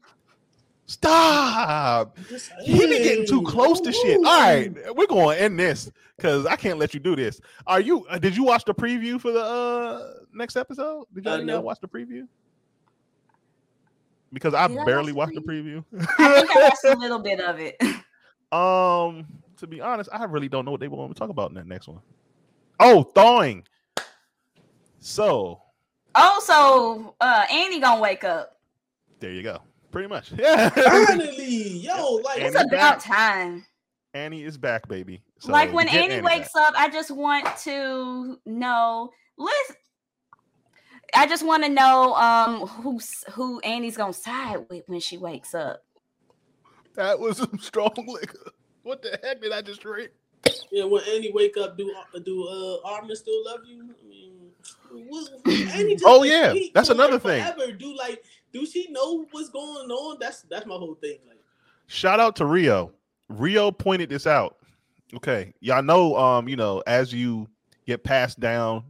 Stop. 0.93 2.18
He 2.64 2.78
be 2.86 2.99
getting 3.03 3.26
too 3.26 3.43
close 3.43 3.80
to 3.80 3.93
shit. 3.93 4.18
All 4.18 4.24
right, 4.24 4.70
we're 4.95 5.07
going 5.07 5.36
to 5.36 5.43
end 5.43 5.59
this 5.59 5.90
because 6.18 6.45
I 6.45 6.57
can't 6.57 6.78
let 6.78 6.93
you 6.93 7.01
do 7.01 7.16
this. 7.16 7.40
Are 7.66 7.80
you? 7.80 8.05
Uh, 8.07 8.18
did 8.18 8.36
you 8.36 8.45
watch 8.45 8.64
the 8.66 8.74
preview 8.74 9.18
for 9.20 9.32
the 9.32 9.40
uh 9.43 10.12
next 10.34 10.57
episode? 10.57 11.07
Did 11.14 11.24
y'all 11.24 11.34
Uh, 11.34 11.45
no. 11.45 11.61
watch 11.62 11.78
the 11.80 11.88
preview? 11.88 12.28
Because 14.34 14.53
I 14.55 14.66
Did 14.68 14.76
I 14.76 14.78
watch 14.80 14.86
barely 14.86 15.12
the 15.12 15.16
watched 15.18 15.34
the 15.34 15.40
preview. 15.40 15.84
I 16.18 16.40
think 16.40 16.57
I 16.57 16.62
watched 16.62 16.84
a 16.84 16.99
little 16.99 17.18
bit 17.20 17.40
of 17.40 17.59
it. 17.59 17.76
um, 18.53 19.26
to 19.59 19.66
be 19.66 19.80
honest, 19.80 20.11
I 20.12 20.24
really 20.24 20.49
don't 20.49 20.64
know 20.64 20.70
what 20.72 20.80
they 20.80 20.88
want 20.88 21.14
to 21.14 21.18
talk 21.18 21.30
about 21.30 21.51
in 21.51 21.55
that 21.57 21.66
next 21.66 21.88
one. 21.88 22.01
Oh, 22.80 23.03
thawing. 23.03 23.64
So 25.01 25.61
Oh, 26.14 26.40
so 26.45 27.14
uh 27.20 27.45
Annie 27.51 27.80
gonna 27.80 28.01
wake 28.01 28.24
up. 28.24 28.59
there 29.20 29.32
you 29.32 29.43
go. 29.43 29.59
Pretty 29.93 30.09
much. 30.09 30.32
Yeah. 30.38 30.70
Finally, 30.70 31.68
yo, 31.78 32.14
like 32.24 32.38
And 32.38 32.47
It's 32.47 32.57
about 32.57 32.70
back. 32.70 33.05
time. 33.05 33.64
Annie 34.14 34.43
is 34.43 34.59
back, 34.59 34.88
baby. 34.88 35.22
So 35.38 35.53
like 35.53 35.72
when 35.72 35.86
you 35.86 35.93
get 35.93 36.11
Annie 36.11 36.22
back. 36.22 36.38
wakes 36.38 36.57
up, 36.57 36.74
I 36.76 36.88
just 36.90 37.11
want 37.11 37.47
to 37.64 38.38
know. 38.45 39.11
Listen, 39.38 39.76
I 41.14 41.26
just 41.26 41.45
want 41.47 41.62
to 41.64 41.68
know 41.68 42.14
um 42.14 42.66
who's 42.66 43.09
who 43.32 43.61
Annie's 43.61 43.97
gonna 43.97 44.12
side 44.12 44.66
with 44.68 44.82
when 44.86 45.01
she 45.01 45.16
wakes 45.18 45.55
up. 45.55 45.82
That 46.95 47.18
was 47.20 47.38
some 47.38 47.59
strong 47.61 47.93
liquor. 48.07 48.51
What 48.82 49.01
the 49.03 49.18
heck 49.22 49.40
did 49.40 49.53
I 49.53 49.62
just 49.62 49.80
drink? 49.82 50.11
yeah, 50.70 50.84
when 50.84 51.03
Annie 51.05 51.32
wake 51.32 51.57
up, 51.57 51.76
do 51.78 51.95
do 52.24 52.45
uh 52.49 52.86
Armin 52.88 53.14
still 53.16 53.45
love 53.45 53.61
you? 53.66 53.82
I 53.82 54.09
mean, 54.09 54.51
what, 54.90 55.28
Annie 55.47 55.95
just 55.95 56.05
Oh, 56.07 56.22
yeah, 56.22 56.55
that's 56.74 56.88
for, 56.88 56.95
like, 56.95 57.09
another 57.09 57.18
thing. 57.18 57.43
Forever. 57.43 57.72
Do 57.72 57.97
like, 57.97 58.24
do 58.53 58.66
she 58.66 58.90
know 58.90 59.26
what's 59.30 59.50
going 59.50 59.90
on? 59.90 60.18
That's 60.20 60.42
that's 60.42 60.66
my 60.66 60.74
whole 60.74 60.94
thing. 60.94 61.18
Like, 61.26 61.38
Shout 61.86 62.20
out 62.20 62.36
to 62.36 62.46
Rio. 62.46 62.92
Rio 63.28 63.70
pointed 63.70 64.09
this 64.09 64.26
out. 64.26 64.57
Okay, 65.14 65.53
y'all 65.61 65.82
know, 65.82 66.16
um, 66.16 66.48
you 66.48 66.57
know, 66.57 66.82
as 66.86 67.12
you 67.12 67.48
get 67.86 68.05
passed 68.05 68.40
down 68.40 68.84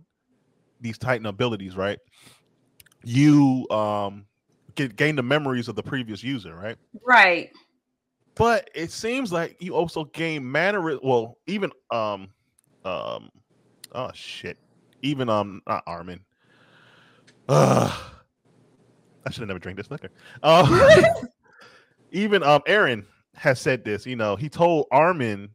these 0.81 0.99
Titan 0.99 1.27
abilities, 1.27 1.77
right? 1.77 1.99
You 3.05 3.67
um 3.71 4.27
get 4.75 4.97
gain 4.97 5.17
the 5.17 5.23
memories 5.23 5.69
of 5.69 5.77
the 5.77 5.83
previous 5.83 6.23
user, 6.23 6.55
right? 6.55 6.77
Right. 7.05 7.51
But 8.35 8.71
it 8.75 8.91
seems 8.91 9.33
like 9.33 9.57
you 9.61 9.75
also 9.75 10.05
gain 10.05 10.51
manner. 10.51 10.99
Well, 11.03 11.39
even 11.47 11.71
um 11.91 12.29
um 12.85 13.31
oh 13.93 14.11
shit, 14.15 14.59
even 15.03 15.29
um 15.29 15.63
not 15.67 15.83
Armin. 15.87 16.21
Uh, 17.49 17.93
I 19.27 19.31
should 19.31 19.41
have 19.41 19.49
never 19.49 19.59
drank 19.59 19.77
this 19.77 19.91
liquor. 19.91 20.11
Uh, 20.43 21.13
even 22.13 22.43
um 22.43 22.63
Eren 22.67 23.05
has 23.35 23.61
said 23.61 23.85
this. 23.85 24.07
You 24.07 24.17
know, 24.17 24.37
he 24.37 24.49
told 24.49 24.87
Armin 24.91 25.51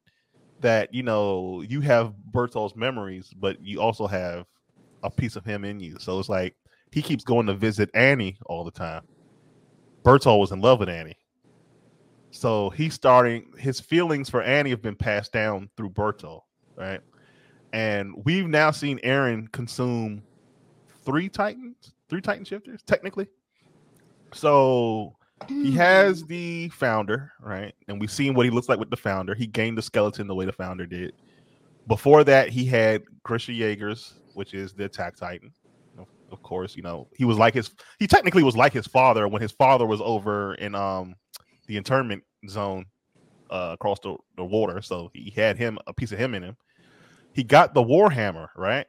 that 0.60 0.94
you 0.94 1.04
know 1.04 1.62
you 1.68 1.82
have 1.82 2.14
Bertholdt's 2.32 2.76
memories, 2.76 3.34
but 3.38 3.64
you 3.64 3.82
also 3.82 4.08
have 4.08 4.46
a 5.04 5.10
piece 5.10 5.36
of 5.36 5.46
him 5.46 5.64
in 5.64 5.80
you. 5.80 5.98
So 6.00 6.20
it's 6.20 6.30
like 6.30 6.56
he 6.92 7.02
keeps 7.02 7.24
going 7.24 7.46
to 7.48 7.54
visit 7.54 7.90
Annie 7.94 8.38
all 8.46 8.64
the 8.64 8.72
time. 8.72 9.04
Bertol 10.04 10.40
was 10.40 10.52
in 10.52 10.62
love 10.62 10.80
with 10.80 10.90
Annie. 10.90 11.18
So 12.32 12.70
he's 12.70 12.94
starting 12.94 13.52
his 13.58 13.80
feelings 13.80 14.30
for 14.30 14.42
Annie 14.42 14.70
have 14.70 14.82
been 14.82 14.96
passed 14.96 15.32
down 15.32 15.70
through 15.76 15.90
Bertholdt, 15.90 16.44
right? 16.76 17.02
And 17.74 18.14
we've 18.26 18.48
now 18.48 18.72
seen 18.72 19.00
Eren 19.00 19.52
consume 19.52 20.24
three 21.06 21.30
Titans, 21.30 21.94
three 22.10 22.22
Titan 22.22 22.46
shifters, 22.46 22.82
technically. 22.84 23.28
So 24.34 25.16
he 25.48 25.72
has 25.74 26.24
the 26.26 26.70
founder, 26.70 27.32
right? 27.40 27.74
And 27.88 28.00
we've 28.00 28.12
seen 28.12 28.34
what 28.34 28.46
he 28.46 28.50
looks 28.50 28.70
like 28.70 28.80
with 28.80 28.90
the 28.90 28.98
founder. 28.98 29.36
He 29.36 29.48
gained 29.48 29.78
the 29.78 29.82
skeleton 29.82 30.28
the 30.28 30.36
way 30.36 30.46
the 30.46 30.52
founder 30.52 30.86
did. 30.86 31.14
Before 31.88 32.24
that, 32.26 32.50
he 32.50 32.66
had 32.66 33.04
Grisha 33.24 33.54
Jaegers, 33.54 34.14
which 34.34 34.54
is 34.54 34.74
the 34.74 34.86
attack 34.86 35.16
titan. 35.16 35.54
Of, 35.98 36.08
of 36.32 36.44
course, 36.44 36.76
you 36.76 36.84
know, 36.84 37.08
he 37.16 37.24
was 37.24 37.38
like 37.38 37.54
his 37.54 37.72
he 38.00 38.08
technically 38.08 38.44
was 38.44 38.58
like 38.58 38.74
his 38.74 38.88
father 38.88 39.28
when 39.28 39.42
his 39.42 39.52
father 39.52 39.86
was 39.86 40.02
over 40.02 40.56
in 40.56 40.76
um 40.76 41.16
the 41.68 41.78
internment 41.78 42.24
zone 42.50 42.86
uh 43.50 43.72
across 43.74 44.00
the, 44.00 44.18
the 44.36 44.44
water. 44.44 44.82
So 44.82 45.10
he 45.14 45.32
had 45.36 45.58
him 45.58 45.80
a 45.88 45.94
piece 45.94 46.12
of 46.12 46.20
him 46.20 46.36
in 46.36 46.44
him. 46.44 46.58
He 47.34 47.44
got 47.44 47.74
the 47.74 47.84
Warhammer, 47.84 48.50
right? 48.56 48.86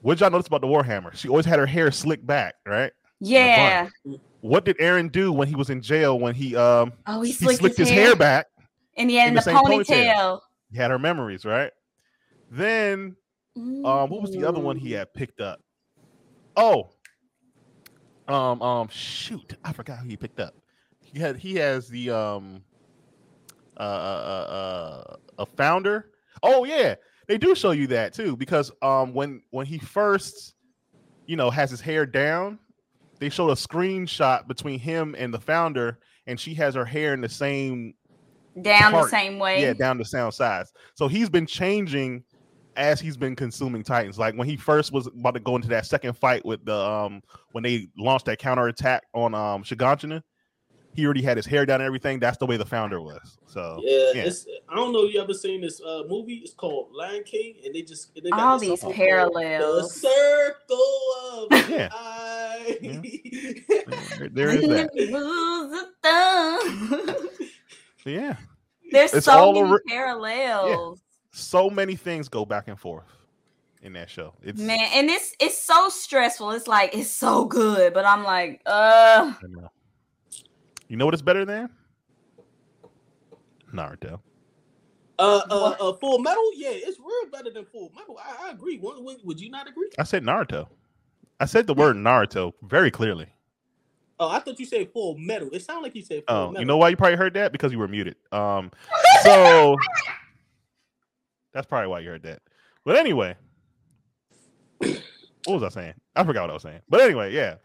What 0.00 0.14
did 0.14 0.20
y'all 0.20 0.30
notice 0.30 0.46
about 0.46 0.60
the 0.60 0.68
Warhammer? 0.68 1.14
She 1.14 1.28
always 1.28 1.44
had 1.44 1.58
her 1.58 1.66
hair 1.66 1.90
slicked 1.90 2.26
back, 2.26 2.54
right? 2.64 2.92
Yeah. 3.20 3.88
What 4.40 4.64
did 4.64 4.78
Eren 4.78 5.10
do 5.10 5.32
when 5.32 5.48
he 5.48 5.56
was 5.56 5.70
in 5.70 5.82
jail 5.82 6.18
when 6.18 6.34
he 6.34 6.54
um 6.54 6.92
Oh, 7.06 7.20
he 7.22 7.30
he 7.30 7.36
slicked, 7.36 7.60
slicked 7.60 7.78
his, 7.78 7.88
his 7.88 7.96
hair 7.96 8.14
back? 8.16 8.46
and 8.96 9.08
he 9.08 9.16
had 9.16 9.28
in 9.28 9.34
the 9.34 9.40
the 9.40 9.50
ponytail. 9.50 9.84
ponytail. 9.86 10.40
He 10.70 10.76
had 10.76 10.90
her 10.90 10.98
memories, 10.98 11.44
right? 11.44 11.72
Then 12.50 13.16
um 13.56 14.10
what 14.10 14.22
was 14.22 14.30
the 14.32 14.44
other 14.44 14.60
one 14.60 14.76
he 14.76 14.92
had 14.92 15.12
picked 15.14 15.40
up? 15.40 15.60
Oh. 16.56 16.90
Um 18.28 18.62
um 18.62 18.88
shoot, 18.88 19.54
I 19.64 19.72
forgot 19.72 19.98
who 19.98 20.08
he 20.08 20.16
picked 20.16 20.40
up. 20.40 20.54
He 21.00 21.18
had 21.18 21.36
he 21.36 21.54
has 21.56 21.88
the 21.88 22.10
um 22.10 22.62
uh 23.76 23.80
uh 23.80 23.84
uh, 23.84 24.52
uh 24.52 25.16
a 25.38 25.46
founder. 25.46 26.10
Oh 26.42 26.64
yeah, 26.64 26.94
they 27.26 27.38
do 27.38 27.54
show 27.54 27.70
you 27.70 27.86
that 27.88 28.12
too 28.12 28.36
because 28.36 28.70
um 28.82 29.14
when 29.14 29.42
when 29.50 29.66
he 29.66 29.78
first 29.78 30.54
you 31.26 31.36
know 31.36 31.50
has 31.50 31.70
his 31.70 31.80
hair 31.80 32.06
down, 32.06 32.58
they 33.18 33.28
showed 33.28 33.50
a 33.50 33.54
screenshot 33.54 34.46
between 34.46 34.78
him 34.78 35.14
and 35.18 35.32
the 35.32 35.40
founder 35.40 35.98
and 36.26 36.38
she 36.38 36.54
has 36.54 36.74
her 36.74 36.84
hair 36.84 37.14
in 37.14 37.20
the 37.20 37.28
same 37.28 37.94
down 38.62 38.92
the 38.92 39.08
same 39.08 39.38
way. 39.38 39.60
yeah, 39.62 39.72
down 39.72 39.98
the 39.98 40.04
sound 40.04 40.34
size. 40.34 40.72
So 40.94 41.08
he's 41.08 41.28
been 41.28 41.46
changing 41.46 42.24
as 42.76 43.00
he's 43.00 43.16
been 43.16 43.34
consuming 43.34 43.82
Titans. 43.82 44.18
Like 44.18 44.34
when 44.36 44.48
he 44.48 44.56
first 44.56 44.92
was 44.92 45.06
about 45.06 45.34
to 45.34 45.40
go 45.40 45.56
into 45.56 45.68
that 45.68 45.86
second 45.86 46.16
fight 46.16 46.44
with 46.44 46.64
the 46.64 46.76
um 46.76 47.22
when 47.52 47.64
they 47.64 47.88
launched 47.96 48.26
that 48.26 48.38
counter 48.38 48.68
attack 48.68 49.04
on 49.14 49.34
um 49.34 49.62
Shiganshina, 49.62 50.22
he 50.94 51.04
already 51.04 51.22
had 51.22 51.36
his 51.36 51.46
hair 51.46 51.64
down 51.64 51.80
and 51.80 51.86
everything. 51.86 52.18
That's 52.18 52.38
the 52.38 52.46
way 52.46 52.56
the 52.56 52.66
founder 52.66 53.00
was. 53.00 53.38
So 53.46 53.80
Yeah, 53.82 53.98
yeah. 54.14 54.22
it's 54.24 54.46
I 54.68 54.74
don't 54.74 54.92
know 54.92 55.04
if 55.04 55.14
you 55.14 55.20
ever 55.22 55.34
seen 55.34 55.60
this 55.60 55.80
uh 55.80 56.02
movie. 56.08 56.36
It's 56.44 56.52
called 56.54 56.90
Lion 56.92 57.22
King, 57.24 57.54
and 57.64 57.74
they 57.74 57.82
just 57.82 58.14
they 58.14 58.28
got 58.30 58.40
All 58.40 58.58
this 58.58 58.80
these 58.82 58.92
parallels. 58.94 60.00
The 60.02 60.08
circle 60.08 61.14
of 61.32 61.48
the 61.50 61.70
Yeah. 61.70 61.88
there, 64.18 64.28
there 64.28 64.48
is 64.50 64.68
that. 64.68 64.94
Lose 64.94 65.82
a 65.82 65.88
thumb. 66.02 67.28
So, 68.04 68.10
yeah, 68.10 68.36
There's 68.90 69.12
It's 69.14 69.26
so 69.26 69.32
all 69.32 69.52
many 69.52 69.64
over- 69.66 69.82
parallels. 69.88 71.00
so 71.32 71.68
many 71.70 71.96
things 71.96 72.28
go 72.28 72.44
back 72.44 72.68
and 72.68 72.78
forth 72.78 73.04
in 73.82 73.92
that 73.94 74.08
show. 74.10 74.34
It's 74.42 74.60
Man, 74.60 74.78
and 74.94 75.10
it's 75.10 75.34
it's 75.40 75.60
so 75.62 75.88
stressful. 75.88 76.52
It's 76.52 76.66
like 76.68 76.94
it's 76.96 77.10
so 77.10 77.44
good, 77.44 77.92
but 77.94 78.04
I'm 78.04 78.24
like, 78.24 78.62
uh 78.66 79.32
I 79.34 79.46
know. 79.48 79.70
You 80.88 80.96
know 80.96 81.04
what 81.04 81.14
it's 81.14 81.22
better 81.22 81.44
than? 81.44 81.68
Naruto. 83.72 84.20
Uh, 85.18 85.42
uh, 85.50 85.76
uh, 85.80 85.92
Full 85.94 86.20
Metal, 86.20 86.50
yeah, 86.54 86.70
it's 86.72 86.98
real 86.98 87.30
better 87.32 87.50
than 87.50 87.64
Full 87.66 87.92
Metal. 87.94 88.18
I, 88.22 88.48
I 88.48 88.50
agree. 88.52 88.78
Would, 88.78 89.02
would- 89.04 89.20
would 89.24 89.40
you 89.40 89.50
not 89.50 89.68
agree? 89.68 89.90
I 89.98 90.04
said 90.04 90.22
Naruto. 90.22 90.68
I 91.40 91.44
said 91.46 91.66
the 91.66 91.74
word 91.74 91.96
Naruto 91.96 92.52
very 92.62 92.90
clearly. 92.90 93.26
Oh, 94.20 94.28
I 94.28 94.38
thought 94.40 94.58
you 94.58 94.66
said 94.66 94.90
Full 94.92 95.16
Metal. 95.18 95.48
It 95.52 95.62
sounded 95.62 95.82
like 95.82 95.94
you 95.94 96.02
said 96.02 96.24
Full 96.26 96.36
Oh, 96.36 96.46
Metal. 96.48 96.60
you 96.62 96.66
know 96.66 96.76
why 96.76 96.88
you 96.88 96.96
probably 96.96 97.16
heard 97.16 97.34
that? 97.34 97.52
Because 97.52 97.72
you 97.72 97.78
were 97.78 97.88
muted. 97.88 98.16
Um, 98.32 98.70
so 99.22 99.76
that's 101.52 101.66
probably 101.66 101.88
why 101.88 102.00
you 102.00 102.08
heard 102.08 102.22
that. 102.22 102.40
But 102.84 102.96
anyway, 102.96 103.36
what 104.78 104.98
was 105.46 105.62
I 105.62 105.68
saying? 105.68 105.94
I 106.16 106.24
forgot 106.24 106.42
what 106.42 106.50
I 106.50 106.54
was 106.54 106.62
saying. 106.62 106.80
But 106.88 107.00
anyway, 107.00 107.32
yeah, 107.34 107.56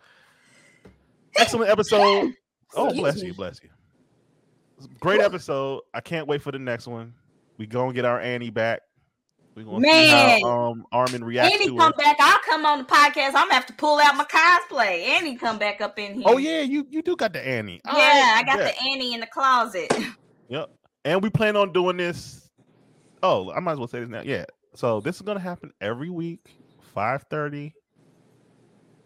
excellent 1.35 1.69
episode. 1.71 2.33
Oh, 2.75 2.85
Excuse 2.87 3.01
bless 3.01 3.15
me. 3.21 3.27
you, 3.27 3.33
bless 3.33 3.61
you. 3.63 3.69
Great 4.99 5.21
episode. 5.21 5.81
I 5.93 6.01
can't 6.01 6.27
wait 6.27 6.41
for 6.41 6.51
the 6.51 6.59
next 6.59 6.87
one. 6.87 7.13
We 7.57 7.67
gonna 7.67 7.93
get 7.93 8.05
our 8.05 8.19
Annie 8.19 8.49
back. 8.49 8.81
We 9.55 9.63
gonna 9.63 9.85
see 9.85 10.07
how 10.07 10.49
um 10.49 10.85
Armin 10.91 11.23
reacts 11.23 11.53
Annie 11.53 11.77
come 11.77 11.93
back. 11.97 12.17
I'll 12.19 12.39
come 12.39 12.65
on 12.65 12.79
the 12.79 12.83
podcast. 12.85 13.27
I'm 13.27 13.33
gonna 13.33 13.53
have 13.53 13.67
to 13.67 13.73
pull 13.73 13.99
out 13.99 14.15
my 14.15 14.25
cosplay. 14.25 15.03
Annie 15.07 15.35
come 15.35 15.59
back 15.59 15.79
up 15.79 15.99
in 15.99 16.15
here. 16.15 16.23
Oh 16.25 16.37
yeah, 16.37 16.61
you 16.61 16.87
you 16.89 17.01
do 17.01 17.15
got 17.15 17.33
the 17.33 17.47
Annie. 17.47 17.79
Yeah, 17.85 17.91
right, 17.93 18.37
I 18.39 18.43
got 18.43 18.57
bet. 18.57 18.75
the 18.75 18.89
Annie 18.89 19.13
in 19.13 19.19
the 19.19 19.27
closet. 19.27 19.93
Yep. 20.49 20.69
And 21.05 21.21
we 21.21 21.29
plan 21.29 21.55
on 21.55 21.71
doing 21.71 21.97
this. 21.97 22.49
Oh, 23.21 23.51
I 23.51 23.59
might 23.59 23.73
as 23.73 23.77
well 23.79 23.87
say 23.87 23.99
this 23.99 24.09
now. 24.09 24.21
Yeah. 24.23 24.45
So 24.75 24.99
this 24.99 25.15
is 25.17 25.21
gonna 25.21 25.39
happen 25.39 25.71
every 25.79 26.09
week, 26.09 26.55
5:30. 26.95 27.73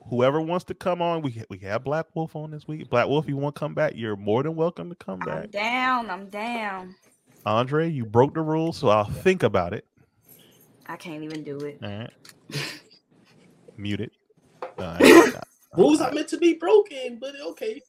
Whoever 0.09 0.39
wants 0.41 0.65
to 0.65 0.73
come 0.73 1.01
on, 1.01 1.21
we 1.21 1.43
we 1.49 1.57
have 1.59 1.83
Black 1.83 2.05
Wolf 2.15 2.35
on 2.35 2.51
this 2.51 2.67
week. 2.67 2.89
Black 2.89 3.07
Wolf, 3.07 3.27
you 3.27 3.35
want 3.37 3.55
to 3.55 3.59
come 3.59 3.73
back? 3.73 3.93
You're 3.95 4.15
more 4.15 4.43
than 4.43 4.55
welcome 4.55 4.89
to 4.89 4.95
come 4.95 5.19
back. 5.19 5.43
I'm 5.45 5.49
down. 5.49 6.09
I'm 6.09 6.29
down. 6.29 6.95
Andre, 7.45 7.89
you 7.89 8.05
broke 8.05 8.33
the 8.33 8.41
rules, 8.41 8.77
so 8.77 8.89
I'll 8.89 9.05
think 9.05 9.43
about 9.43 9.73
it. 9.73 9.85
I 10.87 10.95
can't 10.95 11.23
even 11.23 11.43
do 11.43 11.57
it. 11.59 11.79
All 11.83 11.89
right. 11.89 12.13
Mute 13.77 14.01
it. 14.01 14.11
All 14.61 14.69
right. 14.99 15.33
Rules 15.77 16.01
are 16.01 16.11
meant 16.11 16.29
to 16.29 16.37
be 16.37 16.53
broken, 16.53 17.17
but 17.19 17.33
okay. 17.39 17.81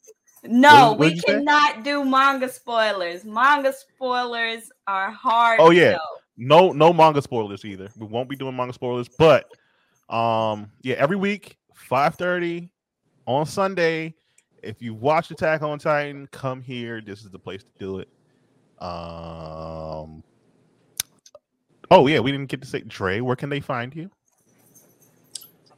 No, 0.44 0.90
What- 0.90 0.90
what 0.90 0.98
we 0.98 1.08
did 1.10 1.16
you 1.16 1.20
say? 1.22 1.32
cannot 1.34 1.84
do 1.84 2.04
manga 2.04 2.48
spoilers. 2.48 3.24
Manga 3.24 3.72
spoilers 3.72 4.70
are 4.86 5.10
hard. 5.10 5.60
Oh, 5.60 5.70
yeah. 5.70 5.92
know. 5.92 5.98
no 6.36 6.72
no 6.72 6.92
manga 6.92 7.22
spoilers 7.22 7.64
either. 7.64 7.88
We 7.96 8.06
won't 8.06 8.28
be 8.28 8.36
doing 8.36 8.56
manga 8.56 8.72
spoilers, 8.72 9.08
but 9.08 9.46
um 10.08 10.70
yeah, 10.82 10.96
every 10.96 11.16
week 11.16 11.57
5:30 11.88 12.70
on 13.26 13.46
Sunday. 13.46 14.14
If 14.62 14.82
you 14.82 14.94
watch 14.94 15.30
Attack 15.30 15.62
on 15.62 15.78
Titan, 15.78 16.26
come 16.32 16.62
here. 16.62 17.00
This 17.00 17.22
is 17.22 17.30
the 17.30 17.38
place 17.38 17.62
to 17.62 17.70
do 17.78 17.98
it. 18.00 18.08
Um 18.82 20.22
Oh 21.90 22.06
yeah, 22.06 22.20
we 22.20 22.32
didn't 22.32 22.48
get 22.48 22.60
to 22.60 22.68
say 22.68 22.80
Dre, 22.80 23.20
where 23.20 23.36
can 23.36 23.48
they 23.48 23.60
find 23.60 23.94
you? 23.94 24.10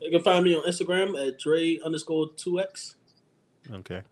You 0.00 0.10
can 0.10 0.22
find 0.22 0.44
me 0.44 0.56
on 0.56 0.64
Instagram 0.64 1.28
at 1.28 1.38
Dre 1.38 1.78
underscore 1.84 2.30
two 2.36 2.60
X. 2.60 2.96
Okay. 3.70 4.02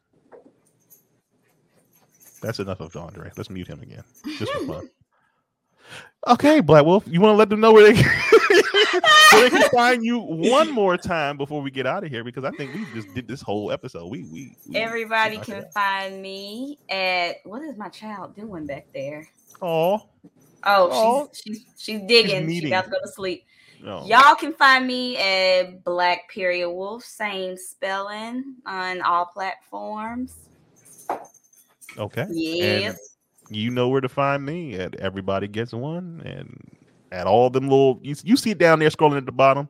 That's 2.41 2.61
enough 2.61 2.81
of 2.81 2.95
Andre. 2.97 3.31
Let's 3.37 3.51
mute 3.51 3.67
him 3.67 3.81
again. 3.83 4.05
Just 4.39 4.53
for 4.53 4.67
fun. 4.67 4.91
Okay, 6.27 6.61
Black 6.61 6.85
Wolf, 6.85 7.05
you 7.07 7.21
want 7.21 7.33
to 7.33 7.37
let 7.37 7.49
them 7.49 7.61
know 7.61 7.73
where 7.73 7.91
they, 7.91 8.03
where 8.03 8.28
they 9.43 9.51
can 9.51 9.69
find 9.75 10.05
you 10.05 10.19
one 10.19 10.71
more 10.71 10.97
time 10.97 11.37
before 11.37 11.63
we 11.63 11.71
get 11.71 11.87
out 11.87 12.05
of 12.05 12.11
here 12.11 12.25
because 12.25 12.45
I 12.45 12.51
think 12.53 12.75
we 12.75 12.87
just 12.95 13.13
did 13.15 13.27
this 13.29 13.41
whole 13.43 13.71
episode. 13.73 14.07
We 14.07 14.25
we, 14.25 14.57
we 14.69 14.77
Everybody 14.77 15.39
can 15.39 15.65
find 15.73 16.21
me 16.23 16.79
at 16.91 17.37
what 17.45 17.63
is 17.63 17.77
my 17.77 17.89
child 17.89 18.35
doing 18.37 18.67
back 18.67 18.87
there? 18.95 19.29
Oh, 19.63 20.03
Oh. 20.65 21.29
she's 21.33 21.59
she's 21.59 21.67
she's 21.79 22.01
digging. 22.07 22.41
She's 22.41 22.47
kneading. 22.49 22.73
about 22.73 22.85
to 22.85 22.91
go 22.91 22.97
to 23.03 23.09
sleep. 23.09 23.45
No. 23.83 24.05
Y'all 24.07 24.35
can 24.35 24.53
find 24.55 24.87
me 24.87 25.17
at 25.19 25.85
Black 25.85 26.29
Period 26.31 26.69
Wolf, 26.69 27.05
same 27.05 27.57
spelling 27.57 28.57
on 28.67 29.01
all 29.03 29.27
platforms. 29.27 30.35
Okay. 31.97 32.27
Yes. 32.31 33.17
You 33.51 33.71
know 33.71 33.89
where 33.89 34.01
to 34.01 34.09
find 34.09 34.45
me 34.45 34.75
at 34.75 34.95
Everybody 34.97 35.49
Gets 35.49 35.73
One 35.73 36.21
and 36.25 36.61
at 37.13 37.27
all 37.27 37.51
them 37.51 37.65
little 37.65 38.01
you, 38.03 38.15
you 38.23 38.37
see 38.37 38.51
it 38.51 38.59
down 38.59 38.79
there 38.79 38.91
scrolling 38.91 39.19
at 39.19 39.27
the 39.27 39.33
bottom. 39.33 39.69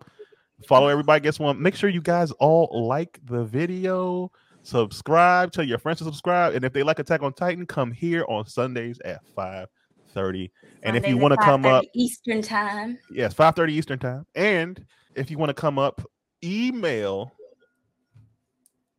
Follow 0.67 0.89
Everybody 0.89 1.23
Gets 1.23 1.39
One. 1.39 1.61
Make 1.63 1.77
sure 1.77 1.89
you 1.89 2.01
guys 2.01 2.33
all 2.33 2.69
like 2.89 3.21
the 3.25 3.45
video, 3.45 4.33
subscribe, 4.63 5.53
tell 5.53 5.65
your 5.65 5.79
friends 5.79 5.99
to 5.99 6.05
subscribe, 6.05 6.55
and 6.55 6.65
if 6.65 6.73
they 6.73 6.83
like 6.83 6.99
Attack 6.99 7.23
on 7.23 7.33
Titan, 7.33 7.65
come 7.65 7.93
here 7.93 8.25
on 8.29 8.47
Sundays 8.47 8.99
at 9.05 9.21
five 9.37 9.69
thirty. 10.15 10.51
And 10.83 10.97
if 10.97 11.07
you 11.07 11.17
want 11.17 11.33
to 11.33 11.39
come 11.39 11.65
up, 11.65 11.85
Eastern 11.95 12.43
time. 12.43 12.99
yes, 13.11 13.35
five 13.35 13.55
thirty 13.55 13.75
Eastern 13.75 13.99
time. 13.99 14.27
And 14.35 14.85
if 15.15 15.31
you 15.31 15.39
want 15.39 15.51
to 15.51 15.55
come 15.55 15.79
up, 15.79 16.03
email. 16.43 17.33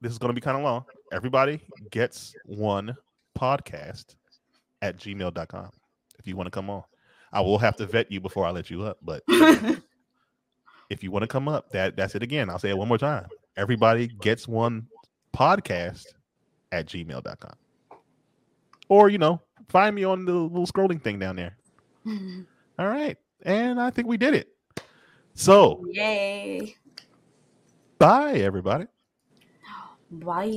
This 0.02 0.14
is 0.14 0.18
going 0.18 0.30
to 0.30 0.34
be 0.34 0.40
kind 0.40 0.56
of 0.56 0.64
long. 0.64 0.86
Everybody 1.12 1.60
gets 1.92 2.34
one 2.46 2.96
podcast 3.38 4.16
at 4.82 4.98
gmail.com 4.98 5.70
if 6.20 6.28
you 6.28 6.38
want 6.38 6.48
to 6.48 6.52
come 6.52 6.70
on. 6.70 6.84
I 7.32 7.42
will 7.42 7.58
have 7.58 7.76
to 7.78 7.86
vet 7.86 8.12
you 8.12 8.20
before 8.20 8.46
I 8.46 8.52
let 8.52 8.70
you 8.70 8.84
up, 8.84 8.98
but 9.02 9.24
if 10.90 11.04
you 11.04 11.12
want 11.12 11.24
to 11.24 11.28
come 11.28 11.48
up, 11.48 11.70
that 11.72 11.96
that's 11.96 12.16
it 12.16 12.24
again. 12.24 12.50
I'll 12.50 12.60
say 12.60 12.70
it 12.70 12.78
one 12.78 12.88
more 12.88 12.98
time. 12.98 13.28
Everybody 13.56 14.08
gets 14.08 14.48
one 14.48 14.88
podcast 15.36 16.06
at 16.72 16.88
gmail.com. 16.88 17.54
Or, 18.88 19.10
you 19.10 19.18
know, 19.18 19.42
find 19.68 19.96
me 19.96 20.04
on 20.04 20.26
the 20.26 20.34
little 20.34 20.66
scrolling 20.66 21.02
thing 21.02 21.20
down 21.20 21.36
there. 21.36 21.56
All 22.80 22.88
right. 22.88 23.18
And 23.44 23.80
I 23.80 23.90
think 23.92 24.08
we 24.08 24.18
did 24.18 24.34
it. 24.34 24.50
So, 25.36 25.86
Yay. 25.92 26.76
bye, 27.98 28.34
everybody. 28.34 28.88
Bye. 30.12 30.48